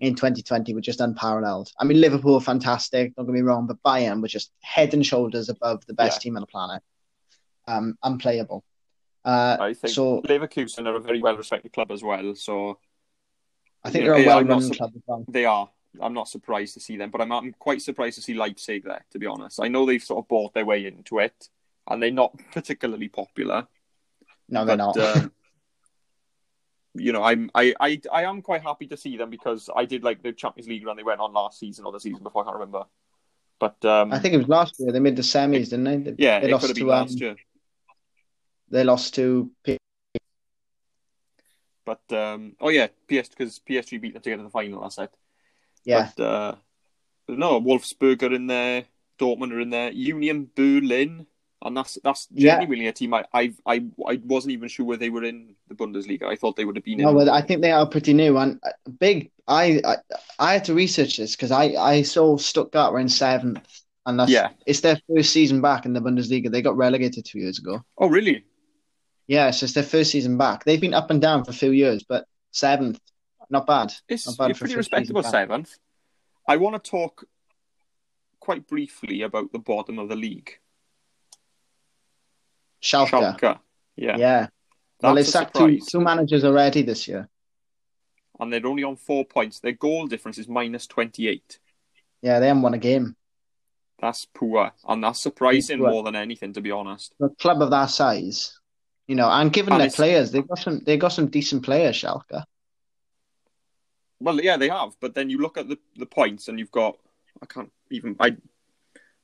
in 0.00 0.14
2020 0.14 0.74
were 0.74 0.80
just 0.80 1.00
unparalleled. 1.00 1.72
I 1.80 1.84
mean, 1.84 2.00
Liverpool 2.00 2.34
are 2.34 2.40
fantastic. 2.40 3.14
Don't 3.16 3.26
get 3.26 3.32
me 3.34 3.40
wrong, 3.40 3.66
but 3.66 3.82
Bayern 3.82 4.20
were 4.20 4.28
just 4.28 4.50
head 4.60 4.92
and 4.94 5.04
shoulders 5.04 5.48
above 5.48 5.86
the 5.86 5.94
best 5.94 6.18
Yeah. 6.18 6.20
team 6.30 6.36
on 6.36 6.42
the 6.42 6.46
planet. 6.46 6.82
Um, 7.66 7.96
unplayable. 8.02 8.64
Uh, 9.24 9.56
I 9.58 9.74
think 9.74 9.92
so 9.92 10.22
Leverkusen 10.22 10.86
are 10.86 10.94
a 10.96 11.00
very 11.00 11.20
well-respected 11.20 11.72
club 11.72 11.90
as 11.90 12.02
well. 12.02 12.34
So 12.36 12.78
I 13.82 13.90
think 13.90 14.04
they're 14.04 14.14
a 14.14 14.20
yeah, 14.20 14.26
well-run 14.36 14.62
sur- 14.62 14.74
club 14.74 14.92
as 14.94 15.02
well. 15.06 15.24
they 15.28 15.44
are. 15.46 15.68
I'm 16.00 16.12
not 16.12 16.28
surprised 16.28 16.74
to 16.74 16.80
see 16.80 16.96
them, 16.98 17.10
but 17.10 17.22
I'm, 17.22 17.32
I'm 17.32 17.52
quite 17.58 17.80
surprised 17.80 18.16
to 18.16 18.22
see 18.22 18.34
Leipzig 18.34 18.84
there. 18.84 19.04
To 19.12 19.18
be 19.18 19.26
honest, 19.26 19.58
I 19.62 19.68
know 19.68 19.86
they've 19.86 20.02
sort 20.02 20.22
of 20.24 20.28
bought 20.28 20.52
their 20.52 20.66
way 20.66 20.84
into 20.86 21.18
it, 21.20 21.48
and 21.88 22.02
they're 22.02 22.10
not 22.10 22.38
particularly 22.52 23.08
popular. 23.08 23.66
No, 24.48 24.64
they're 24.64 24.76
but 24.76 24.94
not. 24.94 25.16
um, 25.16 25.32
you 26.98 27.12
know, 27.12 27.22
I'm 27.22 27.50
I, 27.54 27.74
I 27.80 28.00
I 28.12 28.24
am 28.24 28.42
quite 28.42 28.62
happy 28.62 28.86
to 28.88 28.96
see 28.96 29.16
them 29.16 29.30
because 29.30 29.70
I 29.74 29.84
did 29.84 30.02
like 30.02 30.22
the 30.22 30.32
Champions 30.32 30.68
League 30.68 30.86
run 30.86 30.96
they 30.96 31.02
went 31.02 31.20
on 31.20 31.32
last 31.32 31.58
season 31.58 31.84
or 31.84 31.92
the 31.92 32.00
season 32.00 32.22
before. 32.22 32.42
I 32.42 32.46
can't 32.46 32.56
remember, 32.56 32.84
but 33.58 33.84
um, 33.84 34.12
I 34.12 34.18
think 34.18 34.34
it 34.34 34.38
was 34.38 34.48
last 34.48 34.74
year. 34.78 34.92
They 34.92 35.00
made 35.00 35.16
the 35.16 35.22
semis, 35.22 35.70
didn't 35.70 35.84
they? 35.84 35.96
They, 35.98 36.14
yeah, 36.18 36.40
they 36.40 36.48
it 36.48 36.52
lost 36.52 36.62
could 36.62 36.70
have 36.70 36.76
been 36.76 36.86
to 36.86 36.92
um, 36.92 37.06
last 37.06 37.20
year. 37.20 37.36
they 38.70 38.84
lost 38.84 39.14
to 39.14 39.50
P- 39.64 39.78
But 41.84 42.12
um, 42.12 42.56
oh 42.60 42.68
yeah, 42.68 42.88
PS 43.08 43.28
because 43.28 43.60
PSG 43.60 44.00
beat 44.00 44.14
them 44.14 44.22
to 44.22 44.30
get 44.30 44.36
to 44.36 44.42
the 44.42 44.50
final 44.50 44.80
last 44.80 44.98
night. 44.98 45.10
yeah. 45.84 46.10
But 46.16 46.24
uh, 46.24 46.54
no, 47.28 47.60
Wolfsburg 47.60 48.22
are 48.22 48.34
in 48.34 48.46
there, 48.46 48.84
Dortmund 49.18 49.52
are 49.52 49.60
in 49.60 49.70
there, 49.70 49.90
Union 49.92 50.50
Berlin, 50.54 51.26
and 51.62 51.76
that's 51.76 51.98
that's 52.04 52.28
Yeah. 52.30 52.56
genuinely 52.58 52.86
a 52.88 52.92
team 52.92 53.14
I 53.14 53.24
I 53.32 53.52
I, 53.66 53.84
I 54.06 54.20
wasn't 54.24 54.52
even 54.52 54.68
sure 54.68 54.84
where 54.86 54.96
they 54.96 55.10
were 55.10 55.24
in 55.24 55.54
the 55.68 55.74
Bundesliga. 55.74 56.24
I 56.24 56.36
thought 56.36 56.56
they 56.56 56.64
would 56.64 56.76
have 56.76 56.84
been 56.84 56.98
No, 56.98 57.10
in. 57.10 57.14
well, 57.16 57.30
I 57.30 57.40
think 57.40 57.62
they 57.62 57.72
are 57.72 57.86
pretty 57.88 58.12
new 58.12 58.36
and 58.38 58.58
uh, 58.64 58.70
big. 58.98 59.30
I 59.48 59.80
I, 59.84 59.96
I 60.38 60.52
had 60.54 60.64
to 60.66 60.74
research 60.74 61.16
this 61.16 61.34
because 61.34 61.50
I, 61.50 61.64
I 61.74 62.02
saw 62.02 62.36
Stuttgart 62.36 62.92
were 62.92 62.98
in 63.00 63.08
seventh, 63.08 63.66
and 64.04 64.18
that's 64.18 64.30
Yeah. 64.30 64.50
it's 64.66 64.80
their 64.80 64.98
first 65.08 65.32
season 65.32 65.60
back 65.60 65.86
in 65.86 65.92
the 65.92 66.00
Bundesliga. 66.00 66.50
They 66.50 66.62
got 66.62 66.76
relegated 66.76 67.24
two 67.24 67.38
years 67.38 67.58
ago. 67.58 67.82
Oh 67.98 68.08
really? 68.08 68.44
Yeah, 69.28 69.50
so 69.50 69.64
it's 69.64 69.74
their 69.74 69.82
first 69.82 70.10
season 70.12 70.36
back. 70.38 70.64
They've 70.64 70.80
been 70.80 70.94
up 70.94 71.10
and 71.10 71.20
down 71.20 71.44
for 71.44 71.50
a 71.50 71.54
few 71.54 71.72
years, 71.72 72.04
but 72.08 72.26
seventh. 72.52 73.00
Not 73.48 73.66
bad. 73.66 73.92
It's 74.08 74.26
Not 74.26 74.38
bad 74.38 74.50
a 74.50 74.54
for 74.54 74.60
pretty 74.60 74.76
respectable 74.76 75.22
seventh. 75.22 75.72
I 76.48 76.56
want 76.58 76.82
to 76.82 76.90
talk 76.90 77.24
quite 78.40 78.66
briefly 78.68 79.22
about 79.22 79.52
the 79.52 79.58
bottom 79.58 79.98
of 79.98 80.08
the 80.08 80.16
league. 80.16 80.58
Schalke. 82.86 83.10
Schalke. 83.10 83.58
Yeah. 83.96 84.16
Yeah. 84.16 84.40
That's 84.40 84.52
well, 85.02 85.12
a 85.12 85.14
they've 85.16 85.26
sacked 85.26 85.56
two, 85.56 85.80
two 85.80 86.00
managers 86.00 86.44
already 86.44 86.82
this 86.82 87.06
year. 87.06 87.28
And 88.38 88.52
they're 88.52 88.66
only 88.66 88.84
on 88.84 88.96
four 88.96 89.24
points. 89.24 89.60
Their 89.60 89.72
goal 89.72 90.06
difference 90.06 90.38
is 90.38 90.48
minus 90.48 90.86
28. 90.86 91.58
Yeah, 92.22 92.38
they 92.38 92.48
haven't 92.48 92.62
won 92.62 92.74
a 92.74 92.78
game. 92.78 93.16
That's 94.00 94.26
poor. 94.26 94.72
And 94.86 95.02
that's 95.02 95.22
surprising 95.22 95.80
more 95.80 96.02
than 96.02 96.16
anything, 96.16 96.52
to 96.54 96.60
be 96.60 96.70
honest. 96.70 97.14
A 97.20 97.28
club 97.30 97.62
of 97.62 97.70
that 97.70 97.86
size, 97.86 98.58
you 99.06 99.14
know, 99.14 99.28
and 99.28 99.52
given 99.52 99.72
And 99.72 99.80
their 99.80 99.86
it's- 99.86 99.96
players, 99.96 100.30
they've 100.30 100.46
got 100.46 100.58
some 100.58 100.80
they've 100.84 101.00
got 101.00 101.12
some 101.12 101.28
decent 101.28 101.64
players, 101.64 101.96
Schalke. 101.96 102.44
Well, 104.20 104.40
yeah, 104.40 104.56
they 104.56 104.68
have. 104.68 104.96
But 105.00 105.14
then 105.14 105.30
you 105.30 105.38
look 105.38 105.58
at 105.58 105.68
the, 105.68 105.78
the 105.96 106.06
points 106.06 106.48
and 106.48 106.58
you've 106.58 106.70
got, 106.70 106.98
I 107.42 107.46
can't 107.46 107.70
even, 107.90 108.16
I, 108.18 108.36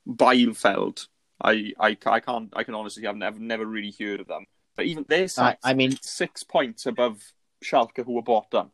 Bielefeld. 0.07 1.07
I, 1.43 1.73
I, 1.79 1.97
I 2.05 2.19
can't, 2.19 2.51
I 2.55 2.63
can 2.63 2.73
honestly, 2.75 3.05
I've 3.05 3.15
never, 3.17 3.39
never 3.39 3.65
really 3.65 3.93
heard 3.99 4.19
of 4.21 4.27
them. 4.27 4.45
But 4.75 4.85
even 4.85 5.05
they're 5.07 5.23
I, 5.23 5.27
sat 5.27 5.59
I 5.63 5.73
mean, 5.73 5.97
six 6.01 6.43
points 6.43 6.85
above 6.85 7.21
Schalke, 7.63 8.03
who 8.05 8.13
were 8.13 8.21
bought 8.21 8.49
bottom. 8.49 8.71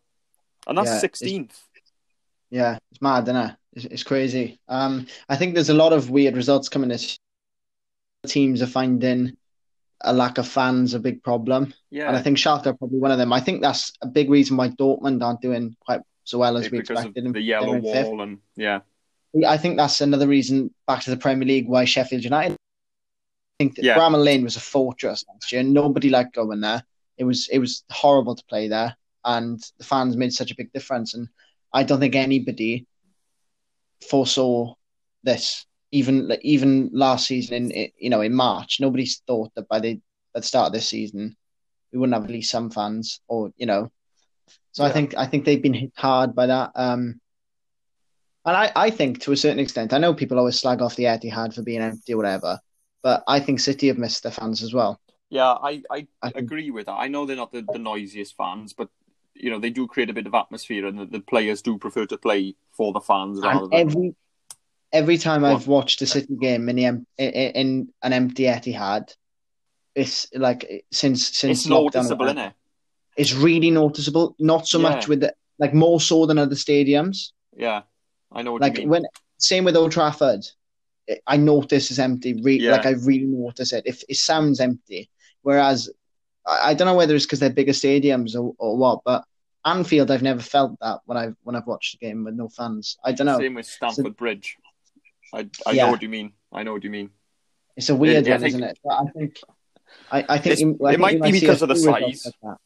And 0.68 0.78
that's 0.78 1.04
16th. 1.04 1.52
yeah, 2.50 2.78
it's 2.92 3.02
mad, 3.02 3.24
isn't 3.24 3.36
it? 3.36 3.56
It's, 3.74 3.86
it's 3.86 4.04
crazy. 4.04 4.60
Um, 4.68 5.08
I 5.28 5.36
think 5.36 5.54
there's 5.56 5.70
a 5.70 5.74
lot 5.74 5.94
of 5.94 6.10
weird 6.10 6.36
results 6.36 6.70
coming 6.70 6.90
this. 6.90 7.18
Teams 8.28 8.62
are 8.62 8.68
finding 8.68 9.36
a 10.02 10.14
lack 10.14 10.38
of 10.38 10.48
fans 10.48 10.94
a 10.94 11.00
big 11.00 11.24
problem, 11.24 11.74
Yeah. 11.90 12.08
and 12.08 12.16
I 12.18 12.22
think 12.22 12.38
Schalke 12.38 12.68
are 12.68 12.74
probably 12.74 13.00
one 13.00 13.12
of 13.12 13.18
them. 13.18 13.34
I 13.34 13.40
think 13.40 13.62
that's 13.62 13.92
a 14.02 14.08
big 14.08 14.30
reason 14.30 14.56
why 14.58 14.70
Dortmund 14.70 15.24
aren't 15.24 15.42
doing 15.42 15.76
quite 15.86 16.02
so 16.26 16.38
well 16.38 16.56
as 16.58 16.70
we 16.70 16.80
because 16.80 16.98
expected. 17.00 17.26
them. 17.26 17.34
the 17.34 17.42
yellow 17.42 17.80
They're 17.82 17.94
fifth. 17.94 18.08
wall 18.08 18.22
and 18.22 18.38
yeah, 18.56 18.80
I 19.48 19.58
think 19.58 19.78
that's 19.78 20.00
another 20.02 20.28
reason 20.28 20.74
back 20.88 21.02
to 21.04 21.10
the 21.10 21.18
Premier 21.18 21.48
League 21.48 21.68
why 21.68 21.86
Sheffield 21.86 22.24
United. 22.24 22.56
I 23.60 23.63
think 23.63 23.76
that 23.76 23.84
Yeah. 23.84 23.98
Bramall 23.98 24.24
Lane 24.24 24.43
was 24.43 24.56
a 24.56 24.62
fortress 24.62 25.26
last 25.28 25.52
year. 25.52 25.63
Nobody 25.63 26.10
liked 26.10 26.34
going 26.34 26.62
there. 26.62 26.84
It 27.17 27.26
was 27.26 27.50
it 27.50 27.60
was 27.60 27.84
horrible 27.89 28.36
to 28.36 28.45
play 28.45 28.69
there, 28.69 28.95
and 29.26 29.62
the 29.78 29.84
fans 29.84 30.15
made 30.15 30.34
such 30.34 30.52
a 30.52 30.56
big 30.56 30.72
difference. 30.72 31.13
And 31.13 31.28
I 31.74 31.84
don't 31.84 32.00
think 32.00 32.15
anybody 32.15 32.88
foresaw 34.10 34.76
this. 35.24 35.65
Even 35.91 36.32
even 36.41 36.89
last 36.93 37.28
season 37.28 37.72
in 37.72 37.91
you 37.98 38.10
know 38.10 38.22
in 38.22 38.34
March, 38.34 38.78
nobody 38.80 39.06
thought 39.28 39.52
that 39.56 39.67
by 39.67 39.80
the 39.80 40.00
at 40.36 40.41
the 40.41 40.48
start 40.48 40.67
of 40.67 40.74
this 40.74 40.88
season 40.88 41.36
we 41.91 42.00
wouldn't 42.00 42.13
have 42.13 42.24
at 42.26 42.32
least 42.32 42.52
some 42.52 42.69
fans, 42.69 43.19
or 43.28 43.52
you 43.58 43.65
know. 43.65 43.91
So 44.72 44.86
I 44.86 44.91
think 44.91 45.15
I 45.17 45.26
think 45.26 45.43
they've 45.43 45.62
been 45.62 45.74
hit 45.74 45.91
hard 45.98 46.36
by 46.36 46.45
that. 46.45 46.72
Um, 46.76 47.19
and 48.45 48.56
I, 48.56 48.72
I 48.76 48.89
think 48.89 49.22
to 49.22 49.32
a 49.32 49.38
certain 49.38 49.60
extent, 49.60 49.91
I 49.91 49.98
know 49.98 50.13
people 50.13 50.38
always 50.39 50.60
slag 50.60 50.82
off 50.82 50.95
the 50.95 51.04
Etihad 51.06 51.54
for 51.54 51.62
being 51.62 51.82
empty 51.82 52.13
or 52.13 52.17
whatever, 52.17 52.60
but 53.02 53.24
I 53.28 53.40
think 53.40 53.60
City 53.60 53.88
have 53.88 53.98
missed 53.98 54.24
their 54.24 54.32
fans 54.32 54.62
as 54.64 54.74
well. 54.74 55.00
yeah, 55.30 55.52
I, 55.52 55.82
I, 55.92 56.08
I 56.22 56.32
think- 56.32 56.46
agree 56.46 56.72
with 56.72 56.86
that. 56.88 56.94
I 56.94 57.08
know 57.08 57.26
they're 57.26 57.36
not 57.36 57.52
the, 57.52 57.62
the 57.62 57.80
noisiest 57.80 58.36
fans, 58.36 58.74
but 58.74 58.90
you 59.36 59.50
know 59.50 59.60
they 59.60 59.70
do 59.70 59.88
create 59.88 60.10
a 60.10 60.14
bit 60.14 60.28
of 60.28 60.34
atmosphere, 60.34 60.86
and 60.88 61.00
the, 61.00 61.06
the 61.06 61.20
players 61.22 61.62
do 61.62 61.78
prefer 61.78 62.06
to 62.08 62.18
play 62.18 62.56
for 62.72 62.92
the 62.94 63.00
fans 63.02 63.40
rather 63.40 63.64
And 63.64 63.72
than 63.72 63.80
every 63.80 64.16
every 64.92 65.18
time 65.18 65.46
I've 65.46 65.68
watched 65.68 66.02
a 66.02 66.06
City 66.08 66.36
game 66.36 66.68
in 66.70 66.76
the 66.76 66.86
em- 66.86 67.08
in, 67.18 67.30
in 67.30 67.90
an 68.02 68.12
empty 68.14 68.44
Etihad, 68.46 69.16
it's 69.96 70.28
like 70.34 70.86
since 70.92 71.28
since 71.38 71.60
it's 71.60 71.68
noticeable, 71.70 72.26
isn't 72.26 72.38
it? 72.38 72.54
It's 73.18 73.34
really 73.34 73.70
noticeable. 73.72 74.36
Not 74.40 74.68
so 74.68 74.80
much 74.80 75.08
with 75.08 75.20
the, 75.22 75.34
like 75.58 75.74
more 75.74 76.00
so 76.02 76.26
than 76.26 76.38
other 76.38 76.56
stadiums. 76.56 77.32
Yeah, 77.56 77.82
I 78.32 78.42
know 78.42 78.54
what 78.54 78.62
Like 78.62 78.76
you 78.78 78.82
mean. 78.84 78.90
when 78.90 79.04
same 79.38 79.64
with 79.66 79.76
Old 79.76 79.92
Trafford, 79.92 80.46
I 81.28 81.38
notice 81.38 81.89
it's 81.89 82.00
empty. 82.00 82.39
Re- 82.41 82.60
Yeah. 82.60 82.72
Like 82.74 82.86
I 82.86 82.91
really 82.91 83.26
notice 83.26 83.74
it. 83.74 83.84
If 83.86 84.04
it 84.08 84.15
sounds 84.17 84.60
empty, 84.60 85.10
whereas 85.41 85.89
I, 86.45 86.69
I 86.69 86.74
don't 86.74 86.86
know 86.88 86.95
whether 86.95 87.15
it's 87.15 87.26
because 87.26 87.39
they're 87.39 87.50
bigger 87.50 87.72
stadiums 87.74 88.36
or, 88.36 88.54
or 88.58 88.78
what, 88.78 89.02
but 89.06 89.24
Anfield, 89.65 90.10
I've 90.12 90.22
never 90.24 90.41
felt 90.41 90.78
that 90.82 91.00
when 91.06 91.17
I've 91.17 91.36
when 91.43 91.56
I've 91.56 91.67
watched 91.67 91.95
a 91.95 91.98
game 91.98 92.24
with 92.24 92.34
no 92.36 92.48
fans. 92.50 92.98
I 93.04 93.12
don't 93.12 93.28
know. 93.28 93.39
Same 93.39 93.56
with 93.56 93.65
Stamford 93.65 94.15
Bridge. 94.15 94.56
I, 95.34 95.50
I 95.65 95.72
Yeah. 95.72 95.86
know 95.86 95.91
what 95.91 96.02
you 96.02 96.10
mean. 96.10 96.34
I 96.52 96.63
know 96.63 96.74
what 96.74 96.84
you 96.84 96.89
mean. 96.89 97.10
It's 97.76 97.89
a 97.89 97.95
weird 97.95 98.28
one, 98.28 98.39
think- 98.39 98.48
isn't 98.50 98.63
it? 98.63 98.80
But 98.84 98.93
I 98.93 99.06
think 99.12 99.39
I, 100.12 100.26
I 100.30 100.38
think 100.38 100.60
you- 100.60 100.80
I 100.86 100.89
it 100.89 100.91
think 100.93 101.00
might 101.02 101.13
you 101.17 101.24
be 101.24 101.39
because 101.39 101.62
of 101.62 101.69
the 101.69 101.76
size. 101.76 102.28
like. 102.43 102.58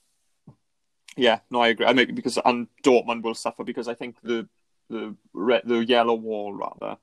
Yeah, 1.16 1.40
no, 1.52 1.62
I 1.62 1.68
agree. 1.70 1.86
I 1.86 1.94
maybe 1.94 2.12
because 2.14 2.38
and 2.44 2.68
Dortmund 2.84 3.22
will 3.24 3.36
suffer 3.36 3.64
because 3.64 3.88
I 3.88 3.94
think 3.94 4.16
the 4.24 4.48
the 4.90 5.16
red, 5.34 5.62
the 5.66 5.86
yellow 5.86 6.16
wall 6.16 6.54
rather, 6.54 6.98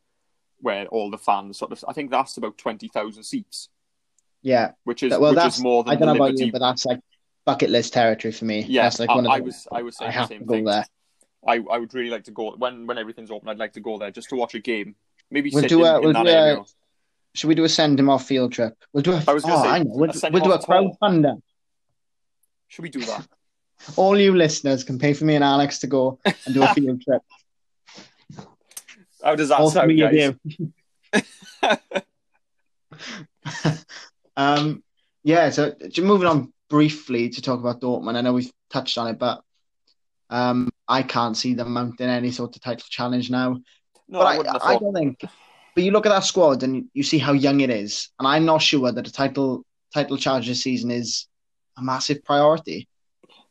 where 0.60 0.86
all 0.86 1.10
the 1.10 1.18
fans 1.18 1.58
sort 1.58 1.72
of, 1.72 1.84
I 1.88 1.92
think 1.92 2.10
that's 2.10 2.36
about 2.36 2.58
twenty 2.58 2.88
thousand 2.88 3.24
seats, 3.24 3.68
Yeah. 4.42 4.72
which 4.84 5.02
is 5.02 5.10
well, 5.10 5.30
which 5.30 5.36
that's 5.36 5.56
is 5.58 5.62
more 5.62 5.84
than 5.84 5.92
I 5.92 5.96
don't 5.96 6.06
know 6.08 6.14
about 6.14 6.30
Liberty. 6.32 6.46
you, 6.46 6.52
but 6.52 6.60
that's 6.60 6.84
like 6.86 7.00
bucket 7.46 7.70
list 7.70 7.92
territory 7.92 8.32
for 8.32 8.44
me. 8.44 8.62
yeah, 8.68 8.82
that's 8.84 9.00
like 9.00 9.08
I, 9.10 9.14
one 9.16 9.26
of 9.26 9.30
the, 9.32 9.36
I 9.36 9.40
was 9.40 9.68
I 9.72 9.82
was 9.82 9.96
saying 9.96 10.12
I 10.12 10.20
the 10.22 10.26
same 10.28 10.38
to 10.40 10.44
go 10.44 10.54
thing. 10.54 10.64
there. 10.64 10.84
I 11.46 11.54
I 11.70 11.78
would 11.78 11.92
really 11.94 12.10
like 12.10 12.24
to 12.24 12.30
go 12.32 12.52
when 12.56 12.86
when 12.86 12.98
everything's 12.98 13.30
open. 13.30 13.48
I'd 13.48 13.58
like 13.58 13.72
to 13.74 13.80
go 13.80 13.98
there 13.98 14.10
just 14.10 14.28
to 14.30 14.36
watch 14.36 14.54
a 14.54 14.60
game. 14.60 14.94
Maybe 15.30 15.50
We'll 15.52 15.62
sit 15.62 15.68
do 15.70 15.84
in, 15.84 15.86
a- 15.86 15.96
in 15.98 16.02
we'll 16.04 16.12
that 16.12 16.24
do 16.24 16.30
a- 16.30 16.32
area. 16.32 16.64
Should 17.34 17.48
we 17.48 17.54
do 17.54 17.64
a 17.64 17.68
send 17.68 17.98
him 18.00 18.10
off 18.10 18.26
field 18.26 18.52
trip? 18.52 18.76
We'll 18.92 19.02
do 19.04 19.12
a. 19.12 19.22
I 19.28 19.32
was 19.32 19.44
oh, 19.46 19.62
say, 19.62 19.68
I 19.68 19.78
know. 19.78 19.84
We'll, 19.94 20.10
we'll 20.32 20.42
do 20.42 20.52
a 20.52 20.58
crowdfunder. 20.58 21.40
Should 22.68 22.82
we 22.82 22.88
do 22.90 23.00
that? 23.04 23.26
All 23.96 24.18
you 24.18 24.34
listeners 24.36 24.84
can 24.84 24.98
pay 24.98 25.14
for 25.14 25.24
me 25.24 25.36
and 25.36 25.44
Alex 25.44 25.78
to 25.78 25.86
go 25.86 26.18
and 26.24 26.54
do 26.54 26.62
a 26.62 26.68
field 26.74 27.00
trip. 27.02 27.22
How 29.22 29.34
does 29.34 29.48
that 29.48 29.66
sound, 29.68 29.98
guys? 29.98 30.34
um, 34.36 34.82
yeah. 35.22 35.50
So 35.50 35.74
just 35.88 36.06
moving 36.06 36.28
on 36.28 36.52
briefly 36.68 37.28
to 37.30 37.42
talk 37.42 37.60
about 37.60 37.80
Dortmund. 37.80 38.16
I 38.16 38.20
know 38.20 38.32
we've 38.32 38.52
touched 38.70 38.98
on 38.98 39.08
it, 39.08 39.18
but 39.18 39.42
um, 40.30 40.70
I 40.88 41.02
can't 41.02 41.36
see 41.36 41.54
them 41.54 41.72
mounting 41.72 42.08
any 42.08 42.30
sort 42.30 42.54
of 42.54 42.62
title 42.62 42.86
challenge 42.88 43.30
now. 43.30 43.60
No, 44.08 44.20
but 44.20 44.26
I 44.26 44.36
I, 44.36 44.74
I, 44.74 44.78
don't 44.78 44.94
think. 44.94 45.20
But 45.74 45.84
you 45.84 45.90
look 45.90 46.06
at 46.06 46.10
that 46.10 46.24
squad 46.24 46.62
and 46.62 46.88
you 46.94 47.02
see 47.02 47.18
how 47.18 47.32
young 47.32 47.60
it 47.60 47.70
is, 47.70 48.08
and 48.18 48.26
I'm 48.26 48.44
not 48.44 48.62
sure 48.62 48.90
that 48.90 49.06
a 49.06 49.12
title 49.12 49.64
title 49.92 50.16
charge 50.16 50.46
this 50.46 50.62
season 50.62 50.90
is 50.90 51.26
a 51.76 51.82
massive 51.82 52.24
priority. 52.24 52.88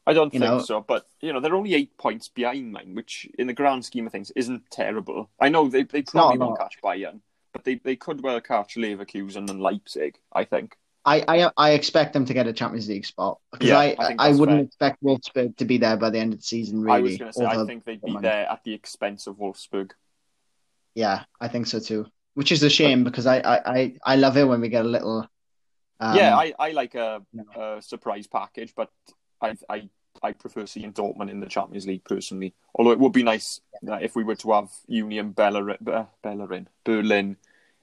I 0.09 0.13
don't 0.13 0.33
you 0.33 0.39
think 0.39 0.41
know. 0.41 0.59
so, 0.59 0.81
but 0.81 1.07
you 1.21 1.33
know 1.33 1.39
they're 1.39 1.55
only 1.55 1.75
eight 1.75 1.97
points 1.97 2.27
behind 2.29 2.71
mine, 2.71 2.95
which 2.95 3.27
in 3.37 3.47
the 3.47 3.53
grand 3.53 3.85
scheme 3.85 4.07
of 4.07 4.11
things 4.11 4.31
isn't 4.31 4.69
terrible. 4.71 5.29
I 5.39 5.49
know 5.49 5.69
they 5.69 5.83
they 5.83 6.01
probably 6.03 6.37
won't 6.37 6.57
catch 6.57 6.77
Bayern, 6.83 7.21
but 7.53 7.63
they, 7.63 7.75
they 7.75 7.95
could 7.95 8.21
well 8.23 8.41
catch 8.41 8.75
Leverkusen 8.75 9.49
and 9.49 9.61
Leipzig. 9.61 10.19
I 10.33 10.45
think. 10.45 10.77
I, 11.05 11.23
I 11.27 11.51
I 11.57 11.71
expect 11.71 12.13
them 12.13 12.25
to 12.25 12.33
get 12.33 12.47
a 12.47 12.53
Champions 12.53 12.89
League 12.89 13.05
spot 13.05 13.39
because 13.51 13.69
Yeah, 13.69 13.77
I 13.77 13.95
I 13.99 14.19
I, 14.19 14.31
wouldn't 14.33 14.59
fair. 14.59 14.65
expect 14.65 15.03
Wolfsburg 15.03 15.57
to 15.57 15.65
be 15.65 15.77
there 15.77 15.97
by 15.97 16.09
the 16.09 16.19
end 16.19 16.33
of 16.33 16.39
the 16.39 16.45
season. 16.45 16.81
Really, 16.81 16.97
I 16.97 16.99
was 16.99 17.17
going 17.17 17.31
to 17.31 17.33
say 17.33 17.45
I 17.45 17.57
think 17.57 17.85
they'd 17.85 18.03
be 18.03 18.17
there 18.17 18.47
at 18.49 18.63
the 18.63 18.73
expense 18.73 19.27
of 19.27 19.37
Wolfsburg. 19.37 19.91
Yeah, 20.95 21.23
I 21.39 21.47
think 21.47 21.67
so 21.67 21.79
too. 21.79 22.07
Which 22.33 22.51
is 22.51 22.63
a 22.63 22.69
shame 22.69 23.03
because 23.03 23.25
I 23.25 23.39
I, 23.39 23.61
I, 23.79 23.95
I 24.05 24.15
love 24.17 24.37
it 24.37 24.45
when 24.45 24.61
we 24.61 24.69
get 24.69 24.85
a 24.85 24.89
little. 24.89 25.27
Um, 25.99 26.15
yeah, 26.15 26.35
I, 26.37 26.53
I 26.59 26.71
like 26.71 26.95
a, 26.95 27.21
you 27.33 27.45
a 27.55 27.81
surprise 27.81 28.27
package, 28.27 28.73
but 28.75 28.89
I 29.41 29.55
I 29.69 29.89
I 30.21 30.33
prefer 30.33 30.65
seeing 30.65 30.91
Dortmund 30.93 31.29
in 31.29 31.39
the 31.39 31.45
Champions 31.47 31.87
League 31.87 32.03
personally. 32.03 32.53
Although 32.75 32.91
it 32.91 32.99
would 32.99 33.13
be 33.13 33.23
nice 33.23 33.61
uh, 33.87 33.95
if 34.01 34.15
we 34.15 34.23
were 34.23 34.35
to 34.35 34.51
have 34.53 34.69
Union 34.87 35.31
Bellerin, 35.31 35.77
Be- 35.83 36.05
Bellerin 36.21 36.67
Berlin 36.83 37.37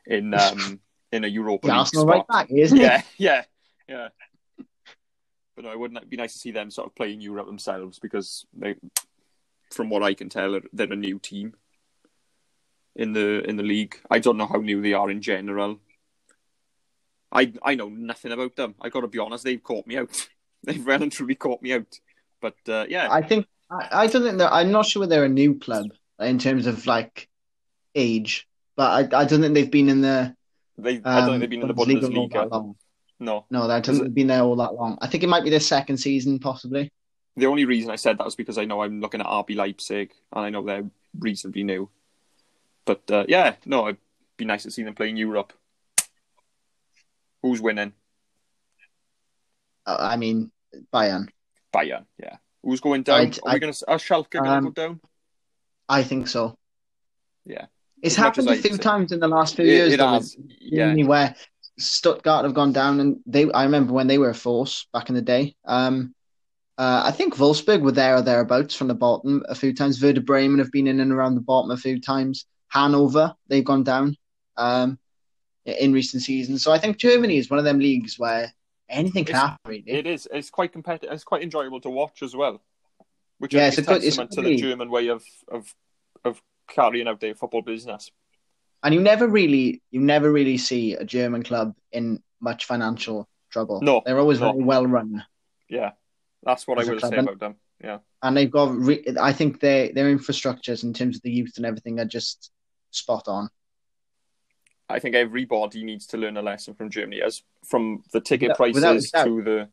in 0.06 0.34
um 0.34 0.80
in 1.12 1.24
a 1.24 1.28
Europa 1.28 1.66
League 1.68 1.86
spot. 2.02 2.06
right 2.08 2.26
back, 2.28 2.50
isn't 2.50 2.78
it? 2.78 2.82
yeah, 2.82 3.02
yeah, 3.18 3.42
yeah. 3.88 4.08
But 5.54 5.64
no, 5.64 5.70
it 5.70 5.78
wouldn't 5.78 6.10
be 6.10 6.16
nice 6.18 6.34
to 6.34 6.38
see 6.38 6.50
them 6.50 6.70
sort 6.70 6.88
of 6.88 6.94
playing 6.94 7.22
Europe 7.22 7.46
themselves 7.46 7.98
because 7.98 8.44
they, 8.52 8.74
from 9.72 9.88
what 9.88 10.02
I 10.02 10.12
can 10.12 10.28
tell, 10.28 10.52
they're- 10.52 10.68
they're 10.72 10.92
a 10.92 10.96
new 10.96 11.18
team 11.18 11.54
in 12.94 13.12
the 13.14 13.42
in 13.48 13.56
the 13.56 13.62
league. 13.62 13.96
I 14.10 14.18
don't 14.18 14.36
know 14.36 14.46
how 14.46 14.58
new 14.58 14.82
they 14.82 14.92
are 14.92 15.10
in 15.10 15.22
general. 15.22 15.78
I 17.32 17.52
I 17.62 17.74
know 17.74 17.88
nothing 17.88 18.32
about 18.32 18.56
them. 18.56 18.74
I 18.80 18.90
got 18.90 19.00
to 19.00 19.08
be 19.08 19.18
honest; 19.18 19.44
they've 19.44 19.62
caught 19.62 19.86
me 19.86 19.96
out. 19.96 20.28
they've 20.64 20.84
well 20.84 21.02
and 21.02 21.12
truly 21.12 21.34
caught 21.34 21.62
me 21.62 21.72
out. 21.72 21.98
But 22.46 22.72
uh, 22.72 22.86
yeah, 22.88 23.08
I 23.10 23.22
think 23.22 23.46
I, 23.70 23.88
I 24.02 24.06
don't 24.06 24.22
think 24.22 24.38
they're, 24.38 24.52
I'm 24.52 24.70
not 24.70 24.86
sure 24.86 25.00
whether 25.00 25.16
they're 25.16 25.24
a 25.24 25.28
new 25.28 25.58
club 25.58 25.86
in 26.20 26.38
terms 26.38 26.66
of 26.66 26.86
like 26.86 27.28
age, 27.94 28.46
but 28.76 29.12
I 29.12 29.22
I 29.22 29.24
don't 29.24 29.40
think 29.40 29.54
they've 29.54 29.70
been 29.70 29.88
in 29.88 30.00
the. 30.00 30.34
they 30.78 30.96
I 30.98 31.00
don't 31.00 31.06
Um, 31.06 31.26
think 31.28 31.40
they've 31.40 31.50
been 31.50 31.62
in 31.62 31.68
the 31.68 31.74
Bundesliga 31.74 32.32
that 32.34 32.52
long. 32.52 32.76
No, 33.18 33.46
No, 33.50 33.68
I 33.68 33.80
don't 33.80 34.14
been 34.14 34.28
there 34.28 34.42
all 34.42 34.56
that 34.56 34.74
long. 34.74 34.98
I 35.00 35.08
think 35.08 35.24
it 35.24 35.28
might 35.28 35.42
be 35.42 35.50
their 35.50 35.58
second 35.60 35.96
season, 35.96 36.38
possibly. 36.38 36.92
the 37.36 37.46
only 37.46 37.64
reason 37.64 37.90
I 37.90 37.96
said 37.96 38.18
that 38.18 38.24
was 38.24 38.36
because 38.36 38.58
I 38.58 38.64
know 38.66 38.82
I'm 38.82 39.00
looking 39.00 39.20
at 39.20 39.26
RB 39.26 39.56
Leipzig 39.56 40.12
and 40.32 40.44
I 40.44 40.50
know 40.50 40.62
they're 40.62 40.88
reasonably 41.18 41.64
new. 41.64 41.88
But 42.84 43.10
uh, 43.10 43.24
yeah, 43.26 43.56
no, 43.64 43.88
it'd 43.88 44.00
be 44.36 44.44
nice 44.44 44.62
to 44.62 44.70
see 44.70 44.84
them 44.84 44.94
playing 44.94 45.16
Europe. 45.16 45.52
Who's 47.42 47.60
winning? 47.60 47.92
Uh, 49.86 49.96
I 49.98 50.16
mean, 50.16 50.50
Bayern. 50.92 51.28
Bayern, 51.76 52.04
yeah. 52.18 52.36
Who's 52.62 52.80
going 52.80 53.02
down? 53.02 53.20
I'd- 53.20 53.40
Are 53.44 53.54
we 53.54 53.60
to? 53.60 53.66
Are 53.88 53.98
Schalke 53.98 54.30
going 54.30 54.44
to 54.44 54.50
um, 54.50 54.64
go 54.64 54.70
down? 54.70 55.00
I 55.88 56.02
think 56.02 56.28
so. 56.28 56.56
Yeah. 57.44 57.66
It's 58.02 58.14
As 58.14 58.24
happened 58.24 58.48
a 58.48 58.52
I- 58.52 58.56
few 58.56 58.76
times 58.78 59.12
in 59.12 59.20
the 59.20 59.28
last 59.28 59.56
few 59.56 59.64
It, 59.64 59.68
years. 59.68 59.92
it 59.92 59.96
though, 59.98 60.08
has. 60.08 60.36
Yeah. 60.60 60.94
Where 61.04 61.34
Stuttgart 61.78 62.44
have 62.44 62.54
gone 62.54 62.72
down, 62.72 63.00
and 63.00 63.20
they. 63.26 63.50
I 63.52 63.64
remember 63.64 63.92
when 63.92 64.06
they 64.06 64.18
were 64.18 64.30
a 64.30 64.34
force 64.34 64.86
back 64.92 65.08
in 65.10 65.14
the 65.14 65.22
day. 65.22 65.54
Um, 65.64 66.14
uh, 66.78 67.02
I 67.06 67.10
think 67.10 67.36
Wolfsburg 67.36 67.80
were 67.82 67.92
there 67.92 68.16
or 68.16 68.22
thereabouts 68.22 68.74
from 68.74 68.88
the 68.88 68.94
bottom 68.94 69.42
a 69.48 69.54
few 69.54 69.74
times. 69.74 70.02
Werder 70.02 70.20
Bremen 70.20 70.58
have 70.58 70.72
been 70.72 70.86
in 70.86 71.00
and 71.00 71.12
around 71.12 71.34
the 71.34 71.40
bottom 71.40 71.70
a 71.70 71.76
few 71.76 72.00
times. 72.00 72.46
Hanover, 72.68 73.34
they've 73.48 73.64
gone 73.64 73.84
down 73.84 74.16
um, 74.56 74.98
in 75.64 75.92
recent 75.92 76.22
seasons. 76.22 76.62
So 76.62 76.72
I 76.72 76.78
think 76.78 76.98
Germany 76.98 77.38
is 77.38 77.48
one 77.48 77.58
of 77.58 77.64
them 77.64 77.78
leagues 77.78 78.18
where 78.18 78.52
anything 78.88 79.24
can 79.24 79.34
It's- 79.34 79.48
happen. 79.50 79.70
Really. 79.70 79.84
It 79.90 80.06
is. 80.06 80.28
It's 80.32 80.50
quite 80.50 80.72
competitive. 80.72 81.12
It's 81.12 81.24
quite 81.24 81.42
enjoyable 81.42 81.80
to 81.82 81.90
watch 81.90 82.22
as 82.22 82.34
well. 82.36 82.62
Which 83.38 83.52
Yeah, 83.54 83.64
I 83.64 83.66
it's 83.68 83.78
a 83.78 83.80
is 83.82 83.86
good- 83.86 84.02
testament 84.02 84.30
to 84.32 84.42
the. 84.42 84.56
German 84.56 84.90
way 84.90 85.08
of 85.08 85.24
of 85.48 85.74
of 86.24 86.42
carrying 86.68 87.06
out 87.08 87.20
their 87.20 87.34
football 87.34 87.62
business. 87.62 88.10
and 88.82 88.94
you 88.94 89.00
never 89.00 89.26
really, 89.26 89.82
you 89.90 90.00
never 90.00 90.30
really 90.30 90.56
see 90.58 90.94
a 90.94 91.04
German 91.04 91.42
club 91.42 91.74
in 91.92 92.22
much 92.40 92.66
financial 92.66 93.28
trouble. 93.50 93.80
No, 93.80 94.02
they're 94.04 94.18
always 94.18 94.40
no. 94.40 94.52
very 94.52 94.64
well 94.64 94.86
run. 94.86 95.24
Yeah, 95.68 95.92
that's 96.42 96.66
what 96.66 96.78
I 96.78 96.82
I 96.82 96.84
a 96.84 96.90
will 96.90 96.98
club, 97.00 97.12
say 97.12 97.18
about 97.18 97.38
them. 97.40 97.56
Yeah, 97.82 97.98
and 98.22 98.36
they've 98.36 98.50
got. 98.50 98.74
Re- 98.76 99.04
I 99.20 99.32
think 99.32 99.60
their 99.60 99.92
their 99.92 100.14
infrastructures 100.16 100.82
in 100.84 100.92
terms 100.94 101.16
of 101.16 101.22
the 101.22 101.30
youth 101.30 101.54
and 101.56 101.66
everything 101.66 101.98
are 102.00 102.04
just 102.04 102.50
spot 102.90 103.24
on. 103.28 103.50
I 104.88 104.98
think 105.00 105.14
everybody 105.14 105.82
needs 105.84 106.06
to 106.08 106.16
learn 106.16 106.36
a 106.36 106.42
lesson 106.42 106.74
from 106.74 106.90
Germany, 106.90 107.20
as 107.22 107.42
from 107.64 108.02
the 108.12 108.20
ticket 108.20 108.50
Without- 108.50 108.74
without 108.74 108.92
prices 108.92 109.10
doubt. 109.10 109.24
to 109.24 109.42
the 109.42 109.68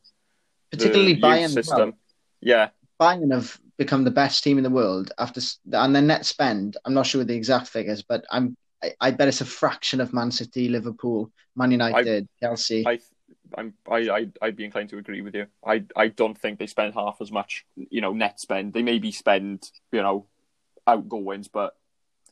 Particularly 0.71 1.13
the 1.13 1.21
Bayern. 1.21 1.49
system. 1.54 1.78
well. 1.89 1.97
Yeah, 2.41 2.69
Bayern 2.99 3.32
have 3.34 3.60
become 3.78 4.04
the 4.04 4.12
best 4.12 4.43
team 4.43 4.58
in 4.58 4.63
the 4.63 4.69
world 4.69 5.12
after 5.19 5.39
and 5.71 5.95
their 5.95 6.02
net 6.02 6.26
spend. 6.26 6.78
I'm 6.86 6.93
not 6.95 7.06
sure 7.06 7.23
the 7.23 7.36
exact 7.36 7.67
figures, 7.67 8.02
but 8.02 8.26
I'm. 8.32 8.58
I, 8.84 8.93
I 8.99 9.12
bet 9.12 9.28
it's 9.30 9.39
a 9.41 9.45
fraction 9.45 10.02
of 10.02 10.12
Man 10.13 10.30
City, 10.32 10.67
Liverpool, 10.67 11.32
Man 11.56 11.71
United, 11.71 12.28
Chelsea. 12.41 12.86
I, 12.86 12.99
I'm, 13.58 13.73
I, 13.89 14.10
I, 14.10 14.28
I'd 14.41 14.56
be 14.58 14.65
inclined 14.65 14.89
to 14.89 14.97
agree 14.97 15.21
with 15.21 15.36
you. 15.36 15.45
I, 15.65 15.86
I 15.95 16.08
don't 16.10 16.38
think 16.38 16.60
they 16.60 16.67
spend 16.67 16.93
half 16.95 17.17
as 17.21 17.32
much, 17.32 17.65
you 17.78 18.02
know, 18.02 18.12
net 18.12 18.41
spend. 18.41 18.73
They 18.73 18.82
maybe 18.82 19.12
spend, 19.13 19.69
you 19.93 20.02
know, 20.02 20.26
outgoings, 20.86 21.47
but 21.47 21.78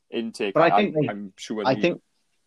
intake. 0.09 0.55
But 0.55 0.71
I 0.73 0.75
think 0.75 0.95
they- 0.95 1.07
am 1.07 1.31
sure. 1.37 1.63
I 1.65 1.75
think 1.75 2.01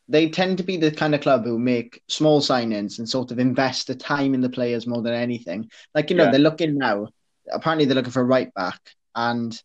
they 0.09 0.29
tend 0.29 0.59
to 0.59 0.65
be 0.65 0.77
the 0.77 0.91
kind 0.91 1.15
of 1.15 1.21
club 1.23 1.45
who 1.45 1.59
make 1.59 2.03
small 2.09 2.41
signings 2.41 2.99
and 2.99 3.09
sort 3.09 3.31
of 3.31 3.39
invest 3.39 3.87
the 3.87 3.95
time 3.95 4.35
in 4.35 4.41
the 4.43 4.51
players 4.51 4.87
more 4.87 5.01
than 5.03 5.15
anything. 5.15 5.71
Like, 5.95 6.11
you 6.11 6.17
know, 6.17 6.25
Yeah. 6.25 6.31
they're 6.33 6.41
looking 6.41 6.77
now, 6.77 7.09
apparently 7.51 7.87
they're 7.87 7.95
looking 7.95 8.13
for 8.13 8.21
a 8.21 8.25
right 8.25 8.53
back, 8.55 8.81
and 9.15 9.59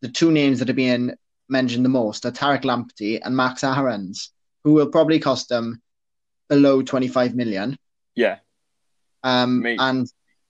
the 0.00 0.08
two 0.08 0.32
names 0.32 0.58
that 0.58 0.70
are 0.70 0.74
being 0.74 1.14
mentioned 1.48 1.84
the 1.84 1.88
most 1.88 2.26
are 2.26 2.32
Tariq 2.32 2.62
Lamptey 2.62 3.20
and 3.24 3.36
Max 3.36 3.62
Aarons, 3.62 4.32
who 4.64 4.72
will 4.74 4.88
probably 4.88 5.20
cost 5.20 5.48
them 5.48 5.80
below 6.48 6.82
25 6.82 7.34
million. 7.34 7.76
yeah, 8.16 8.38
Um, 9.22 9.62
Mate. 9.62 9.78
and 9.80 10.06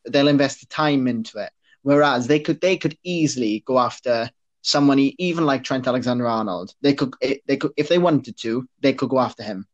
they'll 0.06 0.28
invest 0.28 0.60
the 0.60 0.66
time 0.66 1.06
into 1.08 1.38
it. 1.38 1.50
Whereas 1.82 2.26
they 2.26 2.40
could 2.40 2.60
they 2.60 2.76
could 2.76 2.96
easily 3.04 3.62
go 3.66 3.78
after 3.78 4.30
someone 4.66 4.98
even 4.98 5.46
like 5.46 5.62
Trent 5.62 5.86
Alexander 5.86 6.26
Arnold. 6.26 6.74
They 6.80 6.92
could 6.92 7.14
they 7.46 7.56
could 7.56 7.72
if 7.76 7.88
they 7.88 7.98
wanted 7.98 8.36
to 8.38 8.68
they 8.80 8.92
could 8.92 9.10
go 9.10 9.20
after 9.20 9.42
him. 9.44 9.66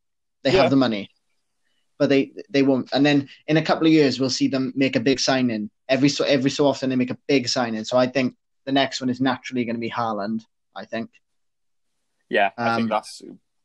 They 0.42 0.52
Yeah. 0.52 0.62
have 0.62 0.70
the 0.70 0.76
money, 0.76 1.08
but 1.98 2.08
they 2.10 2.32
they 2.50 2.62
won't. 2.62 2.90
And 2.92 3.04
then 3.04 3.28
in 3.46 3.56
a 3.56 3.62
couple 3.62 3.86
of 3.86 3.92
years 3.92 4.20
we'll 4.20 4.38
see 4.40 4.48
them 4.48 4.72
make 4.76 4.94
a 4.96 5.00
big 5.00 5.18
signing 5.18 5.70
every 5.88 6.10
so 6.10 6.24
every 6.24 6.50
so 6.50 6.66
often 6.66 6.90
they 6.90 6.96
make 6.96 7.10
a 7.10 7.18
big 7.26 7.48
signing. 7.48 7.84
So 7.84 7.96
I 7.96 8.06
think 8.06 8.36
the 8.66 8.72
next 8.72 9.00
one 9.00 9.08
is 9.10 9.20
naturally 9.20 9.64
going 9.64 9.76
to 9.76 9.80
be 9.80 9.90
Haaland. 9.90 10.44
I 10.76 10.84
think. 10.84 11.10
yeah. 12.28 12.50
I 12.58 12.68
Um, 12.70 12.76
think 12.76 12.90
that's 12.90 13.22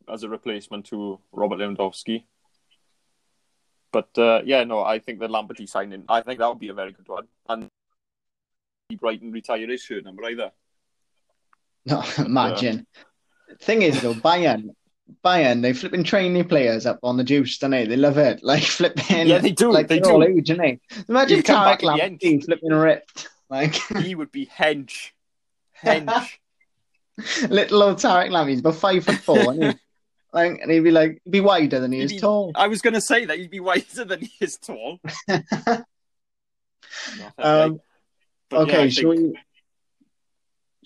as 0.07 0.23
a 0.23 0.29
replacement 0.29 0.85
to 0.87 1.19
Robert 1.33 1.59
Lewandowski. 1.59 2.23
But 3.91 4.17
uh, 4.17 4.41
yeah, 4.45 4.63
no, 4.63 4.79
I 4.83 4.99
think 4.99 5.19
the 5.19 5.27
Lamptey 5.27 5.67
signing, 5.67 6.03
I 6.07 6.21
think 6.21 6.39
that 6.39 6.47
would 6.47 6.59
be 6.59 6.69
a 6.69 6.73
very 6.73 6.91
good 6.93 7.07
one. 7.07 7.27
And 7.49 7.69
Brighton 8.99 9.31
retire 9.31 9.67
his 9.67 9.81
shirt 9.81 10.03
number 10.05 10.23
either. 10.25 10.51
No, 11.89 12.03
imagine. 12.25 12.85
Thing 13.61 13.81
is 13.81 14.01
though, 14.01 14.13
Bayern, 14.13 14.69
Bayern, 15.23 15.61
they 15.61 15.73
flipping 15.73 16.03
train 16.03 16.33
their 16.33 16.43
players 16.43 16.85
up 16.85 16.99
on 17.01 17.15
the 17.17 17.23
juice, 17.23 17.57
don't 17.57 17.71
they? 17.71 17.85
They 17.87 17.95
love 17.95 18.17
it. 18.17 18.39
Like 18.43 18.63
flipping. 18.63 19.27
Yeah, 19.27 19.39
they 19.39 19.51
do, 19.51 19.71
Like 19.71 19.87
they 19.87 19.99
they're 19.99 20.11
all 20.11 20.21
do. 20.21 20.27
age, 20.37 20.47
don't 20.49 20.57
they? 20.57 20.79
Imagine 21.09 21.37
You 21.37 21.43
come 21.43 21.63
back 21.63 21.79
Tariq 21.81 22.19
Lamptey 22.19 22.43
flipping 22.43 22.69
ripped, 22.71 23.29
like 23.49 23.75
He 24.03 24.15
would 24.15 24.31
be 24.31 24.45
hench, 24.45 25.11
hench. 25.81 26.29
little 27.49 27.83
old 27.83 27.97
Tariq 27.97 28.29
Lamptey. 28.29 28.49
He's 28.49 28.59
about 28.59 28.75
five 28.75 29.03
foot 29.05 29.15
four, 29.19 29.39
and 29.53 29.63
he, 29.63 29.71
like, 30.33 30.59
and 30.61 30.69
he'd 30.69 30.81
be 30.81 30.91
like, 30.91 31.21
he'd 31.23 31.31
be 31.31 31.39
wider 31.39 31.79
than 31.79 31.91
he 31.93 31.99
He'd 31.99 32.05
is 32.05 32.11
be- 32.13 32.19
tall. 32.19 32.51
I 32.53 32.67
was 32.67 32.81
going 32.81 32.93
to 32.95 33.01
say 33.01 33.25
that 33.25 33.39
he'd 33.39 33.49
be 33.49 33.59
wider 33.61 34.03
than 34.05 34.19
he 34.21 34.31
is 34.41 34.57
tall. 34.57 34.99
Um, 37.37 37.79
okay, 38.51 38.83
yeah, 38.83 38.89
shall 38.89 39.11
think, 39.15 39.33
we? 39.33 39.39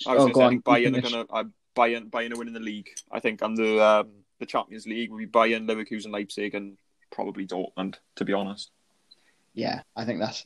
I 0.08 0.14
was 0.16 0.24
oh, 0.24 0.28
going 0.30 0.34
to 0.34 0.40
say, 0.40 0.46
I 0.46 0.50
think 0.50 0.64
Bayern 0.64 0.98
are 0.98 1.02
going 1.02 1.26
to 1.26 1.34
uh, 1.34 1.44
Bayern 1.76 2.10
Bayern 2.10 2.34
are 2.34 2.38
winning 2.38 2.54
the 2.54 2.60
league. 2.60 2.90
I 3.12 3.20
think 3.20 3.42
and 3.42 3.58
the 3.58 3.84
um, 3.84 4.12
the 4.40 4.46
Champions 4.46 4.86
League 4.86 5.12
will 5.12 5.20
be 5.20 5.28
Bayern, 5.28 5.68
Leverkusen, 5.68 6.12
Leipzig, 6.12 6.56
and 6.56 6.78
probably 7.12 7.48
Dortmund. 7.48 7.96
To 8.16 8.26
be 8.26 8.34
honest, 8.34 8.72
Yeah, 9.54 9.82
I 9.96 10.06
think 10.06 10.20
that's 10.20 10.46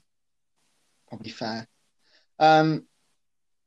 probably 1.07 1.31
fair. 1.31 1.67
Um, 2.39 2.83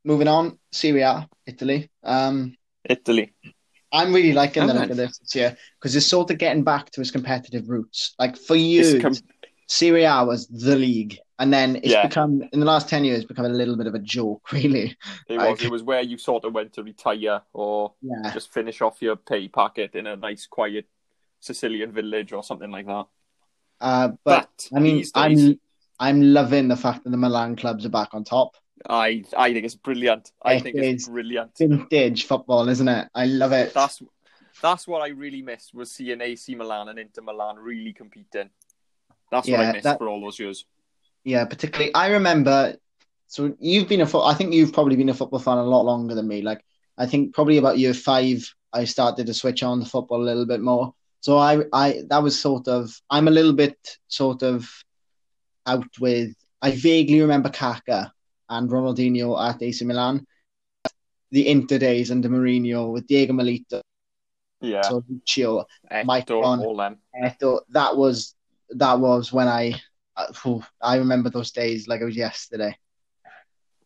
moving 0.04 0.28
on, 0.28 0.58
Serie 0.72 1.02
A, 1.02 1.28
Italy. 1.46 1.90
Um, 2.02 2.56
Italy. 2.84 3.32
I'm 3.90 4.12
really 4.12 4.34
liking 4.34 4.66
the 4.66 4.74
look 4.74 4.90
of 4.90 4.96
this 4.96 5.18
this 5.18 5.34
year 5.34 5.56
because 5.78 5.96
it's 5.96 6.06
sort 6.06 6.30
of 6.30 6.38
getting 6.38 6.62
back 6.62 6.90
to 6.90 7.00
its 7.00 7.10
competitive 7.10 7.68
roots. 7.68 8.14
Like 8.18 8.36
for 8.36 8.54
years, 8.54 9.00
com- 9.00 9.14
Serie 9.66 10.04
A 10.04 10.24
was 10.24 10.46
the 10.48 10.76
league, 10.76 11.18
and 11.38 11.52
then 11.52 11.76
it's 11.76 11.88
Yeah. 11.88 12.06
become 12.06 12.42
in 12.52 12.60
the 12.60 12.66
last 12.66 12.88
ten 12.88 13.04
years 13.04 13.24
become 13.24 13.44
a 13.44 13.48
little 13.48 13.76
bit 13.76 13.86
of 13.86 13.94
a 13.94 13.98
joke, 13.98 14.52
really. 14.52 14.96
It 15.28 15.38
Like- 15.38 15.50
was 15.50 15.62
it 15.62 15.70
was 15.70 15.82
where 15.82 16.02
you 16.02 16.18
sort 16.18 16.44
of 16.44 16.52
went 16.52 16.72
to 16.74 16.82
retire 16.82 17.42
or 17.52 17.94
Yeah, 18.02 18.32
just 18.32 18.52
finish 18.52 18.80
off 18.80 19.00
your 19.00 19.16
pay 19.16 19.48
packet 19.48 19.94
in 19.94 20.06
a 20.06 20.16
nice 20.16 20.46
quiet 20.46 20.86
Sicilian 21.40 21.92
village 21.92 22.32
or 22.32 22.42
something 22.42 22.70
like 22.70 22.86
that. 22.86 23.06
uh, 23.80 24.08
but 24.24 24.48
But, 24.70 24.76
I 24.76 24.80
mean, 24.80 25.04
I'm 25.14 25.60
I'm 26.00 26.20
loving 26.22 26.68
the 26.68 26.76
fact 26.76 27.04
that 27.04 27.10
the 27.10 27.16
Milan 27.16 27.56
clubs 27.56 27.84
are 27.86 27.90
back 27.90 28.14
on 28.14 28.24
top. 28.24 28.56
I 28.88 29.24
I 29.36 29.52
think 29.52 29.64
it's 29.64 29.74
brilliant. 29.74 30.32
I 30.42 30.54
It 30.54 30.62
think 30.62 30.76
it's 30.76 31.08
brilliant. 31.08 31.56
Vintage 31.58 32.24
football, 32.24 32.68
isn't 32.68 32.86
it? 32.88 33.08
I 33.14 33.26
love 33.26 33.52
it. 33.52 33.74
That's 33.74 34.02
that's 34.60 34.88
what 34.88 35.02
I 35.02 35.08
really 35.08 35.42
missed 35.42 35.72
was 35.74 35.90
seeing 35.92 36.20
AC 36.20 36.54
Milan 36.56 36.88
and 36.88 36.98
Inter 36.98 37.22
Milan 37.22 37.56
really 37.56 37.92
competing. 37.92 38.50
That's 39.30 39.46
what 39.48 39.60
Yeah, 39.60 39.68
I 39.68 39.72
missed 39.72 39.84
that- 39.84 39.98
for 39.98 40.08
all 40.08 40.20
those 40.20 40.38
years. 40.40 40.64
Yeah, 41.28 41.44
particularly 41.44 41.94
I 41.94 42.08
remember. 42.08 42.76
So 43.26 43.54
you've 43.60 43.86
been 43.86 44.00
a. 44.00 44.18
I 44.18 44.32
think 44.32 44.54
you've 44.54 44.72
probably 44.72 44.96
been 44.96 45.10
a 45.10 45.14
football 45.14 45.38
fan 45.38 45.58
a 45.58 45.62
lot 45.62 45.84
longer 45.84 46.14
than 46.14 46.26
me. 46.26 46.40
Like 46.40 46.64
I 46.96 47.04
think 47.04 47.34
probably 47.34 47.58
about 47.58 47.78
year 47.78 47.92
five, 47.92 48.50
I 48.72 48.84
started 48.84 49.26
to 49.26 49.34
switch 49.34 49.62
on 49.62 49.78
the 49.78 49.84
football 49.84 50.22
a 50.22 50.24
little 50.24 50.46
bit 50.46 50.62
more. 50.62 50.94
So 51.20 51.36
I, 51.36 51.64
I 51.70 52.02
that 52.08 52.22
was 52.22 52.40
sort 52.40 52.66
of. 52.66 52.98
I'm 53.10 53.28
a 53.28 53.30
little 53.30 53.52
bit 53.52 53.76
sort 54.08 54.42
of 54.42 54.70
out 55.66 55.98
with. 56.00 56.34
I 56.62 56.70
vaguely 56.70 57.20
remember 57.20 57.50
Kaka 57.50 58.10
and 58.48 58.70
Ronaldinho 58.70 59.38
at 59.38 59.62
AC 59.62 59.84
Milan, 59.84 60.26
the 61.30 61.46
Inter 61.46 61.76
days 61.76 62.10
under 62.10 62.30
Mourinho 62.30 62.90
with 62.90 63.06
Diego 63.06 63.34
Milito, 63.34 63.82
Yeah, 64.62 64.80
so 64.80 65.04
Lucio, 65.06 65.66
Mike 66.06 66.30
all 66.30 66.76
them. 66.76 66.96
Eto. 67.22 67.60
That 67.68 67.98
was 67.98 68.34
that 68.70 68.98
was 68.98 69.30
when 69.30 69.46
I. 69.46 69.78
Uh, 70.18 70.58
I 70.82 70.96
remember 70.96 71.30
those 71.30 71.52
days 71.52 71.86
like 71.86 72.00
it 72.00 72.04
was 72.04 72.16
yesterday. 72.16 72.76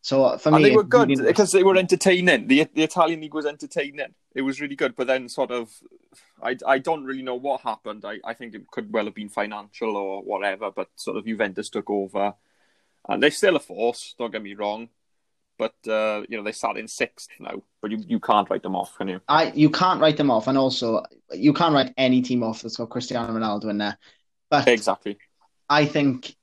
So 0.01 0.25
uh, 0.25 0.37
for 0.37 0.51
me, 0.51 0.57
and 0.57 0.65
they 0.65 0.75
were 0.75 0.83
good 0.83 1.07
really- 1.09 1.27
because 1.27 1.51
they 1.51 1.63
were 1.63 1.77
entertaining. 1.77 2.47
The 2.47 2.67
the 2.73 2.83
Italian 2.83 3.21
league 3.21 3.33
was 3.33 3.45
entertaining. 3.45 4.13
It 4.35 4.41
was 4.41 4.59
really 4.59 4.75
good, 4.75 4.95
but 4.97 5.07
then 5.07 5.29
sort 5.29 5.51
of, 5.51 5.71
I, 6.41 6.57
I 6.67 6.79
don't 6.79 7.05
really 7.05 7.21
know 7.21 7.35
what 7.35 7.61
happened. 7.61 8.03
I, 8.03 8.19
I 8.25 8.33
think 8.33 8.53
it 8.53 8.69
could 8.69 8.91
well 8.91 9.05
have 9.05 9.15
been 9.15 9.29
financial 9.29 9.95
or 9.95 10.21
whatever, 10.21 10.71
but 10.71 10.89
sort 10.95 11.17
of 11.17 11.25
Juventus 11.25 11.69
took 11.69 11.89
over, 11.89 12.33
and 13.07 13.23
they're 13.23 13.31
still 13.31 13.55
a 13.55 13.61
force. 13.61 14.13
Don't 14.17 14.31
get 14.31 14.43
me 14.43 14.55
wrong, 14.55 14.89
but 15.57 15.75
uh, 15.87 16.23
you 16.27 16.35
know 16.35 16.43
they 16.43 16.51
sat 16.51 16.75
in 16.75 16.89
sixth 16.89 17.29
now. 17.39 17.63
But 17.81 17.91
you, 17.91 18.03
you 18.05 18.19
can't 18.19 18.49
write 18.49 18.63
them 18.63 18.75
off, 18.75 18.97
can 18.97 19.07
you? 19.07 19.21
I 19.29 19.53
you 19.55 19.69
can't 19.69 20.01
write 20.01 20.17
them 20.17 20.31
off, 20.31 20.47
and 20.47 20.57
also 20.57 21.03
you 21.31 21.53
can't 21.53 21.73
write 21.73 21.93
any 21.95 22.21
team 22.21 22.43
off 22.43 22.61
that's 22.61 22.75
got 22.75 22.89
Cristiano 22.89 23.31
Ronaldo 23.31 23.69
in 23.69 23.77
there. 23.77 23.97
But 24.49 24.67
Exactly. 24.67 25.17
I 25.69 25.85
think 25.85 26.35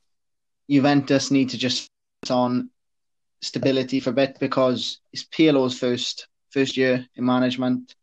Juventus 0.69 1.31
need 1.31 1.51
to 1.51 1.59
just 1.59 1.89
focus 2.23 2.31
on 2.31 2.71
stability 3.43 4.01
for 4.01 4.11
a 4.11 4.15
bit 4.15 4.39
because 4.39 5.01
it's 5.13 5.25
Pirlo's 5.25 5.79
first 5.79 6.29
first 6.51 6.77
year 6.77 7.07
in 7.17 7.25
management. 7.25 7.95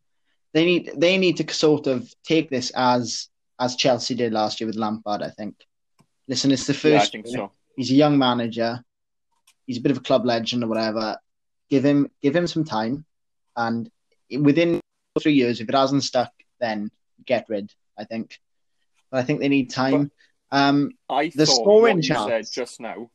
They 0.54 0.66
need 0.66 0.92
they 0.98 1.18
need 1.18 1.38
to 1.38 1.54
sort 1.54 1.88
of 1.88 2.12
take 2.24 2.50
this 2.50 2.72
as 2.76 3.30
as 3.60 3.76
Chelsea 3.76 4.16
did 4.16 4.34
last 4.34 4.60
year 4.60 4.68
with 4.68 4.76
Lampard. 4.76 5.22
I 5.22 5.30
think. 5.30 5.56
Listen, 6.28 6.52
it's 6.52 6.68
the 6.68 6.74
Yeah, 6.74 6.96
I 6.96 7.00
first. 7.00 7.12
think 7.12 7.28
year. 7.28 7.38
so. 7.38 7.52
He's 7.76 7.92
a 7.92 7.96
young 7.96 8.18
manager. 8.18 8.84
He's 9.66 9.78
a 9.78 9.82
bit 9.82 9.92
of 9.92 9.98
a 9.98 10.02
club 10.02 10.26
legend 10.26 10.64
or 10.64 10.68
whatever. 10.68 11.18
Give 11.70 11.84
him 11.86 12.10
give 12.22 12.36
him 12.36 12.48
some 12.48 12.64
time, 12.64 13.06
and 13.56 13.90
within 14.32 14.80
three 15.22 15.34
years, 15.34 15.60
if 15.60 15.68
it 15.68 15.76
hasn't 15.76 16.04
stuck, 16.04 16.32
then 16.60 16.90
get 17.26 17.46
rid. 17.50 17.72
I 17.98 18.06
think, 18.06 18.40
but 19.12 19.18
I 19.18 19.24
think 19.24 19.40
they 19.40 19.50
need 19.50 19.70
time. 19.70 20.12
Um, 20.52 20.92
I 21.10 21.30
The 21.36 21.46
thought 21.46 21.56
scoring 21.56 21.98
what 21.98 22.04
you 22.04 22.14
chance- 22.16 22.28
said 22.28 22.48
just 22.52 22.80
now. 22.80 23.10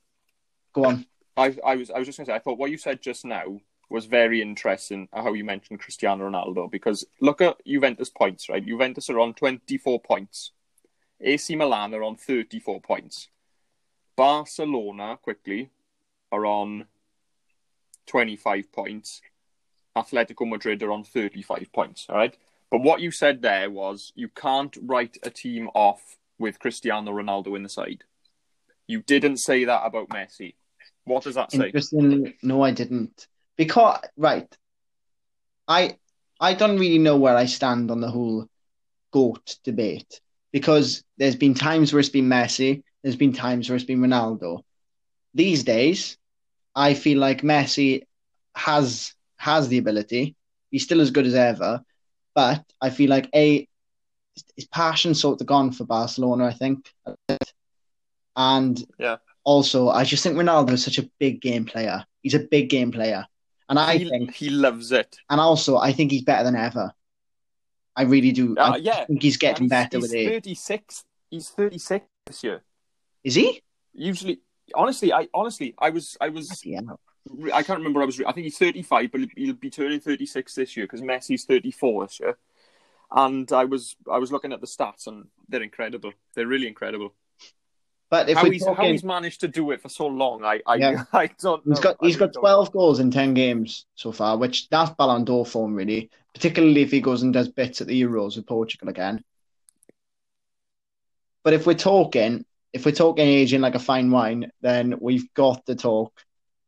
go 0.72 0.84
on. 0.84 1.06
I, 1.36 1.56
I 1.64 1.76
was 1.76 1.90
I 1.90 1.98
was 1.98 2.06
just 2.06 2.18
going 2.18 2.26
to 2.26 2.30
say 2.32 2.36
I 2.36 2.40
thought 2.40 2.58
what 2.58 2.70
you 2.70 2.76
said 2.76 3.00
just 3.00 3.24
now 3.24 3.58
was 3.88 4.04
very 4.06 4.42
interesting. 4.42 5.08
How 5.12 5.32
you 5.32 5.44
mentioned 5.44 5.80
Cristiano 5.80 6.28
Ronaldo 6.28 6.70
because 6.70 7.06
look 7.20 7.40
at 7.40 7.56
Juventus 7.66 8.10
points, 8.10 8.48
right? 8.50 8.64
Juventus 8.64 9.08
are 9.08 9.18
on 9.20 9.32
twenty 9.34 9.78
four 9.78 9.98
points. 10.00 10.52
AC 11.20 11.56
Milan 11.56 11.94
are 11.94 12.02
on 12.02 12.16
thirty 12.16 12.58
four 12.60 12.80
points. 12.80 13.28
Barcelona 14.16 15.18
quickly 15.22 15.70
are 16.30 16.44
on 16.44 16.86
twenty 18.06 18.36
five 18.36 18.70
points. 18.72 19.22
Atletico 19.96 20.48
Madrid 20.48 20.82
are 20.82 20.92
on 20.92 21.04
thirty 21.04 21.42
five 21.42 21.66
points. 21.72 22.06
All 22.08 22.16
right, 22.16 22.36
but 22.70 22.82
what 22.82 23.00
you 23.00 23.10
said 23.10 23.40
there 23.42 23.70
was 23.70 24.12
you 24.14 24.28
can't 24.28 24.76
write 24.82 25.16
a 25.22 25.30
team 25.30 25.68
off 25.74 26.16
with 26.42 26.58
Cristiano 26.58 27.12
Ronaldo 27.12 27.56
in 27.56 27.62
the 27.62 27.68
side. 27.70 28.04
You 28.86 29.00
didn't 29.00 29.38
say 29.38 29.64
that 29.64 29.86
about 29.86 30.10
Messi. 30.10 30.54
What 31.04 31.24
does 31.24 31.36
that 31.36 31.52
say? 31.52 31.72
No, 32.42 32.62
I 32.62 32.72
didn't. 32.72 33.26
Because 33.56 34.00
right, 34.16 34.54
I 35.66 35.96
I 36.40 36.54
don't 36.54 36.78
really 36.78 36.98
know 36.98 37.16
where 37.16 37.36
I 37.36 37.46
stand 37.46 37.90
on 37.90 38.00
the 38.00 38.10
whole 38.10 38.46
goat 39.12 39.56
debate 39.64 40.20
because 40.52 41.04
there's 41.16 41.36
been 41.36 41.54
times 41.54 41.92
where 41.92 42.00
it's 42.00 42.08
been 42.08 42.28
Messi, 42.28 42.82
there's 43.02 43.16
been 43.16 43.32
times 43.32 43.68
where 43.68 43.76
it's 43.76 43.84
been 43.84 44.00
Ronaldo. 44.00 44.62
These 45.34 45.64
days, 45.64 46.18
I 46.74 46.94
feel 46.94 47.18
like 47.18 47.42
Messi 47.42 48.02
has 48.54 49.14
has 49.36 49.68
the 49.68 49.78
ability. 49.78 50.34
He's 50.70 50.84
still 50.84 51.00
as 51.00 51.10
good 51.10 51.26
as 51.26 51.34
ever, 51.34 51.82
but 52.34 52.64
I 52.80 52.90
feel 52.90 53.10
like 53.10 53.28
a 53.34 53.68
his 54.56 54.66
passion 54.66 55.14
sort 55.14 55.40
of 55.40 55.46
gone 55.46 55.72
for 55.72 55.84
Barcelona. 55.84 56.46
I 56.46 56.52
think, 56.52 56.92
and 58.36 58.84
Yeah. 58.98 59.16
also 59.44 59.88
I 59.88 60.04
just 60.04 60.22
think 60.22 60.36
Ronaldo 60.36 60.70
is 60.72 60.84
such 60.84 60.98
a 60.98 61.08
big 61.18 61.40
game 61.40 61.64
player. 61.64 62.04
He's 62.22 62.34
a 62.34 62.40
big 62.40 62.70
game 62.70 62.92
player, 62.92 63.26
and 63.68 63.78
I 63.78 63.96
he, 63.98 64.08
think, 64.08 64.34
he 64.34 64.50
loves 64.50 64.92
it. 64.92 65.16
and 65.28 65.40
also 65.40 65.76
I 65.76 65.92
think 65.92 66.10
he's 66.12 66.22
better 66.22 66.44
than 66.44 66.56
ever. 66.56 66.92
I 67.94 68.02
really 68.04 68.32
do. 68.32 68.56
Uh, 68.56 68.72
I 68.74 68.76
yeah, 68.76 69.04
think 69.04 69.22
he's 69.22 69.36
getting 69.36 69.64
And 69.64 69.70
better 69.70 69.98
he's, 69.98 70.02
with 70.02 70.12
he's 70.12 70.26
age. 70.26 70.28
thirty 70.32 70.54
six. 70.54 71.04
He's 71.30 71.48
thirty 71.50 71.78
six 71.78 72.06
this 72.26 72.42
year. 72.42 72.62
Is 73.24 73.34
he? 73.34 73.62
Usually, 73.92 74.40
honestly, 74.74 75.12
I 75.12 75.28
honestly, 75.34 75.74
I 75.78 75.90
was, 75.90 76.16
I 76.20 76.30
was, 76.30 76.64
Yeah. 76.64 76.80
I 77.52 77.62
can't 77.62 77.78
remember. 77.78 78.00
I 78.00 78.06
was, 78.06 78.20
I 78.26 78.32
think 78.32 78.44
he's 78.44 78.56
thirty 78.56 78.82
five, 78.82 79.12
but 79.12 79.20
he'll 79.36 79.52
be 79.54 79.68
turning 79.68 80.00
thirty 80.00 80.24
six 80.26 80.54
this 80.54 80.76
year 80.76 80.86
because 80.86 81.02
Messi's 81.02 81.44
thirty 81.44 81.70
four 81.70 82.06
this 82.06 82.18
year. 82.20 82.38
And 83.14 83.50
I 83.52 83.64
was, 83.64 83.96
I 84.10 84.18
was 84.18 84.32
looking 84.32 84.52
at 84.52 84.60
the 84.60 84.66
stats, 84.66 85.06
and 85.06 85.26
they're 85.48 85.62
incredible. 85.62 86.12
They're 86.34 86.46
really 86.46 86.66
incredible. 86.66 87.14
But 88.12 88.28
if 88.28 88.36
how 88.36 88.42
we're 88.42 88.52
he's 88.52 88.66
how 88.66 88.84
he's 88.84 89.02
managed 89.02 89.40
to 89.40 89.48
do 89.48 89.70
it 89.70 89.80
for 89.80 89.88
so 89.88 90.06
long, 90.06 90.44
I, 90.44 90.60
I, 90.66 90.74
Yeah. 90.74 91.04
I 91.14 91.30
don't. 91.40 91.64
Know. 91.64 91.72
he's 91.72 91.80
got 91.80 91.96
he's 92.02 92.16
got 92.18 92.34
twelve 92.34 92.70
goals 92.70 93.00
in 93.00 93.10
ten 93.10 93.32
games 93.32 93.86
so 93.94 94.12
far, 94.12 94.36
which 94.36 94.68
that's 94.68 94.90
Ballon 94.90 95.24
d'Or 95.24 95.46
form 95.46 95.74
really. 95.74 96.10
Particularly 96.34 96.82
if 96.82 96.90
he 96.90 97.00
goes 97.00 97.22
and 97.22 97.32
does 97.32 97.48
bits 97.48 97.80
at 97.80 97.86
the 97.86 98.02
Euros 98.02 98.36
with 98.36 98.46
Portugal 98.46 98.90
again. 98.90 99.24
But 101.42 101.54
if 101.54 101.66
we're 101.66 101.72
talking, 101.72 102.44
if 102.74 102.84
we're 102.84 102.92
talking 102.92 103.26
aging 103.26 103.62
like 103.62 103.76
a 103.76 103.78
fine 103.78 104.10
wine, 104.10 104.52
then 104.60 104.96
we've 105.00 105.32
got 105.32 105.64
to 105.66 105.74
talk. 105.74 106.12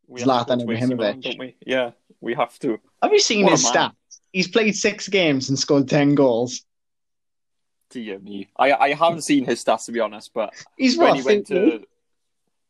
know. 0.09 0.15
We 0.15 0.23
Zlatan 0.23 0.65
Ibrahimovic. 0.65 1.23
don't 1.23 1.39
we? 1.39 1.57
Yeah, 1.67 1.91
we 2.23 2.33
have 2.33 2.59
to. 2.61 2.81
Have 3.03 3.13
you 3.13 3.21
seen 3.21 3.45
What 3.45 3.53
his 3.53 3.67
stats? 3.67 3.93
He's 4.35 4.49
played 4.49 4.75
six 4.75 5.09
games 5.09 5.49
and 5.49 5.57
scored 5.57 5.89
ten 5.89 6.17
goals. 6.17 6.65
Dear 7.91 8.19
me, 8.19 8.49
I 8.59 8.73
I 8.73 8.93
haven't 8.95 9.23
seen 9.23 9.45
his 9.45 9.63
stats 9.65 9.85
to 9.87 9.93
be 9.93 10.01
honest, 10.01 10.33
but 10.35 10.53
He's 10.77 10.99
when 10.99 11.15
he 11.15 11.23
went 11.23 11.47
50? 11.47 11.55
to, 11.55 11.85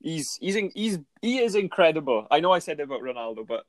he's 0.03 0.37
he's 0.41 0.57
in, 0.57 0.71
he's 0.75 0.99
he 1.23 1.39
is 1.39 1.55
incredible. 1.55 2.27
I 2.31 2.41
know 2.41 2.53
I 2.53 2.59
said 2.59 2.81
about 2.81 3.01
Ronaldo, 3.01 3.47
but 3.47 3.65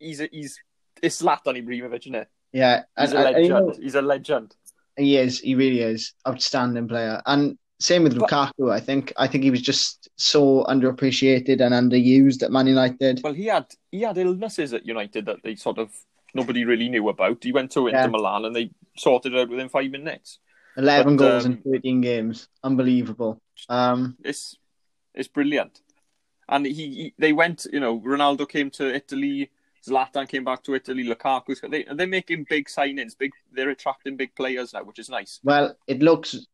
he's 0.00 0.20
a, 0.20 0.28
he's 0.32 0.58
it's 1.00 1.22
Zlatan 1.22 1.54
Ibrahimovic, 1.64 2.00
isn't 2.00 2.14
it? 2.16 2.28
yeah, 2.52 2.82
He's 2.98 3.12
and- 3.12 3.18
a 3.22 3.26
and- 3.28 3.36
and 3.36 3.46
you 3.46 3.52
legend. 3.54 3.68
know, 3.78 3.82
He's 3.84 3.94
a 3.94 4.02
legend. 4.02 4.56
he 4.96 5.16
is. 5.16 5.38
He 5.38 5.54
really 5.54 5.80
is 5.82 6.12
outstanding 6.26 6.88
player. 6.88 7.22
And 7.26 7.56
same 7.78 8.02
with 8.02 8.18
But- 8.18 8.28
Lukaku. 8.28 8.72
I 8.72 8.80
think. 8.80 9.12
I 9.16 9.28
think 9.28 9.44
he 9.44 9.50
was 9.52 9.62
just 9.62 10.08
so 10.16 10.64
underappreciated 10.64 11.60
and 11.60 11.72
underused 11.72 12.42
at 12.42 12.50
Man 12.50 12.66
United. 12.66 13.20
Well, 13.22 13.34
he 13.34 13.46
had 13.46 13.66
he 13.92 14.00
had 14.02 14.18
illnesses 14.18 14.74
at 14.74 14.84
United 14.84 15.26
that 15.26 15.44
they 15.44 15.54
sort 15.54 15.78
of 15.78 15.92
nobody 16.34 16.64
really 16.64 16.88
knew 16.88 17.08
about. 17.08 17.42
He 17.42 17.52
went 17.52 17.70
to 17.72 17.86
Inter 17.88 18.00
Yeah. 18.02 18.06
Milan 18.08 18.44
and 18.44 18.54
they 18.54 18.70
sorted 18.96 19.34
it 19.34 19.40
out 19.40 19.48
within 19.48 19.68
five 19.68 19.90
minutes. 19.90 20.38
Eleven 20.76 21.16
But, 21.16 21.24
goals 21.24 21.44
in 21.46 21.52
um, 21.52 21.62
thirteen 21.64 22.00
games, 22.00 22.48
unbelievable. 22.62 23.40
Um, 23.68 24.16
It's 24.22 24.56
it's 25.14 25.28
brilliant. 25.28 25.80
And 26.48 26.66
he, 26.66 26.72
he 26.72 27.14
they 27.18 27.32
went, 27.32 27.66
you 27.72 27.80
know, 27.80 27.98
Ronaldo 28.00 28.48
came 28.48 28.70
to 28.72 28.94
Italy, 28.94 29.50
Zlatan 29.86 30.28
came 30.28 30.44
back 30.44 30.62
to 30.64 30.74
Italy, 30.74 31.04
Lukaku's 31.04 31.60
they 31.70 31.84
they're 31.90 32.06
making 32.06 32.46
big 32.48 32.66
signings, 32.68 33.16
big 33.18 33.32
they're 33.52 33.70
attracting 33.70 34.16
big 34.16 34.34
players 34.34 34.72
now, 34.74 34.84
which 34.84 34.98
is 34.98 35.08
nice. 35.08 35.40
well, 35.42 35.74
it 35.86 36.02
looks 36.02 36.46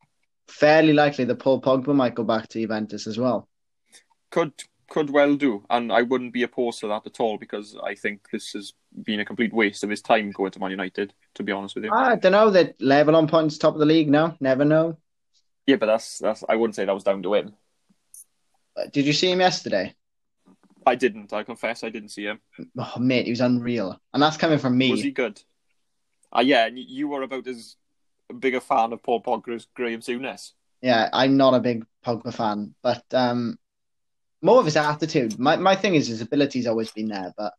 fairly 0.47 0.93
likely 0.93 1.25
that 1.25 1.39
Paul 1.39 1.61
Pogba 1.61 1.93
might 1.95 2.15
go 2.15 2.23
back 2.23 2.47
to 2.49 2.59
Juventus 2.61 3.07
as 3.07 3.17
well. 3.17 3.49
Could 4.31 4.53
could 4.89 5.09
well 5.09 5.35
do, 5.35 5.65
and 5.69 5.91
I 5.91 6.01
wouldn't 6.03 6.33
be 6.33 6.43
opposed 6.43 6.79
to 6.79 6.87
that 6.87 7.05
at 7.05 7.19
all 7.19 7.37
because 7.37 7.75
I 7.83 7.95
think 7.95 8.29
this 8.31 8.53
has 8.53 8.73
been 9.03 9.19
a 9.19 9.25
complete 9.25 9.53
waste 9.53 9.83
of 9.83 9.89
his 9.89 10.01
time 10.01 10.31
going 10.31 10.51
to 10.51 10.59
Man 10.59 10.71
United. 10.71 11.13
To 11.35 11.43
be 11.43 11.51
honest 11.51 11.75
with 11.75 11.85
you, 11.85 11.91
I 11.93 12.15
don't 12.15 12.31
know. 12.31 12.49
They're 12.49 12.73
level 12.79 13.15
on 13.15 13.27
points, 13.27 13.57
top 13.57 13.73
of 13.73 13.79
the 13.79 13.85
league 13.85 14.09
now. 14.09 14.35
Never 14.39 14.65
know. 14.65 14.97
yeah, 15.65 15.77
but 15.77 15.87
that's 15.87 16.19
that's 16.19 16.43
I 16.47 16.55
wouldn't 16.55 16.75
say 16.75 16.85
that 16.85 16.93
was 16.93 17.03
down 17.03 17.23
to 17.23 17.33
him. 17.33 17.53
Uh, 18.77 18.83
Did 18.91 19.05
you 19.05 19.13
see 19.13 19.31
him 19.31 19.39
yesterday? 19.39 19.93
I 20.85 20.95
didn't. 20.95 21.31
I 21.31 21.43
confess, 21.43 21.83
I 21.83 21.89
didn't 21.89 22.09
see 22.09 22.25
him. 22.25 22.39
Oh, 22.77 22.93
mate, 22.99 23.25
he 23.25 23.31
was 23.31 23.39
unreal, 23.41 23.99
and 24.13 24.21
that's 24.21 24.37
coming 24.37 24.59
from 24.59 24.77
me. 24.77 24.91
Was 24.91 25.01
he 25.01 25.11
good? 25.11 25.41
Ah, 26.31 26.41
yeah, 26.41 26.65
and 26.65 26.77
you- 26.77 26.85
you 26.87 27.07
were 27.07 27.21
about 27.21 27.47
as 27.47 27.75
big 28.39 28.55
a 28.55 28.59
fan 28.61 28.91
of 28.91 29.01
Paul 29.03 29.21
Pogba 29.21 29.55
as 29.55 29.67
Graham 29.75 30.01
Souness. 30.01 30.51
Yeah, 30.81 31.09
I'm 31.13 31.37
not 31.37 31.53
a 31.53 31.59
big 31.59 31.85
Pogba 32.05 32.33
fan, 32.33 32.73
but 32.81 33.03
um, 33.13 33.57
more 34.41 34.59
of 34.59 34.65
his 34.65 34.75
attitude. 34.75 35.39
My 35.39 35.55
my 35.55 35.75
thing 35.75 35.95
is 35.95 36.07
his 36.07 36.21
ability's 36.21 36.67
always 36.67 36.91
been 36.91 37.07
there, 37.07 37.33
but 37.37 37.53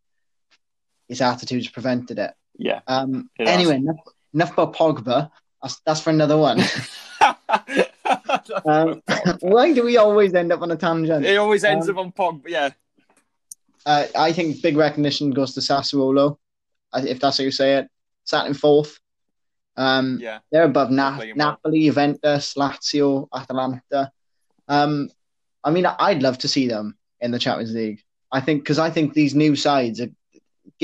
his 1.08 1.20
attitude's 1.20 1.68
prevented 1.68 2.18
it. 2.18 2.32
Yeah. 2.56 2.80
Um, 2.86 3.30
It 3.38 3.48
anyway, 3.48 3.76
enough, 3.76 3.96
enough 4.32 4.52
about 4.52 4.74
Pogba. 4.74 5.30
That's, 5.62 5.80
that's 5.86 6.00
for 6.00 6.10
another 6.10 6.36
one. 6.36 6.60
Um, 8.66 9.02
why 9.40 9.72
do 9.72 9.82
we 9.82 9.96
always 9.96 10.34
end 10.34 10.52
up 10.52 10.60
on 10.60 10.70
a 10.70 10.76
tangent? 10.76 11.24
it 11.24 11.36
always 11.36 11.64
ends 11.64 11.88
um, 11.88 11.98
up 11.98 12.04
on 12.04 12.12
Pogba. 12.12 12.48
Yeah, 12.48 12.70
Uh, 13.86 14.06
I 14.14 14.32
think 14.32 14.60
big 14.62 14.76
recognition 14.76 15.30
goes 15.30 15.54
to 15.54 15.60
Sassuolo, 15.60 16.36
uh, 16.92 17.02
if 17.06 17.20
that's 17.20 17.38
how 17.38 17.44
you 17.44 17.50
say 17.50 17.76
it. 17.78 17.88
Sat 18.24 18.46
in 18.46 18.54
fourth. 18.54 18.98
Um, 19.76 20.18
yeah. 20.20 20.40
They're 20.52 20.64
above 20.64 20.90
Na- 20.90 21.16
playing 21.16 21.36
well. 21.36 21.48
Napoli, 21.52 21.84
Juventus, 21.86 22.54
Lazio, 22.54 23.28
Atalanta. 23.34 24.10
Um, 24.68 25.08
I 25.62 25.70
mean, 25.70 25.86
I'd 25.86 26.22
love 26.22 26.38
to 26.38 26.48
see 26.48 26.68
them 26.68 26.96
in 27.20 27.30
the 27.30 27.38
Champions 27.38 27.74
League. 27.74 28.02
I 28.30 28.40
think 28.40 28.62
because 28.62 28.78
I 28.78 28.90
think 28.90 29.14
these 29.14 29.34
new 29.34 29.56
sides 29.56 30.00
are, 30.00 30.10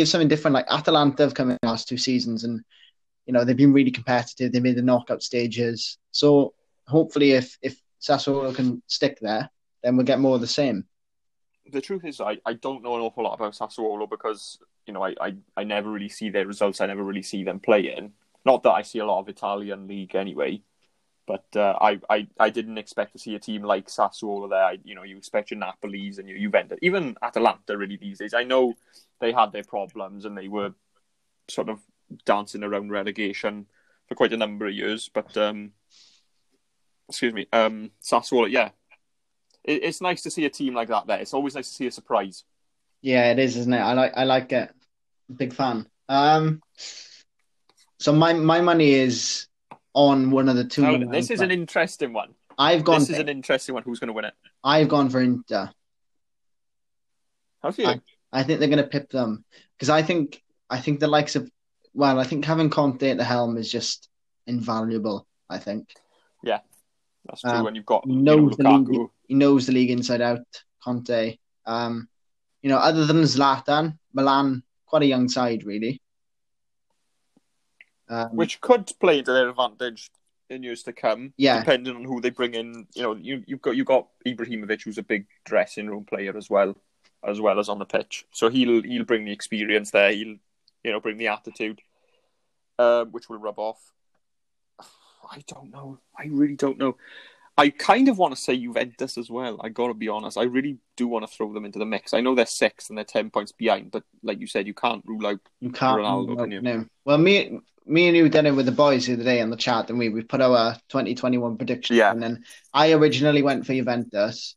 give 0.00 0.08
something 0.08 0.28
different. 0.28 0.54
Like 0.54 0.66
Atalanta 0.70 1.22
have 1.22 1.34
come 1.34 1.50
in 1.50 1.58
the 1.60 1.68
last 1.68 1.88
two 1.88 1.98
seasons, 1.98 2.44
and 2.44 2.62
you 3.26 3.32
know 3.32 3.44
they've 3.44 3.56
been 3.56 3.72
really 3.72 3.90
competitive. 3.90 4.52
They 4.52 4.60
made 4.60 4.76
the 4.76 4.82
knockout 4.82 5.22
stages. 5.22 5.98
So 6.10 6.54
hopefully, 6.86 7.32
if 7.32 7.58
if 7.62 7.80
Sassuolo 8.00 8.54
can 8.54 8.82
stick 8.86 9.18
there, 9.20 9.50
then 9.82 9.96
we'll 9.96 10.06
get 10.06 10.20
more 10.20 10.34
of 10.34 10.40
the 10.40 10.46
same. 10.46 10.86
The 11.70 11.80
truth 11.80 12.04
is, 12.04 12.20
I, 12.20 12.38
I 12.44 12.54
don't 12.54 12.82
know 12.82 12.96
an 12.96 13.02
awful 13.02 13.24
lot 13.24 13.34
about 13.34 13.52
Sassuolo 13.52 14.08
because 14.08 14.58
you 14.86 14.94
know 14.94 15.04
I, 15.04 15.14
I, 15.20 15.34
I 15.56 15.64
never 15.64 15.90
really 15.90 16.08
see 16.08 16.30
their 16.30 16.46
results. 16.46 16.80
I 16.80 16.86
never 16.86 17.04
really 17.04 17.22
see 17.22 17.44
them 17.44 17.60
playing. 17.60 18.12
Not 18.44 18.62
that 18.62 18.72
I 18.72 18.82
see 18.82 19.00
a 19.00 19.06
lot 19.06 19.20
of 19.20 19.28
Italian 19.28 19.86
league 19.86 20.14
anyway, 20.14 20.62
but 21.30 21.44
uh, 21.54 21.78
I, 21.80 22.00
I 22.10 22.26
I 22.40 22.50
didn't 22.50 22.76
expect 22.76 23.12
to 23.12 23.20
see 23.20 23.36
a 23.36 23.38
team 23.38 23.62
like 23.62 23.86
Sassuolo 23.86 24.50
there. 24.50 24.64
I, 24.64 24.78
you 24.82 24.96
know, 24.96 25.04
you 25.04 25.16
expect 25.16 25.52
your 25.52 25.60
Napoli's 25.60 26.18
and 26.18 26.28
your 26.28 26.36
Juventus, 26.36 26.80
even 26.82 27.16
Atalanta. 27.22 27.76
Really, 27.76 27.96
these 27.96 28.18
days, 28.18 28.34
I 28.34 28.42
know 28.42 28.74
they 29.20 29.30
had 29.30 29.52
their 29.52 29.62
problems 29.62 30.24
and 30.24 30.36
they 30.36 30.48
were 30.48 30.74
sort 31.48 31.68
of 31.68 31.78
dancing 32.24 32.64
around 32.64 32.90
relegation 32.90 33.66
for 34.08 34.16
quite 34.16 34.32
a 34.32 34.36
number 34.36 34.66
of 34.66 34.74
years. 34.74 35.08
But 35.14 35.36
um, 35.36 35.70
excuse 37.08 37.32
me, 37.32 37.46
um, 37.52 37.92
Sassuolo, 38.02 38.50
yeah, 38.50 38.70
it, 39.62 39.84
it's 39.84 40.00
nice 40.00 40.22
to 40.22 40.32
see 40.32 40.46
a 40.46 40.50
team 40.50 40.74
like 40.74 40.88
that. 40.88 41.06
There, 41.06 41.20
it's 41.20 41.34
always 41.34 41.54
nice 41.54 41.68
to 41.68 41.74
see 41.74 41.86
a 41.86 41.92
surprise. 41.92 42.42
Yeah, 43.02 43.30
it 43.30 43.38
is, 43.38 43.56
isn't 43.56 43.72
it? 43.72 43.78
I 43.78 43.92
like 43.92 44.12
I 44.16 44.24
like 44.24 44.50
it. 44.50 44.72
Big 45.32 45.52
fan. 45.52 45.86
Um, 46.08 46.60
so 48.00 48.12
my 48.12 48.32
my 48.32 48.60
money 48.60 48.90
is 48.94 49.46
on 49.94 50.30
one 50.30 50.48
of 50.48 50.56
the 50.56 50.64
two. 50.64 50.82
Now, 50.82 51.10
this 51.10 51.30
is 51.30 51.40
an 51.40 51.50
interesting 51.50 52.12
one. 52.12 52.34
I've 52.58 52.84
gone. 52.84 53.00
This 53.00 53.10
is 53.10 53.18
an 53.18 53.28
interesting 53.28 53.74
one. 53.74 53.82
Who's 53.82 53.98
going 53.98 54.08
to 54.08 54.12
win 54.12 54.26
it? 54.26 54.34
I've 54.62 54.88
gone 54.88 55.08
for 55.08 55.20
Inter. 55.20 55.70
How 57.62 57.70
do 57.70 57.82
you? 57.82 57.88
I- 57.88 58.00
I 58.32 58.44
think 58.44 58.60
they're 58.60 58.68
going 58.68 58.80
to 58.80 58.86
pip 58.88 59.10
them 59.10 59.44
because 59.76 59.90
I 59.90 60.02
think 60.02 60.40
I 60.70 60.78
think 60.80 61.00
the 61.00 61.08
likes 61.08 61.34
of 61.34 61.50
well, 61.94 62.20
I 62.20 62.24
think 62.24 62.44
having 62.44 62.70
Conte 62.70 63.10
at 63.10 63.16
the 63.18 63.24
helm 63.24 63.56
is 63.56 63.68
just 63.72 64.08
invaluable. 64.46 65.26
I 65.48 65.58
think 65.58 65.88
Yeah, 66.44 66.60
That's 67.26 67.40
true. 67.40 67.50
um, 67.50 67.64
when 67.64 67.74
you've 67.74 67.86
got 67.86 68.04
he 68.06 68.12
you 68.12 68.20
know, 68.22 68.36
knows 68.36 68.56
the 68.56 68.68
league. 68.70 69.08
He 69.26 69.34
knows 69.34 69.66
the 69.66 69.72
league 69.72 69.90
inside 69.90 70.20
out. 70.20 70.46
Conte, 70.84 71.38
um, 71.66 72.08
you 72.62 72.68
know, 72.70 72.76
other 72.78 73.04
than 73.04 73.22
Zlatan, 73.22 73.98
Milan 74.12 74.62
quite 74.86 75.02
a 75.02 75.06
young 75.06 75.28
side 75.28 75.64
really. 75.64 76.00
Um, 78.10 78.34
which 78.34 78.60
could 78.60 78.90
play 79.00 79.22
to 79.22 79.32
their 79.32 79.48
advantage 79.48 80.10
in 80.50 80.64
years 80.64 80.82
to 80.82 80.92
come. 80.92 81.32
Yeah. 81.36 81.60
depending 81.60 81.94
on 81.94 82.04
who 82.04 82.20
they 82.20 82.30
bring 82.30 82.54
in. 82.54 82.86
You 82.94 83.02
know, 83.02 83.14
you 83.14 83.44
you've 83.46 83.62
got 83.62 83.76
you 83.76 83.84
got 83.84 84.08
Ibrahimovic, 84.26 84.82
who's 84.82 84.98
a 84.98 85.02
big 85.02 85.26
dressing 85.44 85.86
room 85.86 86.04
player 86.04 86.36
as 86.36 86.50
well, 86.50 86.76
as 87.26 87.40
well 87.40 87.58
as 87.60 87.68
on 87.68 87.78
the 87.78 87.84
pitch. 87.84 88.26
So 88.32 88.48
he'll 88.50 88.82
he'll 88.82 89.04
bring 89.04 89.24
the 89.24 89.32
experience 89.32 89.92
there. 89.92 90.10
He'll 90.12 90.36
you 90.84 90.92
know 90.92 91.00
bring 91.00 91.18
the 91.18 91.28
attitude, 91.28 91.80
um, 92.78 93.12
which 93.12 93.28
will 93.28 93.38
rub 93.38 93.58
off. 93.58 93.80
I 94.80 95.42
don't 95.46 95.70
know. 95.70 96.00
I 96.18 96.26
really 96.26 96.56
don't 96.56 96.78
know. 96.78 96.96
I 97.56 97.68
kind 97.68 98.08
of 98.08 98.16
want 98.16 98.34
to 98.34 98.40
say 98.40 98.56
Juventus 98.56 99.18
as 99.18 99.28
well. 99.28 99.60
I 99.62 99.68
got 99.68 99.88
to 99.88 99.94
be 99.94 100.08
honest. 100.08 100.38
I 100.38 100.44
really 100.44 100.78
do 100.96 101.06
want 101.06 101.28
to 101.28 101.32
throw 101.36 101.52
them 101.52 101.66
into 101.66 101.78
the 101.78 101.84
mix. 101.84 102.14
I 102.14 102.22
know 102.22 102.34
they're 102.34 102.46
sixth 102.46 102.88
and 102.88 102.96
they're 102.96 103.04
ten 103.04 103.28
points 103.30 103.52
behind, 103.52 103.90
but 103.90 104.02
like 104.22 104.40
you 104.40 104.46
said, 104.46 104.66
you 104.66 104.72
can't 104.72 105.04
rule 105.04 105.26
out 105.26 105.40
You 105.60 105.70
can't. 105.70 106.00
Ronaldo, 106.00 106.28
no, 106.28 106.36
can 106.36 106.52
you? 106.52 106.62
no. 106.62 106.86
Well, 107.04 107.18
me, 107.18 107.60
me 107.90 108.06
and 108.06 108.16
you 108.16 108.28
did 108.28 108.46
it 108.46 108.52
with 108.52 108.66
the 108.66 108.72
boys 108.72 109.06
the 109.06 109.14
other 109.14 109.24
day 109.24 109.40
on 109.40 109.50
the 109.50 109.56
chat, 109.56 109.90
and 109.90 109.98
we 109.98 110.08
we 110.08 110.22
put 110.22 110.40
our 110.40 110.74
2021 110.88 111.56
prediction. 111.56 111.96
Yeah. 111.96 112.12
And 112.12 112.22
then 112.22 112.44
I 112.72 112.92
originally 112.92 113.42
went 113.42 113.66
for 113.66 113.74
Juventus, 113.74 114.54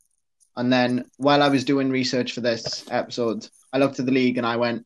and 0.56 0.72
then 0.72 1.06
while 1.18 1.42
I 1.42 1.50
was 1.50 1.66
doing 1.66 1.90
research 1.90 2.34
for 2.34 2.42
this 2.42 2.86
episode, 2.92 3.48
I 3.72 3.80
looked 3.80 4.00
at 4.00 4.06
the 4.06 4.12
league 4.12 4.38
and 4.38 4.46
I 4.46 4.58
went, 4.58 4.86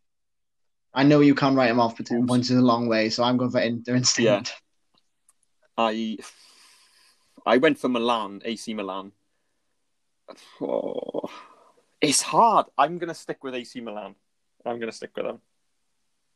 I 0.93 1.03
know 1.03 1.19
you 1.19 1.35
can't 1.35 1.57
write 1.57 1.67
them 1.67 1.79
off, 1.79 1.97
but 1.97 2.09
Oops. 2.11 2.27
points 2.27 2.49
is 2.49 2.57
a 2.57 2.61
long 2.61 2.87
way, 2.87 3.09
so 3.09 3.23
I'm 3.23 3.37
going 3.37 3.51
for 3.51 3.59
Inter 3.59 3.95
instead. 3.95 4.23
Yeah. 4.23 4.43
I 5.77 6.17
I 7.45 7.57
went 7.57 7.77
for 7.77 7.89
Milan, 7.89 8.41
AC 8.45 8.73
Milan. 8.73 9.11
Oh, 10.61 11.29
it's 12.01 12.21
hard. 12.21 12.67
I'm 12.77 12.97
gonna 12.97 13.13
stick 13.13 13.43
with 13.43 13.55
AC 13.55 13.81
Milan. 13.81 14.15
I'm 14.65 14.79
gonna 14.79 14.91
stick 14.91 15.11
with 15.15 15.25
them 15.25 15.41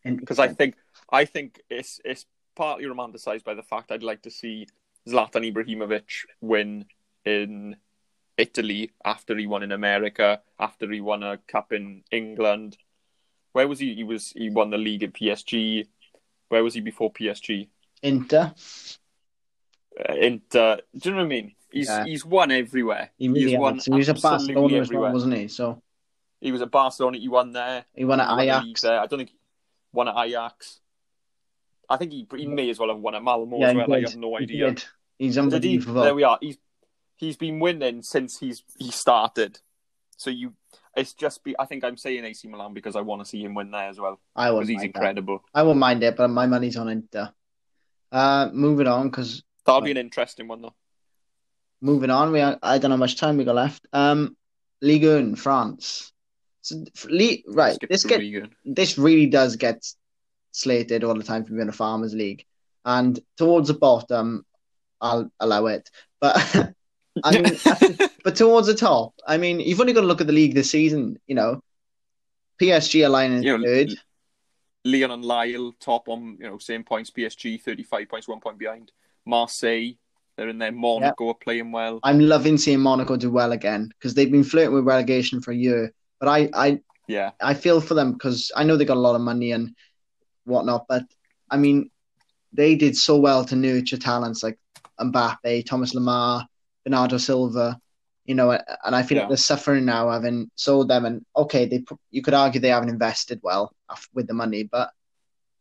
because 0.03 0.39
I 0.39 0.47
think 0.49 0.75
I 1.11 1.25
think 1.25 1.61
it's 1.69 1.99
it's 2.03 2.25
partly 2.55 2.85
romanticized 2.85 3.43
by 3.43 3.53
the 3.53 3.63
fact 3.63 3.91
I'd 3.91 4.03
like 4.03 4.23
to 4.23 4.31
see 4.31 4.67
Zlatan 5.07 5.51
Ibrahimovic 5.51 6.25
win 6.41 6.85
in 7.25 7.75
Italy 8.37 8.91
after 9.05 9.37
he 9.37 9.47
won 9.47 9.63
in 9.63 9.71
America, 9.71 10.41
after 10.59 10.89
he 10.91 11.01
won 11.01 11.23
a 11.23 11.37
cup 11.37 11.71
in 11.71 12.03
England. 12.11 12.77
Where 13.53 13.67
was 13.67 13.79
he? 13.79 13.93
He 13.95 14.03
was 14.03 14.29
he 14.29 14.49
won 14.49 14.69
the 14.69 14.77
league 14.77 15.03
at 15.03 15.13
PSG. 15.13 15.87
Where 16.49 16.63
was 16.63 16.73
he 16.73 16.81
before 16.81 17.11
PSG? 17.11 17.67
Inter. 18.01 18.53
Uh, 19.99 20.13
Inter. 20.13 20.77
Do 20.97 21.09
you 21.09 21.11
know 21.15 21.17
what 21.21 21.25
I 21.25 21.27
mean? 21.27 21.55
He's 21.71 21.87
Yeah. 21.87 22.05
he's 22.05 22.25
won 22.25 22.51
everywhere. 22.51 23.11
He 23.17 23.27
really 23.29 23.51
he's 23.51 23.57
won. 23.59 23.79
He 23.79 23.91
was 23.91 24.09
at 24.09 24.15
absolutely 24.15 24.55
Barcelona 24.55 24.81
as 24.81 24.89
well, 24.91 25.13
wasn't 25.13 25.33
he? 25.35 25.47
So 25.47 25.81
He 26.39 26.51
was 26.51 26.61
at 26.61 26.71
Barcelona. 26.71 27.17
He 27.17 27.27
won 27.27 27.51
there. 27.53 27.85
he 27.95 28.03
won 28.05 28.19
at 28.19 28.27
He 28.27 28.33
won 28.33 28.65
Ajax. 28.65 28.81
there. 28.81 28.99
I 28.99 29.05
don't 29.05 29.19
think 29.19 29.31
he 29.91 29.97
won 29.97 30.07
at 30.07 30.15
Ajax. 30.25 30.79
I 31.89 31.97
think 31.97 32.11
he, 32.11 32.27
he 32.37 32.47
may 32.47 32.69
as 32.69 32.79
well 32.79 32.89
have 32.89 32.99
won 32.99 33.15
at 33.15 33.23
Malmo 33.23 33.59
Yeah, 33.59 33.67
as 33.67 33.71
he 33.73 33.77
well. 33.77 33.93
I 33.93 33.99
have 34.01 34.15
no 34.15 34.37
He 34.37 34.43
idea. 34.43 34.69
did. 34.69 34.83
He's 35.19 35.35
Did 35.35 35.63
he? 35.63 35.77
There 35.77 36.15
we 36.15 36.23
are. 36.23 36.37
He's 36.41 36.57
he's 37.17 37.37
been 37.37 37.59
winning 37.59 38.01
since 38.01 38.39
he's 38.39 38.63
he 38.79 38.89
started. 38.91 39.59
So 40.17 40.29
you, 40.29 40.53
it's 40.95 41.13
just 41.13 41.43
be. 41.43 41.55
I 41.59 41.65
think 41.65 41.83
I'm 41.83 41.97
saying 41.97 42.25
AC 42.25 42.47
Milan 42.47 42.73
because 42.73 42.95
I 42.95 43.01
want 43.01 43.21
to 43.23 43.29
see 43.29 43.43
him 43.43 43.53
win 43.53 43.71
there 43.71 43.89
as 43.89 43.99
well 43.99 44.19
I 44.35 44.45
because 44.45 44.53
won't 44.55 44.67
he's 44.69 44.77
mind 44.77 44.81
that. 44.93 44.97
incredible. 44.97 45.43
I 45.53 45.63
won't 45.63 45.79
mind 45.79 46.03
it, 46.03 46.15
but 46.15 46.29
my 46.29 46.47
money's 46.47 46.77
on 46.77 46.87
Inter. 46.89 47.31
Uh, 48.11 48.49
moving 48.53 48.87
on 48.87 49.09
because 49.09 49.43
That'll 49.65 49.81
be 49.81 49.91
an 49.91 49.97
interesting 49.97 50.47
one 50.47 50.61
though. 50.61 50.73
moving 51.81 52.09
on, 52.09 52.31
we 52.31 52.41
I 52.41 52.55
don't 52.79 52.83
know 52.89 52.89
how 52.91 52.97
much 52.97 53.17
time 53.17 53.37
we 53.37 53.43
got 53.43 53.55
left. 53.55 53.85
Um, 53.93 54.35
Ligue 54.81 55.03
1, 55.05 55.35
France. 55.35 56.11
So, 56.61 56.83
right, 57.47 57.75
Skip 57.75 57.89
this 57.89 58.03
get 58.03 58.21
this 58.65 58.97
really 58.97 59.25
does 59.25 59.55
get 59.55 59.85
slated 60.51 61.03
all 61.03 61.15
the 61.15 61.23
time 61.23 61.43
for 61.43 61.53
being 61.53 61.69
a 61.69 61.73
farmers 61.73 62.13
league, 62.13 62.45
and 62.85 63.19
towards 63.37 63.67
the 63.67 63.73
bottom, 63.73 64.45
I'll 64.99 65.31
allow 65.39 65.65
it. 65.67 65.89
But 66.19 66.35
I 67.23 67.31
mean, 67.31 67.57
but 68.23 68.35
towards 68.35 68.67
the 68.67 68.75
top, 68.75 69.13
I 69.27 69.37
mean, 69.37 69.59
you've 69.59 69.81
only 69.81 69.93
got 69.93 70.01
to 70.01 70.07
look 70.07 70.21
at 70.21 70.27
the 70.27 70.33
league 70.33 70.53
this 70.53 70.69
season. 70.69 71.19
You 71.27 71.35
know, 71.35 71.63
PSG 72.61 73.05
are 73.05 73.09
lying 73.09 73.33
in 73.33 73.43
You 73.43 73.57
know, 73.57 73.63
third. 73.63 73.89
Lyon 74.83 75.11
and 75.11 75.25
Lille 75.25 75.73
top 75.79 76.09
on 76.09 76.37
you 76.39 76.47
know 76.47 76.57
same 76.57 76.83
points. 76.83 77.09
PSG 77.09 77.61
thirty 77.61 77.83
five 77.83 78.07
points, 78.07 78.27
one 78.27 78.39
point 78.39 78.57
behind. 78.57 78.91
Marseille 79.25 79.95
they're 80.41 80.49
in 80.49 80.57
there. 80.57 80.71
Monaco 80.71 81.29
are 81.29 81.35
playing 81.35 81.71
well. 81.71 81.99
I'm 82.03 82.19
loving 82.19 82.57
seeing 82.57 82.79
Monaco 82.79 83.15
do 83.17 83.29
well 83.29 83.51
again 83.51 83.89
because 83.89 84.13
they've 84.13 84.31
been 84.31 84.43
flirting 84.43 84.73
with 84.73 84.85
relegation 84.85 85.41
for 85.41 85.51
a 85.51 85.55
year. 85.55 85.93
But 86.21 86.29
I, 86.29 86.49
I, 86.53 86.79
Yeah, 87.07 87.31
I 87.41 87.53
feel 87.55 87.81
for 87.81 87.95
them 87.95 88.13
because 88.13 88.51
I 88.55 88.63
know 88.63 88.77
they 88.77 88.85
got 88.85 88.97
a 88.97 89.07
lot 89.07 89.15
of 89.15 89.21
money 89.21 89.51
and 89.51 89.75
whatnot. 90.45 90.85
But 90.87 91.03
I 91.49 91.57
mean, 91.57 91.89
they 92.53 92.75
did 92.75 92.95
so 92.95 93.17
well 93.17 93.43
to 93.45 93.55
nurture 93.55 93.97
talents 93.97 94.43
like 94.43 94.57
Mbappe, 94.99 95.65
Thomas 95.65 95.95
Lemar, 95.95 96.45
Bernardo 96.85 97.17
Silva. 97.17 97.77
You 98.25 98.35
know, 98.35 98.51
and 98.51 98.95
I 98.95 99.01
feel 99.03 99.17
Yeah. 99.17 99.23
like 99.23 99.29
they're 99.29 99.37
suffering 99.37 99.83
now 99.85 100.09
having 100.11 100.51
sold 100.55 100.87
them. 100.87 101.05
And 101.05 101.25
okay, 101.35 101.65
they 101.65 101.83
you 102.11 102.21
could 102.21 102.35
argue 102.35 102.61
they 102.61 102.69
haven't 102.69 102.89
invested 102.89 103.39
well 103.43 103.73
with 104.13 104.27
the 104.27 104.33
money, 104.35 104.63
but 104.63 104.91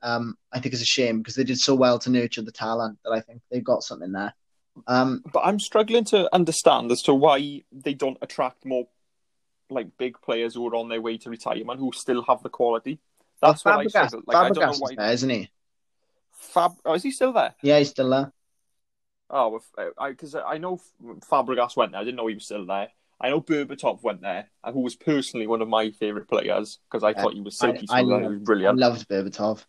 um, 0.02 0.36
I 0.52 0.60
think 0.60 0.74
it's 0.74 0.82
a 0.82 0.86
shame 0.86 1.18
because 1.18 1.34
they 1.34 1.44
did 1.44 1.58
so 1.58 1.74
well 1.74 1.98
to 2.00 2.10
nurture 2.10 2.42
the 2.42 2.52
talent 2.52 2.98
that 3.04 3.12
I 3.12 3.20
think 3.20 3.40
they've 3.50 3.64
got 3.64 3.82
something 3.82 4.12
there. 4.12 4.34
Um, 4.86 5.22
but 5.32 5.40
I'm 5.40 5.58
struggling 5.58 6.04
to 6.06 6.32
understand 6.34 6.92
as 6.92 7.02
to 7.02 7.14
why 7.14 7.62
they 7.72 7.94
don't 7.94 8.18
attract 8.22 8.64
more 8.64 8.86
like 9.70 9.96
big 9.98 10.20
players 10.20 10.54
who 10.54 10.66
are 10.68 10.74
on 10.76 10.88
their 10.88 11.00
way 11.00 11.18
to 11.18 11.30
retirement 11.30 11.80
who 11.80 11.92
still 11.92 12.22
have 12.22 12.42
the 12.42 12.48
quality. 12.48 12.98
That's 13.40 13.64
well, 13.64 13.74
what 13.76 13.86
I 13.86 13.88
Fabregas, 13.88 13.90
struggle. 13.90 14.22
Like 14.26 14.36
I 14.38 14.50
don't 14.50 14.56
know 14.56 14.72
Fabregas 14.72 14.80
why. 14.80 14.90
is 14.90 14.96
there, 14.96 15.12
isn't 15.12 15.30
he? 15.30 15.50
Fab, 16.32 16.72
oh, 16.84 16.94
is 16.94 17.02
he 17.02 17.10
still 17.10 17.32
there? 17.32 17.54
Yeah, 17.62 17.78
he's 17.78 17.90
still 17.90 18.10
there. 18.10 18.32
Oh, 19.30 19.56
if, 19.56 19.92
I 19.98 20.10
because 20.10 20.34
I 20.34 20.58
know 20.58 20.80
Fabregas 21.30 21.76
went 21.76 21.92
there. 21.92 22.00
I 22.00 22.04
didn't 22.04 22.16
know 22.16 22.26
he 22.26 22.34
was 22.34 22.44
still 22.44 22.66
there. 22.66 22.88
I 23.20 23.28
know 23.28 23.40
Berbatov 23.40 24.02
went 24.02 24.22
there, 24.22 24.48
uh, 24.64 24.72
who 24.72 24.80
was 24.80 24.96
personally 24.96 25.46
one 25.46 25.60
of 25.62 25.68
my 25.68 25.90
favourite 25.90 26.26
players 26.26 26.78
because 26.90 27.04
I 27.04 27.12
Yeah, 27.12 27.22
thought 27.22 27.34
he 27.34 27.40
was 27.40 27.56
silky 27.56 27.86
I- 27.90 27.98
I 27.98 28.00
he 28.00 28.06
was 28.06 28.48
I 28.50 28.70
loved 28.72 29.08
Berbatov. 29.08 29.64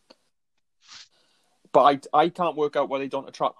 But 1.74 2.02
I 2.14 2.18
I 2.26 2.30
can't 2.30 2.56
work 2.58 2.76
out 2.76 2.90
why 2.90 3.00
they 3.00 3.08
don't 3.08 3.30
attract 3.30 3.56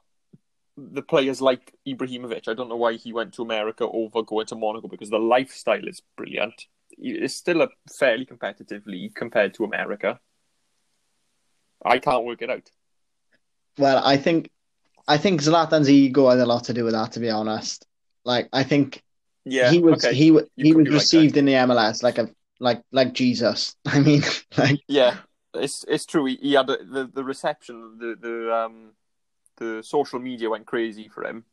the 0.78 1.02
players 1.02 1.42
like 1.42 1.74
Ibrahimovic. 1.88 2.48
I 2.48 2.54
don't 2.54 2.70
know 2.70 2.76
why 2.78 2.94
he 2.94 3.14
went 3.14 3.34
to 3.36 3.44
America 3.44 3.88
over 3.88 4.24
going 4.24 4.48
to 4.48 4.56
Monaco 4.56 4.88
because 4.88 5.10
the 5.10 5.20
lifestyle 5.20 5.88
is 5.88 6.02
brilliant. 6.18 6.66
It's 6.98 7.36
still 7.36 7.62
a 7.62 7.70
fairly 7.98 8.26
competitive 8.26 8.86
league 8.88 9.16
compared 9.16 9.54
to 9.56 9.64
America. 9.66 10.20
I 11.86 12.00
can't 12.00 12.26
work 12.26 12.42
it 12.42 12.50
out. 12.50 12.72
Well, 13.78 14.02
I 14.06 14.18
think 14.18 14.50
I 15.08 15.18
think 15.18 15.42
Zlatan's 15.42 15.90
ego 15.90 16.30
had 16.30 16.40
a 16.40 16.46
lot 16.46 16.66
to 16.66 16.74
do 16.74 16.84
with 16.86 16.94
that. 16.94 17.14
To 17.14 17.20
be 17.20 17.30
honest, 17.30 17.88
like 18.26 18.50
I 18.54 18.64
think 18.64 19.04
Yeah, 19.46 19.72
he 19.72 19.80
was 19.80 20.06
okay. 20.06 20.14
he 20.14 20.38
You 20.56 20.68
he 20.68 20.74
was 20.74 20.88
received 20.90 21.38
in 21.38 21.46
the 21.46 21.56
MLS 21.56 22.04
like 22.04 22.18
a 22.20 22.30
like 22.60 22.84
like 22.92 23.14
Jesus. 23.14 23.76
I 23.88 24.00
mean, 24.02 24.24
like 24.58 24.82
Yeah, 24.88 25.18
it's 25.54 25.84
it's 25.88 26.06
true. 26.06 26.26
He, 26.26 26.36
he 26.38 26.54
had 26.54 26.70
a, 26.70 26.84
the 26.84 27.10
the 27.14 27.24
reception, 27.24 27.98
the 27.98 28.16
the 28.20 28.54
um 28.54 28.94
the 29.62 29.82
social 29.84 30.20
media 30.20 30.50
went 30.50 30.66
crazy 30.66 31.08
for 31.08 31.24
him. 31.24 31.46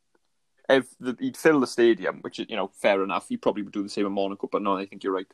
If 0.68 0.86
the, 0.98 1.16
he'd 1.20 1.36
fill 1.36 1.60
the 1.60 1.66
stadium, 1.66 2.18
which 2.22 2.38
is 2.40 2.46
you 2.48 2.56
know 2.56 2.68
fair 2.74 3.02
enough. 3.04 3.28
He 3.28 3.36
probably 3.36 3.62
would 3.62 3.72
do 3.72 3.82
the 3.82 3.88
same 3.88 4.06
in 4.06 4.12
Monaco, 4.12 4.48
but 4.50 4.62
no, 4.62 4.76
I 4.76 4.86
think 4.86 5.04
you're 5.04 5.14
right. 5.14 5.26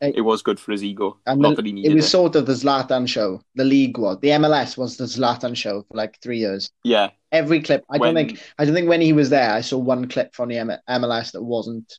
Hey. 0.00 0.12
It 0.16 0.22
was 0.22 0.40
good 0.42 0.58
for 0.58 0.72
his 0.72 0.82
ego. 0.82 1.18
and 1.26 1.40
Not 1.40 1.50
the- 1.50 1.56
that 1.56 1.64
he 1.66 1.70
it 1.72 1.74
needed 1.74 1.92
it. 1.92 1.94
was 1.96 2.08
sort 2.10 2.34
of 2.34 2.46
the 2.46 2.54
Zlatan 2.54 3.06
show. 3.06 3.42
The 3.56 3.64
league 3.64 3.98
was 3.98 4.18
the 4.20 4.28
MLS 4.30 4.76
was 4.78 4.96
the 4.96 5.04
Zlatan 5.04 5.54
show 5.54 5.82
for 5.82 5.96
like 5.96 6.18
three 6.22 6.38
years. 6.38 6.70
Yeah, 6.84 7.10
Every 7.32 7.60
clip, 7.62 7.84
I 7.90 7.98
don't 7.98 8.14
think 8.14 8.40
I 8.58 8.64
don't 8.64 8.74
think 8.74 8.88
when 8.88 9.00
he 9.02 9.12
was 9.12 9.28
there, 9.30 9.50
I 9.52 9.60
saw 9.60 9.76
one 9.78 10.08
clip 10.08 10.34
from 10.34 10.48
the 10.48 10.58
M- 10.58 10.72
MLS 10.88 11.32
that 11.32 11.42
wasn't 11.42 11.98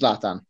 Zlatan. 0.00 0.44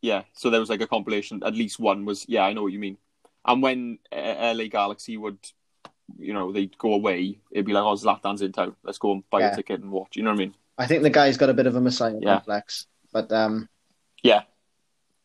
yeah. 0.00 0.22
So 0.34 0.48
there 0.50 0.60
was 0.60 0.70
like 0.70 0.80
a 0.80 0.86
compilation. 0.86 1.42
At 1.44 1.54
least 1.54 1.78
one 1.78 2.04
was. 2.04 2.24
Yeah, 2.28 2.44
I 2.44 2.52
know 2.52 2.62
what 2.62 2.72
you 2.72 2.78
mean. 2.78 2.96
And 3.44 3.62
when 3.62 3.98
uh, 4.12 4.52
LA 4.56 4.64
Galaxy 4.68 5.16
would, 5.16 5.38
you 6.16 6.32
know, 6.32 6.52
they'd 6.52 6.76
go 6.78 6.94
away, 6.94 7.38
it'd 7.50 7.66
be 7.66 7.72
like, 7.72 7.84
"Oh, 7.84 7.94
Zlatan's 7.94 8.42
in 8.42 8.52
town. 8.52 8.74
Let's 8.82 8.98
go 8.98 9.12
and 9.12 9.28
buy 9.30 9.40
Yeah. 9.40 9.52
a 9.52 9.56
ticket 9.56 9.80
and 9.80 9.90
watch." 9.90 10.16
You 10.16 10.22
know 10.22 10.30
what 10.30 10.36
I 10.36 10.38
mean? 10.38 10.54
I 10.78 10.86
think 10.86 11.02
the 11.02 11.10
guy's 11.10 11.36
got 11.36 11.50
a 11.50 11.54
bit 11.54 11.66
of 11.66 11.76
a 11.76 11.80
messiah 11.80 12.16
Yeah. 12.20 12.36
complex, 12.36 12.86
but 13.12 13.30
um, 13.32 13.68
Yeah, 14.22 14.42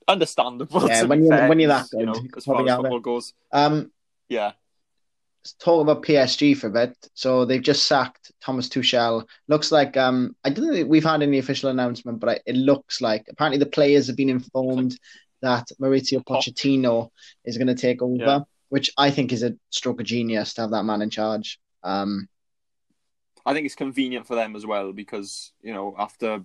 understandable. 0.08 0.88
Yeah, 0.88 1.04
when 1.04 1.24
you're- 1.24 1.38
fair, 1.38 1.50
when 1.50 1.60
you're 1.60 1.68
that 1.70 1.88
you 1.94 2.06
know, 2.06 2.14
good, 2.14 2.24
you 2.24 2.30
as 2.38 2.46
far 2.46 2.62
as 2.64 2.70
have 2.70 2.86
it. 2.86 3.02
goes. 3.04 3.34
um, 3.52 3.92
Yeah. 4.30 4.52
let's 5.44 5.54
talk 5.54 5.82
about 5.82 6.04
PSG 6.04 6.54
for 6.56 6.68
a 6.68 6.72
bit. 6.72 7.10
So 7.14 7.46
they've 7.46 7.62
just 7.62 7.84
sacked 7.88 8.32
Thomas 8.42 8.68
Tuchel. 8.70 9.28
Looks 9.48 9.72
like 9.72 9.96
um, 9.98 10.36
I 10.44 10.50
don't 10.50 10.72
think 10.74 10.90
we've 10.90 11.04
had 11.04 11.22
any 11.22 11.38
official 11.40 11.70
announcement, 11.70 12.20
but 12.20 12.42
it 12.46 12.56
looks 12.56 13.02
like 13.02 13.26
apparently 13.30 13.60
the 13.60 13.66
players 13.66 14.08
have 14.08 14.16
been 14.18 14.30
informed 14.30 14.98
that 15.42 15.68
Maurizio 15.82 16.24
Pochettino 16.24 17.10
is 17.44 17.58
going 17.58 17.68
to 17.68 17.76
take 17.76 18.02
over, 18.02 18.16
Yeah. 18.24 18.40
Which 18.74 18.90
I 18.98 19.12
think 19.12 19.32
is 19.32 19.44
a 19.44 19.54
stroke 19.70 20.00
of 20.00 20.08
genius 20.08 20.56
to 20.56 20.62
have 20.62 20.72
that 20.72 20.82
man 20.82 21.04
in 21.04 21.12
charge. 21.12 21.60
Um, 21.84 22.28
I 23.46 23.54
think 23.54 23.68
it's 23.68 23.76
convenient 23.76 24.26
for 24.26 24.34
them 24.34 24.56
as 24.56 24.66
well 24.66 24.92
because 24.94 25.52
you 25.62 25.76
know 25.76 25.94
after 25.96 26.44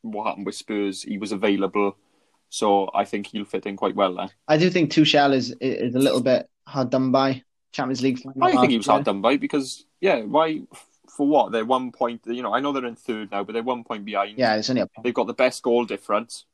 what 0.00 0.26
happened 0.26 0.46
with 0.46 0.54
Spurs, 0.54 1.02
he 1.02 1.18
was 1.18 1.32
available, 1.32 1.98
so 2.48 2.90
I 2.94 3.04
think 3.04 3.26
he'll 3.26 3.44
fit 3.44 3.66
in 3.66 3.76
quite 3.76 3.94
well 3.94 4.14
there. 4.14 4.30
I 4.48 4.56
do 4.56 4.70
think 4.70 4.90
Tuchel 4.90 5.34
is 5.34 5.54
is 5.60 5.94
a 5.94 5.98
little 5.98 6.22
bit 6.22 6.48
hard 6.66 6.88
done 6.88 7.12
by 7.12 7.42
Champions 7.72 8.00
League. 8.00 8.20
final 8.20 8.44
I 8.44 8.52
think 8.52 8.70
he 8.70 8.78
was 8.78 8.86
hard 8.86 9.04
done 9.04 9.20
by 9.20 9.36
because 9.36 9.84
yeah, 10.00 10.22
why 10.22 10.62
for 11.14 11.28
what 11.28 11.52
they're 11.52 11.66
one 11.66 11.92
point. 11.92 12.22
You 12.24 12.42
know, 12.42 12.54
I 12.54 12.60
know 12.60 12.72
they're 12.72 12.86
in 12.86 12.96
third 12.96 13.32
now, 13.32 13.44
but 13.44 13.52
they're 13.52 13.62
one 13.62 13.84
point 13.84 14.06
behind. 14.06 14.38
Yeah, 14.38 14.56
it's 14.56 14.70
only 14.70 14.80
a 14.80 14.88
they've 15.04 15.12
got 15.12 15.26
the 15.26 15.34
best 15.34 15.62
goal 15.62 15.84
difference. 15.84 16.46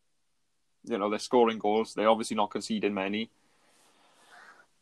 You 0.83 0.99
know, 0.99 1.11
they're 1.11 1.21
scoring 1.21 1.61
goals. 1.61 1.95
They're 1.95 2.09
obviously 2.09 2.37
not 2.37 2.51
conceding 2.51 2.95
many. 2.95 3.31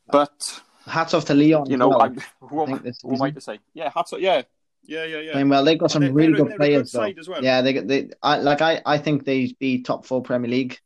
But 0.09 0.63
hats 0.87 1.15
off 1.15 1.25
to 1.27 1.35
Lyon. 1.35 1.69
you 1.71 1.77
know, 1.77 1.89
well, 1.89 2.03
I, 2.03 2.09
who, 2.41 2.61
am, 2.63 2.67
think 2.69 2.83
this 2.83 3.01
who 3.03 3.15
am 3.15 3.23
I 3.23 3.27
season. 3.29 3.35
to 3.35 3.41
say? 3.41 3.59
Yeah, 3.75 3.91
hats 3.95 4.13
off. 4.13 4.21
Yeah, 4.21 4.43
yeah, 4.85 5.05
yeah, 5.05 5.19
yeah. 5.19 5.33
playing 5.33 5.49
well. 5.49 5.65
They've 5.65 5.79
got 5.79 5.91
some 5.91 6.03
They're- 6.03 6.13
really 6.13 6.33
they're 6.33 6.43
good 6.43 6.51
they're 6.53 6.57
players 6.59 6.93
good 6.93 7.01
though. 7.17 7.21
as 7.21 7.29
well. 7.29 7.43
Yeah, 7.45 7.63
they 7.63 7.73
they 7.81 8.11
I, 8.23 8.39
like 8.39 8.61
I 8.63 8.81
I 8.87 8.99
think 8.99 9.25
they'd 9.25 9.59
be 9.59 9.83
top 9.83 10.07
four 10.07 10.23
Premier 10.23 10.51
League. 10.51 10.79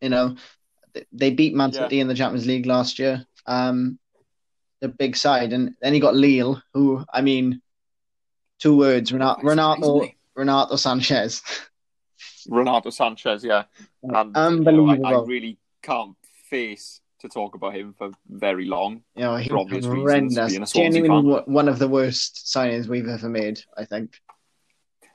You 0.00 0.10
know, 0.10 0.36
They- 0.92 1.06
they 1.12 1.30
beat 1.30 1.54
Man 1.54 1.70
Yeah. 1.72 1.80
City 1.84 2.00
in 2.00 2.08
the 2.08 2.14
Champions 2.14 2.46
League 2.46 2.66
last 2.66 2.98
year. 2.98 3.26
Um, 3.46 3.98
the 4.80 4.88
big 4.88 5.16
side, 5.16 5.52
and 5.52 5.74
then 5.80 5.94
you 5.94 6.00
got 6.00 6.14
Lille, 6.14 6.62
who 6.74 7.04
I 7.12 7.20
mean, 7.22 7.62
two 8.58 8.76
words: 8.76 9.10
Renato 9.12 9.40
Nice, 9.40 9.48
Renato, 9.48 10.06
Renato 10.36 10.74
Sanches. 10.74 11.42
Renato 12.48 12.90
Sanches, 12.90 13.42
yeah. 13.42 13.64
And 14.02 14.66
you 14.66 14.72
know, 14.72 15.04
I, 15.04 15.14
I 15.14 15.22
really 15.24 15.58
can't 15.82 16.16
face 16.48 17.00
to 17.20 17.28
talk 17.28 17.54
about 17.54 17.74
him 17.74 17.94
for 17.96 18.10
very 18.28 18.66
long. 18.66 19.02
Yeah, 19.14 19.38
he 19.38 19.52
was 19.52 19.84
horrendous. 19.84 20.72
Genuinely 20.72 21.34
fan. 21.34 21.42
one 21.46 21.68
of 21.68 21.78
the 21.78 21.88
worst 21.88 22.46
signings 22.46 22.86
we've 22.86 23.08
ever 23.08 23.28
made. 23.28 23.60
I 23.76 23.84
think. 23.84 24.20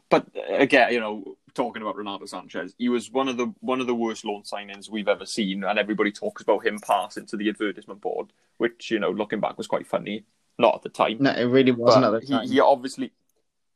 But 0.10 0.28
uh, 0.36 0.56
again, 0.56 0.94
you 0.94 1.00
know, 1.00 1.38
talking 1.54 1.82
about 1.82 1.96
Renato 1.96 2.26
Sanches, 2.26 2.74
he 2.78 2.90
was 2.90 3.12
one 3.12 3.28
of 3.28 3.38
the 3.38 3.54
one 3.60 3.82
of 3.82 3.88
the 3.88 3.96
worst 3.96 4.26
loan 4.26 4.44
signings 4.44 4.90
we've 4.90 5.08
ever 5.08 5.26
seen, 5.26 5.64
and 5.64 5.80
everybody 5.80 6.12
talks 6.12 6.42
about 6.42 6.66
him 6.66 6.80
passing 6.80 7.26
to 7.28 7.38
the 7.38 7.50
advertisement 7.50 8.02
board, 8.02 8.34
which 8.58 8.92
you 8.92 9.00
know, 9.00 9.12
looking 9.12 9.40
back, 9.40 9.58
was 9.58 9.68
quite 9.68 9.88
funny. 9.88 10.26
Not 10.60 10.76
at 10.76 10.82
the 10.84 10.90
time, 10.90 11.18
No, 11.20 11.32
it 11.32 11.46
really 11.46 11.72
wasn't 11.72 12.06
at 12.06 12.12
the 12.12 12.28
time. 12.28 12.48
he, 12.48 12.54
he 12.54 12.60
obviously 12.60 13.12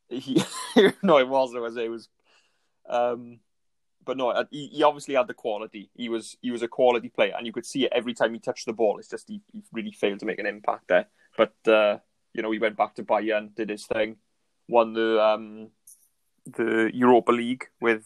he 0.09 0.43
no, 1.03 1.17
it 1.17 1.27
was. 1.27 1.53
It 1.53 1.59
was. 1.59 1.77
It 1.77 1.91
was. 1.91 2.09
Um, 2.87 3.39
but 4.07 4.17
no, 4.17 4.29
uh, 4.29 4.45
he, 4.49 4.67
he 4.67 4.83
obviously 4.83 5.13
had 5.15 5.27
the 5.27 5.33
quality. 5.35 5.89
He 5.95 6.09
was 6.09 6.35
he 6.41 6.49
was 6.49 6.63
a 6.63 6.67
quality 6.67 7.09
player, 7.09 7.33
and 7.37 7.45
you 7.45 7.53
could 7.53 7.65
see 7.65 7.85
it 7.85 7.91
every 7.93 8.13
time 8.15 8.33
he 8.33 8.39
touched 8.39 8.65
the 8.65 8.73
ball. 8.73 8.97
It's 8.97 9.09
just 9.09 9.27
he, 9.27 9.41
he 9.53 9.61
really 9.71 9.91
failed 9.91 10.19
to 10.21 10.25
make 10.25 10.39
an 10.39 10.45
impact 10.47 10.87
there. 10.87 11.05
But 11.37 11.53
uh, 11.67 11.97
you 12.33 12.41
know, 12.41 12.49
he 12.51 12.59
went 12.59 12.77
back 12.77 12.95
to 12.95 13.03
Bayern, 13.03 13.53
did 13.53 13.69
his 13.69 13.85
thing, 13.85 14.15
won 14.67 14.93
the 14.93 15.21
um, 15.21 15.69
the 16.55 16.89
Europa 16.93 17.31
League 17.31 17.67
with. 17.81 18.05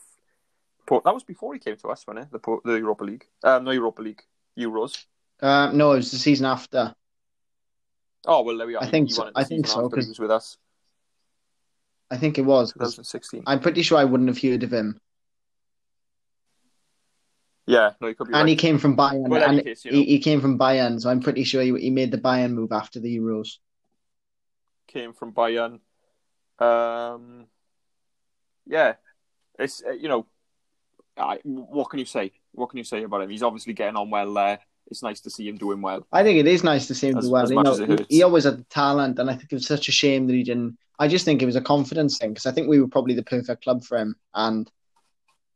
Port- 0.88 1.04
That 1.06 1.14
was 1.14 1.24
before 1.24 1.54
he 1.54 1.60
came 1.60 1.78
to 1.78 1.88
us, 1.90 2.06
wasn't 2.06 2.26
it? 2.26 2.32
The 2.32 2.40
Port- 2.40 2.64
the 2.66 2.74
Europa 2.74 3.04
League, 3.06 3.26
um, 3.44 3.64
no 3.64 3.72
Europa 3.72 4.02
League, 4.02 4.24
Euros. 4.60 5.06
Uh, 5.40 5.72
no, 5.74 5.94
it 5.94 5.98
was 5.98 6.12
the 6.12 6.18
season 6.18 6.46
after. 6.48 6.94
Oh 8.26 8.42
well, 8.44 8.58
there 8.58 8.68
we 8.68 8.76
are. 8.76 8.82
I 8.82 8.86
He- 8.86 8.92
think 8.92 9.08
he 9.10 9.14
so- 9.14 9.22
won 9.22 9.28
it 9.30 9.34
the 9.36 9.40
I 9.40 9.44
think 9.44 9.68
so, 9.68 9.86
after 9.86 10.02
he 10.02 10.08
was 10.08 10.20
with 10.20 10.32
us, 10.32 10.58
I 12.10 12.18
think 12.18 12.38
it 12.38 12.42
was. 12.42 12.74
'cause 12.74 12.96
2016. 12.96 13.44
I'm 13.48 13.60
pretty 13.60 13.84
sure 13.84 13.98
I 14.00 14.04
wouldn't 14.04 14.28
have 14.30 14.42
heard 14.42 14.64
of 14.64 14.74
him. 14.74 15.00
Yeah, 17.68 17.92
no, 18.02 18.08
he 18.08 18.14
could 18.16 18.28
be 18.28 18.34
And 18.34 18.42
right. 18.42 18.50
he 18.50 18.56
came 18.56 18.78
from 18.80 18.98
Bayern. 18.98 19.28
Well, 19.30 19.44
in 19.44 19.50
and 19.58 19.64
case, 19.64 19.86
you 19.86 19.92
know. 19.92 19.98
he, 19.98 20.06
he 20.06 20.20
came 20.20 20.42
from 20.42 20.58
Bayern, 20.58 21.00
so 21.00 21.10
I'm 21.10 21.22
pretty 21.22 21.44
sure 21.44 21.62
he, 21.62 21.72
he 21.80 21.90
made 21.90 22.12
the 22.12 22.18
Bayern 22.18 22.52
move 22.54 22.72
after 22.72 23.00
the 23.00 23.18
Euros. 23.20 23.58
came 24.88 25.14
from 25.14 25.32
Bayern. 25.34 25.80
Um, 26.60 27.46
yeah, 28.68 28.94
it's 29.58 29.84
uh, 29.88 29.92
you 29.92 30.10
know, 30.10 30.26
I, 31.18 31.40
what 31.44 31.90
can 31.90 32.00
you 32.00 32.06
say? 32.06 32.32
What 32.54 32.70
can 32.70 32.78
you 32.78 32.84
say 32.84 33.04
about 33.04 33.22
him? 33.22 33.30
He's 33.30 33.44
obviously 33.44 33.74
getting 33.74 33.96
on 33.96 34.10
well 34.10 34.34
there. 34.34 34.60
It's 34.88 35.04
nice 35.04 35.22
to 35.22 35.30
see 35.30 35.48
him 35.48 35.58
doing 35.58 35.82
well. 35.82 36.06
I 36.12 36.24
think 36.24 36.40
it 36.40 36.48
is 36.48 36.64
nice 36.64 36.88
to 36.88 36.96
see 36.96 37.10
him 37.10 37.18
As- 37.18 37.26
do 37.26 37.32
well. 37.32 37.44
as 37.44 37.50
You 37.52 37.56
much 37.56 37.66
know, 37.66 37.72
as 37.74 37.80
it 37.80 38.06
he, 38.10 38.18
he 38.18 38.24
always 38.24 38.44
had 38.44 38.58
the 38.58 38.64
talent, 38.66 39.20
and 39.20 39.30
I 39.30 39.36
think 39.36 39.52
it 39.52 39.56
was 39.56 39.68
such 39.68 39.88
a 39.88 39.92
shame 39.92 40.28
that 40.28 40.34
he 40.34 40.44
didn't. 40.44 40.78
I 41.00 41.08
just 41.08 41.26
think 41.26 41.42
it 41.42 41.46
was 41.48 41.56
a 41.56 41.62
confidence 41.62 42.18
thing 42.18 42.32
because 42.32 42.46
I 42.46 42.52
think 42.52 42.68
we 42.68 42.80
were 42.82 42.88
probably 42.88 43.16
the 43.16 43.24
perfect 43.24 43.64
club 43.64 43.84
for 43.84 43.98
him, 43.98 44.16
and 44.34 44.70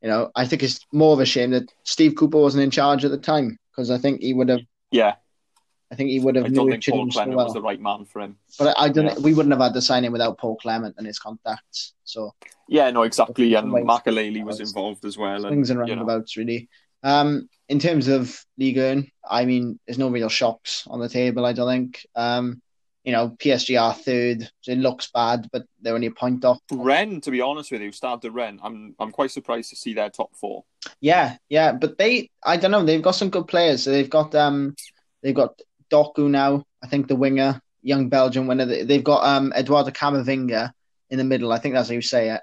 you 0.06 0.12
know, 0.12 0.30
I 0.36 0.46
think 0.46 0.62
it's 0.62 0.78
more 0.92 1.14
of 1.14 1.18
a 1.18 1.26
shame 1.26 1.50
that 1.50 1.68
Steve 1.82 2.14
Cooper 2.14 2.38
wasn't 2.38 2.62
in 2.62 2.70
charge 2.70 3.04
at 3.04 3.10
the 3.10 3.18
time 3.18 3.58
because 3.72 3.90
I 3.90 3.98
think 3.98 4.20
he 4.20 4.34
would 4.34 4.48
have. 4.50 4.60
Yeah, 4.92 5.16
I 5.90 5.96
think 5.96 6.10
he 6.10 6.20
would 6.20 6.36
have. 6.36 6.44
I 6.44 6.48
don't 6.50 6.70
think 6.70 6.86
Paul 6.86 7.10
so 7.10 7.18
Clement 7.18 7.36
was 7.36 7.54
the 7.54 7.60
right 7.60 7.80
man 7.80 8.04
for 8.04 8.20
him. 8.20 8.36
But 8.56 8.78
I, 8.78 8.84
I 8.84 8.88
don't. 8.88 9.06
Yeah. 9.06 9.18
We 9.18 9.34
wouldn't 9.34 9.52
have 9.52 9.60
had 9.60 9.74
the 9.74 9.82
signing 9.82 10.12
without 10.12 10.38
Paul 10.38 10.58
Clement 10.58 10.94
and 10.96 11.08
his 11.08 11.18
contacts. 11.18 11.94
So 12.04 12.36
Yeah, 12.68 12.88
no, 12.92 13.02
exactly. 13.02 13.52
And. 13.54 13.72
Makelele 13.72 14.44
was 14.44 14.60
involved 14.60 15.04
as 15.04 15.18
well. 15.18 15.44
And, 15.44 15.46
swings 15.46 15.70
and 15.70 15.80
you 15.88 15.96
know, 15.96 16.04
roundabouts, 16.04 16.36
really. 16.36 16.68
Um, 17.02 17.48
in 17.68 17.80
terms 17.80 18.06
of 18.06 18.44
Ligue 18.56 18.78
1, 18.78 19.10
I 19.28 19.44
mean, 19.44 19.80
there's 19.88 19.98
no 19.98 20.08
real 20.08 20.28
shocks 20.28 20.84
on 20.86 21.00
the 21.00 21.08
table. 21.08 21.44
I 21.44 21.52
don't 21.52 21.68
think. 21.68 22.06
Um, 22.14 22.62
you 23.06 23.12
know, 23.12 23.30
PSG 23.38 23.80
are 23.80 23.94
third. 23.94 24.50
So 24.62 24.72
it 24.72 24.78
looks 24.78 25.08
bad, 25.14 25.48
but 25.52 25.62
they're 25.80 25.94
only 25.94 26.08
a 26.08 26.10
point 26.10 26.44
off. 26.44 26.58
Rennes, 26.72 27.22
to 27.22 27.30
be 27.30 27.40
honest 27.40 27.70
with 27.70 27.80
you, 27.80 27.92
started 27.92 28.32
Rennes. 28.32 28.60
I'm 28.62 28.94
I'm 28.98 29.12
quite 29.12 29.30
surprised 29.30 29.70
to 29.70 29.76
see 29.76 29.94
their 29.94 30.10
top 30.10 30.34
four. 30.34 30.64
Yeah, 31.00 31.36
yeah, 31.48 31.72
but 31.72 31.96
they, 31.98 32.30
I 32.44 32.56
don't 32.56 32.72
know, 32.72 32.84
they've 32.84 33.00
got 33.00 33.12
some 33.12 33.30
good 33.30 33.46
players. 33.46 33.84
So 33.84 33.92
they've 33.92 34.10
got 34.10 34.34
um, 34.34 34.74
they've 35.22 35.34
got 35.34 35.58
Doku 35.90 36.28
now. 36.28 36.64
I 36.82 36.88
think 36.88 37.06
the 37.06 37.14
winger, 37.16 37.60
young 37.82 38.08
Belgian 38.08 38.48
winner. 38.48 38.66
They- 38.66 38.82
They've 38.84 39.04
got 39.04 39.24
um 39.24 39.52
Eduardo 39.56 39.92
Camavinga 39.92 40.72
in 41.10 41.18
the 41.18 41.24
middle. 41.24 41.52
I 41.52 41.58
think 41.60 41.74
that's 41.76 41.88
how 41.88 41.94
you 41.94 42.02
say 42.02 42.30
it. 42.30 42.40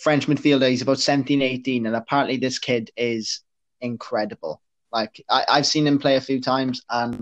French 0.00 0.28
midfielder. 0.28 0.70
He's 0.70 0.82
about 0.82 1.00
17, 1.00 1.42
18, 1.42 1.86
and 1.86 1.96
apparently 1.96 2.36
this 2.36 2.60
kid 2.60 2.92
is 2.96 3.40
incredible. 3.80 4.62
Like 4.92 5.20
I, 5.28 5.44
I've 5.48 5.66
seen 5.66 5.88
him 5.88 5.98
play 5.98 6.14
a 6.14 6.20
few 6.20 6.40
times, 6.40 6.82
and 6.88 7.20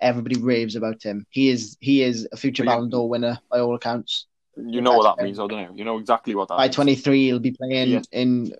everybody 0.00 0.40
raves 0.40 0.76
about 0.76 1.02
him. 1.02 1.26
He 1.30 1.48
is 1.48 1.76
he 1.80 2.02
is 2.02 2.28
a 2.32 2.36
future 2.36 2.62
you- 2.62 2.68
Ballon 2.68 2.90
d'Or 2.90 3.08
winner 3.08 3.38
by 3.50 3.60
all 3.60 3.74
accounts. 3.74 4.26
You 4.56 4.80
know 4.80 4.96
what 4.96 5.16
that 5.16 5.22
means, 5.22 5.38
I 5.38 5.46
don't 5.46 5.62
know. 5.62 5.72
You 5.74 5.84
know 5.84 5.98
exactly 5.98 6.34
what 6.34 6.48
that 6.48 6.56
By 6.56 6.64
means. 6.64 6.74
twenty 6.74 6.94
three, 6.94 7.26
he'll 7.26 7.38
be 7.38 7.52
playing 7.52 7.90
Yes. 7.90 8.04
in 8.10 8.52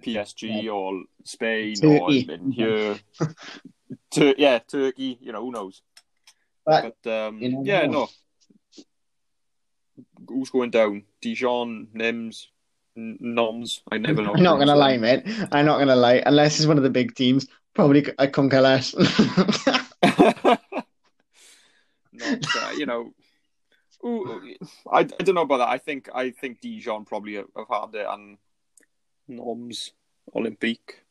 PSG 0.00 0.68
or 0.72 1.02
Spain 1.24 1.74
Turkey. 1.76 2.26
or 2.28 2.34
in 2.34 2.50
here. 2.50 2.98
Tur- 4.10 4.34
yeah, 4.38 4.58
Turkey. 4.58 5.18
You 5.20 5.32
know 5.32 5.40
who 5.42 5.52
knows. 5.52 5.82
But 6.66 6.96
But 7.04 7.10
um, 7.28 7.38
you 7.40 7.48
never 7.50 7.64
yeah, 7.64 7.86
no. 7.86 8.08
Who's 10.28 10.50
going 10.50 10.70
down? 10.70 11.04
Dijon, 11.22 11.88
Nims, 11.94 12.46
Noms. 12.96 13.82
I 13.90 13.98
never 13.98 14.22
know. 14.22 14.32
I'm 14.34 14.42
not 14.42 14.58
gonna 14.58 14.76
lie, 14.76 14.96
mate. 14.96 15.22
I'm 15.52 15.64
not 15.66 15.78
gonna 15.78 15.96
lie. 15.96 16.22
Unless 16.26 16.58
it's 16.58 16.66
one 16.66 16.76
of 16.76 16.82
the 16.82 16.90
big 16.90 17.14
teams, 17.14 17.46
probably 17.74 18.04
I 18.18 18.26
couldn't 18.26 18.50
care 18.50 18.60
less. 18.62 18.94
not 22.12 22.44
uh, 22.54 22.70
you 22.76 22.86
know. 22.86 23.12
Ooh, 24.04 24.54
I, 24.90 25.00
I 25.00 25.02
don't 25.04 25.34
know 25.34 25.42
about 25.42 25.58
that. 25.58 25.68
I 25.68 25.78
think 25.78 26.08
I 26.14 26.30
think 26.30 26.60
Dijon 26.60 27.04
probably 27.04 27.34
have 27.36 27.46
had 27.70 27.94
it 27.94 28.06
and 28.08 28.38
Noms 29.28 29.92
Olympique. 30.34 31.02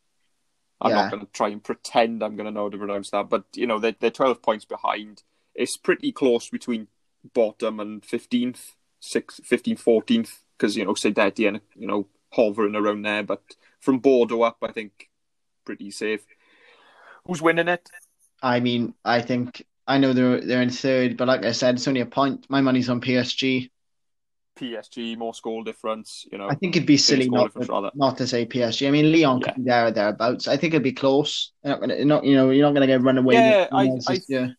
I'm 0.81 0.91
Yeah. 0.91 0.95
not 0.95 1.09
going 1.09 1.21
to 1.25 1.31
try 1.31 1.49
and 1.49 1.63
pretend 1.63 2.23
I'm 2.23 2.35
going 2.35 2.45
to 2.45 2.51
know 2.51 2.63
how 2.63 2.69
to 2.69 2.77
pronounce 2.77 3.11
that, 3.11 3.29
but 3.29 3.45
you 3.55 3.67
know 3.67 3.79
they're, 3.79 3.95
they're 3.99 4.11
12 4.11 4.41
points 4.41 4.65
behind. 4.65 5.23
It's 5.55 5.77
pretty 5.77 6.11
close 6.11 6.49
between 6.49 6.87
bottom 7.33 7.79
and 7.79 8.01
15th, 8.01 8.75
6th, 9.01 9.41
15th, 9.41 9.83
14th, 9.83 10.39
because 10.57 10.77
you 10.77 10.85
know 10.85 10.93
Sedeti 10.93 11.47
and 11.47 11.61
you 11.75 11.87
know 11.87 12.07
hovering 12.33 12.75
around 12.75 13.03
there. 13.03 13.23
But 13.23 13.43
from 13.79 13.99
Bordeaux 13.99 14.43
up, 14.43 14.57
I 14.61 14.71
think 14.71 15.09
pretty 15.65 15.91
safe. 15.91 16.25
Who's 17.25 17.41
winning 17.41 17.67
it? 17.67 17.89
I 18.41 18.59
mean, 18.59 18.93
I 19.03 19.21
think 19.21 19.65
I 19.87 19.97
know 19.97 20.13
they're 20.13 20.41
they're 20.41 20.61
in 20.61 20.69
third, 20.69 21.17
but 21.17 21.27
like 21.27 21.45
I 21.45 21.51
said, 21.51 21.75
it's 21.75 21.87
only 21.87 22.01
a 22.01 22.05
point. 22.05 22.45
My 22.49 22.61
money's 22.61 22.89
on 22.89 23.01
PSG. 23.01 23.69
PSG, 24.57 25.17
more 25.17 25.33
goal 25.41 25.63
difference. 25.63 26.25
You 26.31 26.37
know, 26.37 26.49
I 26.49 26.55
think 26.55 26.75
it'd 26.75 26.85
be 26.85 26.97
silly 26.97 27.29
not 27.29 27.53
to, 27.53 27.91
not 27.95 28.17
to 28.17 28.27
say 28.27 28.45
PSG. 28.45 28.87
I 28.87 28.91
mean, 28.91 29.11
Lyon 29.11 29.39
Yeah. 29.39 29.45
could 29.53 29.55
be 29.63 29.69
there 29.69 29.87
or 29.87 29.91
thereabouts. 29.91 30.47
I 30.47 30.57
think 30.57 30.73
it'd 30.73 30.83
be 30.83 30.91
close. 30.91 31.53
You're 31.63 31.73
not 31.73 31.79
gonna, 31.79 32.05
not 32.05 32.23
you 32.25 32.35
know, 32.35 32.49
you're 32.49 32.65
not 32.65 32.73
gonna 32.73 32.87
get 32.87 33.01
run 33.01 33.17
away. 33.17 33.35
Yeah, 33.35 33.67
I- 33.71 33.97
I-. 34.07 34.55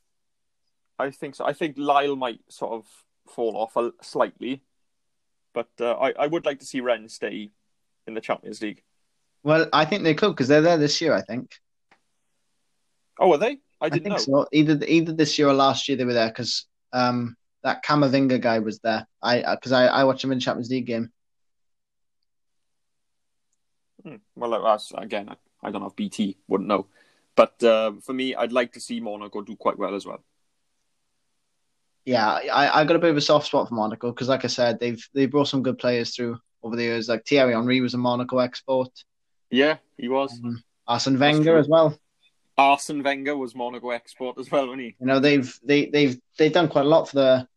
I 0.99 1.11
think 1.11 1.35
so. 1.35 1.47
I 1.47 1.53
think 1.53 1.79
Lille 1.79 2.17
might 2.17 2.41
sort 2.51 2.73
of 2.73 2.87
fall 3.29 3.57
off 3.57 3.77
a, 3.77 3.93
slightly, 4.03 4.63
but 5.55 5.69
uh, 5.81 5.93
I, 5.93 6.13
I 6.13 6.27
would 6.27 6.45
like 6.45 6.59
to 6.61 6.67
see 6.67 6.81
Rennes 6.81 7.15
stay 7.15 7.51
in 8.07 8.15
the 8.15 8.21
Champions 8.21 8.61
League. 8.61 8.83
Well, 9.43 9.67
I 9.73 9.87
think 9.87 10.03
they 10.03 10.15
could 10.15 10.31
because 10.31 10.49
they're 10.49 10.61
there 10.61 10.77
this 10.77 11.01
year. 11.01 11.15
I 11.15 11.23
think. 11.23 11.53
Oh, 13.19 13.33
are 13.33 13.39
they? 13.39 13.59
I 13.81 13.87
I, 13.87 13.89
didn't 13.89 14.05
think 14.05 14.29
know. 14.29 14.45
so. 14.45 14.49
Either 14.53 14.79
either 14.87 15.13
this 15.13 15.39
year 15.39 15.49
or 15.49 15.55
last 15.55 15.89
year 15.89 15.97
they 15.97 16.05
were 16.05 16.13
there 16.13 16.29
because 16.29 16.67
um 16.93 17.37
that 17.63 17.85
Camavinga 17.85 18.41
guy 18.41 18.59
was 18.59 18.79
there. 18.81 19.07
I 19.23 19.55
because 19.55 19.73
I, 19.73 19.87
I 19.87 20.05
watched 20.05 20.25
him 20.25 20.33
in 20.33 20.39
the 20.39 20.45
Champions 20.45 20.71
League 20.71 20.87
game. 20.87 21.11
Hmm. 24.05 24.17
Well, 24.35 24.63
that's 24.63 24.93
again, 24.97 25.29
I, 25.29 25.37
I 25.67 25.71
don't 25.71 25.83
have 25.83 25.97
BT, 25.97 26.39
wouldn't 26.49 26.69
know. 26.69 26.87
But 27.37 27.63
uh, 27.63 27.93
for 28.03 28.13
me, 28.13 28.35
I'd 28.35 28.53
like 28.53 28.73
to 28.73 28.81
see 28.81 29.01
Monaco 29.01 29.43
do 29.43 29.57
quite 29.57 29.79
well 29.79 29.95
as 29.95 30.07
well. 30.07 30.23
Yeah, 32.05 32.29
I, 32.29 32.81
I 32.81 32.85
got 32.85 32.97
a 32.97 32.99
bit 32.99 33.11
of 33.11 33.17
a 33.17 33.21
soft 33.21 33.47
spot 33.47 33.69
for 33.69 33.75
Monaco 33.75 34.11
because, 34.11 34.29
like 34.29 34.45
I 34.45 34.49
said, 34.49 34.81
they've 34.81 35.07
they 35.15 35.27
brought 35.27 35.49
some 35.49 35.63
good 35.63 35.79
players 35.79 36.15
through 36.15 36.39
over 36.63 36.77
the 36.77 36.83
years. 36.83 37.09
Like 37.09 37.27
Thierry 37.27 37.53
Henry 37.53 37.81
was 37.81 37.95
a 37.95 37.99
Monaco 37.99 38.39
export. 38.39 38.91
Yeah, 39.51 39.77
he 39.97 40.09
was. 40.09 40.33
Um, 40.43 40.63
Arsene 40.87 41.19
Wenger 41.19 41.59
as 41.59 41.69
well. 41.69 41.99
Arsene 42.61 43.03
Wenger 43.03 43.37
was 43.37 43.55
Monaco 43.55 43.91
export 43.91 44.39
as 44.39 44.51
well, 44.51 44.67
wasn't 44.67 44.83
he? 44.83 44.97
You 45.01 45.07
know, 45.07 45.19
they've 45.19 45.59
they 45.65 45.87
they've 45.87 46.21
they've 46.37 46.53
done 46.53 46.69
quite 46.69 46.85
a 46.85 46.89
lot 46.89 47.09
for 47.09 47.17
the 47.17 47.49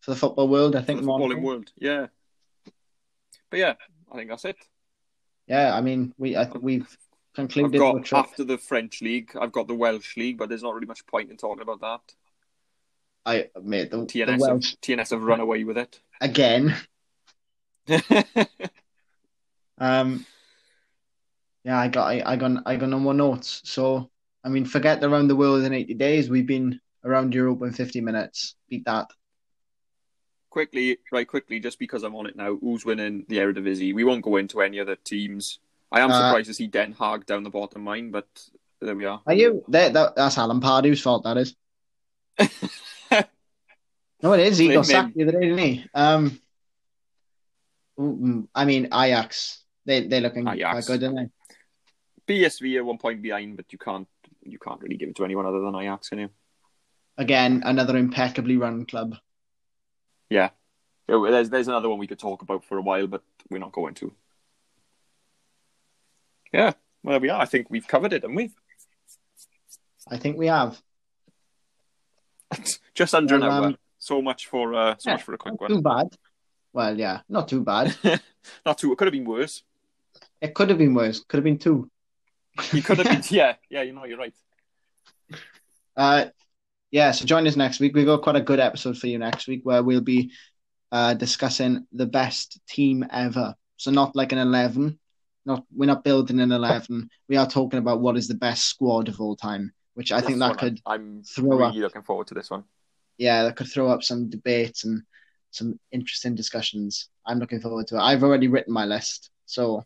for 0.00 0.12
the 0.12 0.16
football 0.16 0.48
world. 0.48 0.74
I 0.76 0.82
think 0.82 1.02
footballing 1.02 1.42
world, 1.42 1.70
yeah. 1.76 2.06
But 3.50 3.58
yeah, 3.58 3.74
I 4.10 4.16
think 4.16 4.30
that's 4.30 4.46
it. 4.46 4.56
Yeah, 5.46 5.76
I 5.76 5.82
mean, 5.82 6.14
we 6.16 6.38
I 6.38 6.46
think 6.46 6.64
we've 6.64 6.88
concluded. 7.34 7.78
Got, 7.78 8.12
after 8.14 8.44
the 8.44 8.56
French 8.56 9.02
league, 9.02 9.32
I've 9.38 9.52
got 9.52 9.68
the 9.68 9.74
Welsh 9.74 10.16
league, 10.16 10.38
but 10.38 10.48
there's 10.48 10.62
not 10.62 10.74
really 10.74 10.86
much 10.86 11.06
point 11.06 11.30
in 11.30 11.36
talking 11.36 11.62
about 11.62 11.80
that. 11.82 12.00
I 13.26 13.50
admit 13.54 13.90
the 13.90 13.98
TNS, 13.98 14.26
the 14.26 14.36
Welsh... 14.38 14.70
have, 14.70 14.80
TNS 14.80 15.10
have 15.10 15.22
run 15.22 15.40
away 15.40 15.64
with 15.64 15.76
it 15.76 16.00
again. 16.18 16.74
um, 19.78 20.24
yeah, 21.62 21.78
I 21.78 21.88
got 21.88 22.06
I, 22.06 22.22
I 22.24 22.36
got 22.36 22.62
I 22.64 22.76
got 22.76 22.88
no 22.88 22.98
more 22.98 23.12
notes. 23.12 23.60
So 23.64 24.10
I 24.44 24.48
mean, 24.48 24.64
forget 24.64 25.02
around 25.04 25.28
the 25.28 25.36
world 25.36 25.64
in 25.64 25.72
eighty 25.72 25.94
days. 25.94 26.30
We've 26.30 26.46
been 26.46 26.80
around 27.04 27.34
Europe 27.34 27.62
in 27.62 27.72
fifty 27.72 28.00
minutes. 28.00 28.54
Beat 28.68 28.84
that. 28.86 29.08
Quickly, 30.48 30.98
right 31.12 31.28
quickly, 31.28 31.60
just 31.60 31.78
because 31.78 32.02
I'm 32.02 32.16
on 32.16 32.26
it 32.26 32.36
now. 32.36 32.56
Who's 32.56 32.84
winning 32.84 33.24
the 33.28 33.38
Eredivisie? 33.38 33.94
We 33.94 34.04
won't 34.04 34.24
go 34.24 34.36
into 34.36 34.60
any 34.62 34.80
other 34.80 34.96
teams. 34.96 35.60
I 35.92 36.00
am 36.00 36.10
uh, 36.10 36.14
surprised 36.14 36.48
to 36.48 36.54
see 36.54 36.66
Den 36.66 36.94
Haag 36.94 37.26
down 37.26 37.44
the 37.44 37.50
bottom 37.50 37.84
line, 37.84 38.10
but 38.10 38.26
there 38.80 38.96
we 38.96 39.04
are. 39.04 39.20
Are 39.26 39.34
you? 39.34 39.64
That, 39.68 39.92
that, 39.92 40.16
that's 40.16 40.38
Alan 40.38 40.60
Pardew's 40.60 41.00
fault. 41.00 41.24
That 41.24 41.36
is. 41.36 41.54
no, 44.22 44.32
it 44.32 44.40
is. 44.40 44.58
He 44.58 44.72
got 44.72 44.86
sacked 44.86 45.14
the 45.14 45.24
other 45.24 45.32
day, 45.32 45.40
didn't 45.40 45.58
he? 45.58 45.84
Um, 45.94 46.40
I 48.54 48.64
mean, 48.64 48.86
Ajax. 48.86 49.62
They 49.84 50.06
they're 50.06 50.20
looking 50.20 50.48
Ajax. 50.48 50.86
quite 50.86 50.98
good, 50.98 51.04
aren't 51.04 51.30
they? 52.26 52.34
PSV 52.34 52.78
are 52.78 52.84
one 52.84 52.98
point 52.98 53.22
behind, 53.22 53.56
but 53.56 53.72
you 53.72 53.78
can't 53.78 54.08
you 54.42 54.58
can't 54.58 54.80
really 54.80 54.96
give 54.96 55.08
it 55.08 55.16
to 55.16 55.24
anyone 55.24 55.46
other 55.46 55.60
than 55.60 55.74
Ajax, 55.74 56.08
can 56.08 56.18
you? 56.18 56.30
Again, 57.16 57.62
another 57.64 57.96
impeccably 57.96 58.56
run 58.56 58.86
club. 58.86 59.16
Yeah, 60.28 60.50
there's 61.06 61.50
there's 61.50 61.68
another 61.68 61.88
one 61.88 61.98
we 61.98 62.06
could 62.06 62.18
talk 62.18 62.42
about 62.42 62.64
for 62.64 62.78
a 62.78 62.82
while, 62.82 63.06
but 63.06 63.22
we're 63.50 63.58
not 63.58 63.72
going 63.72 63.94
to. 63.94 64.12
Yeah, 66.52 66.72
well, 67.02 67.12
there 67.14 67.20
we 67.20 67.30
are. 67.30 67.40
I 67.40 67.44
think 67.44 67.68
we've 67.70 67.86
covered 67.86 68.12
it, 68.12 68.22
haven't 68.22 68.36
we? 68.36 68.50
I 70.08 70.16
think 70.16 70.38
we 70.38 70.46
have. 70.46 70.80
Just 72.94 73.14
under 73.14 73.38
well, 73.38 73.44
an 73.44 73.52
hour. 73.52 73.66
Um, 73.66 73.78
so 73.98 74.22
much 74.22 74.46
for 74.46 74.74
uh, 74.74 74.94
so 74.98 75.10
yeah, 75.10 75.14
much 75.14 75.22
for 75.22 75.34
a 75.34 75.38
quick 75.38 75.60
one. 75.60 75.70
Too 75.70 75.82
bad. 75.82 76.08
Well, 76.72 76.98
yeah, 76.98 77.20
not 77.28 77.48
too 77.48 77.62
bad. 77.62 77.96
not 78.66 78.78
too. 78.78 78.92
It 78.92 78.98
could 78.98 79.06
have 79.06 79.12
been 79.12 79.24
worse. 79.24 79.62
It 80.40 80.54
could 80.54 80.68
have 80.70 80.78
been 80.78 80.94
worse. 80.94 81.24
Could 81.24 81.38
have 81.38 81.44
been 81.44 81.58
two. 81.58 81.90
You 82.72 82.82
could 82.82 82.98
have 82.98 83.06
been. 83.06 83.22
yeah, 83.30 83.54
yeah. 83.68 83.82
You 83.82 83.92
know, 83.92 84.04
you're 84.04 84.18
right. 84.18 84.34
Uh, 85.96 86.26
yeah. 86.90 87.10
So 87.12 87.24
join 87.24 87.46
us 87.46 87.56
next 87.56 87.80
week. 87.80 87.94
We've 87.94 88.06
got 88.06 88.22
quite 88.22 88.36
a 88.36 88.40
good 88.40 88.60
episode 88.60 88.98
for 88.98 89.06
you 89.06 89.18
next 89.18 89.46
week, 89.46 89.60
where 89.64 89.82
we'll 89.82 90.00
be 90.00 90.32
uh, 90.92 91.14
discussing 91.14 91.86
the 91.92 92.06
best 92.06 92.60
team 92.68 93.04
ever. 93.10 93.54
So 93.76 93.90
not 93.90 94.16
like 94.16 94.32
an 94.32 94.38
eleven. 94.38 94.98
Not 95.46 95.64
we're 95.74 95.86
not 95.86 96.04
building 96.04 96.40
an 96.40 96.52
eleven. 96.52 97.08
We 97.28 97.36
are 97.36 97.48
talking 97.48 97.78
about 97.78 98.00
what 98.00 98.16
is 98.16 98.28
the 98.28 98.34
best 98.34 98.64
squad 98.64 99.08
of 99.08 99.20
all 99.20 99.36
time 99.36 99.72
which 99.94 100.12
I 100.12 100.16
That's 100.16 100.28
think 100.28 100.38
that 100.38 100.56
could 100.56 100.80
I'm 100.86 101.22
throw 101.24 101.58
really 101.58 101.64
up, 101.64 101.74
looking 101.74 102.02
forward 102.02 102.26
to 102.28 102.34
this 102.34 102.50
one. 102.50 102.64
Yeah, 103.18 103.42
that 103.44 103.56
could 103.56 103.70
throw 103.70 103.88
up 103.88 104.02
some 104.02 104.30
debates 104.30 104.84
and 104.84 105.02
some 105.50 105.78
interesting 105.92 106.34
discussions. 106.34 107.10
I'm 107.26 107.38
looking 107.38 107.60
forward 107.60 107.88
to 107.88 107.96
it. 107.96 108.00
I've 108.00 108.22
already 108.22 108.48
written 108.48 108.72
my 108.72 108.86
list, 108.86 109.30
so 109.46 109.84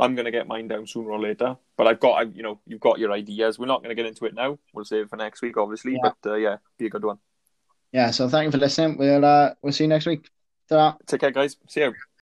I'm 0.00 0.14
going 0.14 0.24
to 0.24 0.30
get 0.30 0.46
mine 0.46 0.68
down 0.68 0.86
sooner 0.86 1.10
or 1.10 1.20
later. 1.20 1.56
But 1.76 1.86
I've 1.86 2.00
got, 2.00 2.14
i 2.14 2.22
you 2.22 2.42
know, 2.42 2.60
you've 2.66 2.80
got 2.80 2.98
your 2.98 3.12
ideas. 3.12 3.58
We're 3.58 3.66
not 3.66 3.82
going 3.82 3.94
to 3.94 4.00
get 4.00 4.06
into 4.06 4.24
it 4.24 4.34
now. 4.34 4.58
We'll 4.72 4.84
save 4.84 5.04
it 5.04 5.10
for 5.10 5.16
next 5.16 5.42
week, 5.42 5.56
obviously. 5.56 5.92
Yeah. 5.92 6.10
But 6.22 6.30
uh, 6.30 6.34
yeah, 6.36 6.56
be 6.78 6.86
a 6.86 6.90
good 6.90 7.04
one. 7.04 7.18
Yeah. 7.92 8.10
So 8.10 8.28
thank 8.28 8.46
you 8.46 8.50
for 8.52 8.58
listening. 8.58 8.98
We'll 8.98 9.24
uh, 9.24 9.54
we'll 9.62 9.72
see 9.72 9.84
you 9.84 9.88
next 9.88 10.06
week. 10.06 10.28
Ta-ra. 10.68 10.96
Take 11.06 11.20
care, 11.20 11.30
guys. 11.30 11.56
See 11.68 11.80
you. 11.80 11.94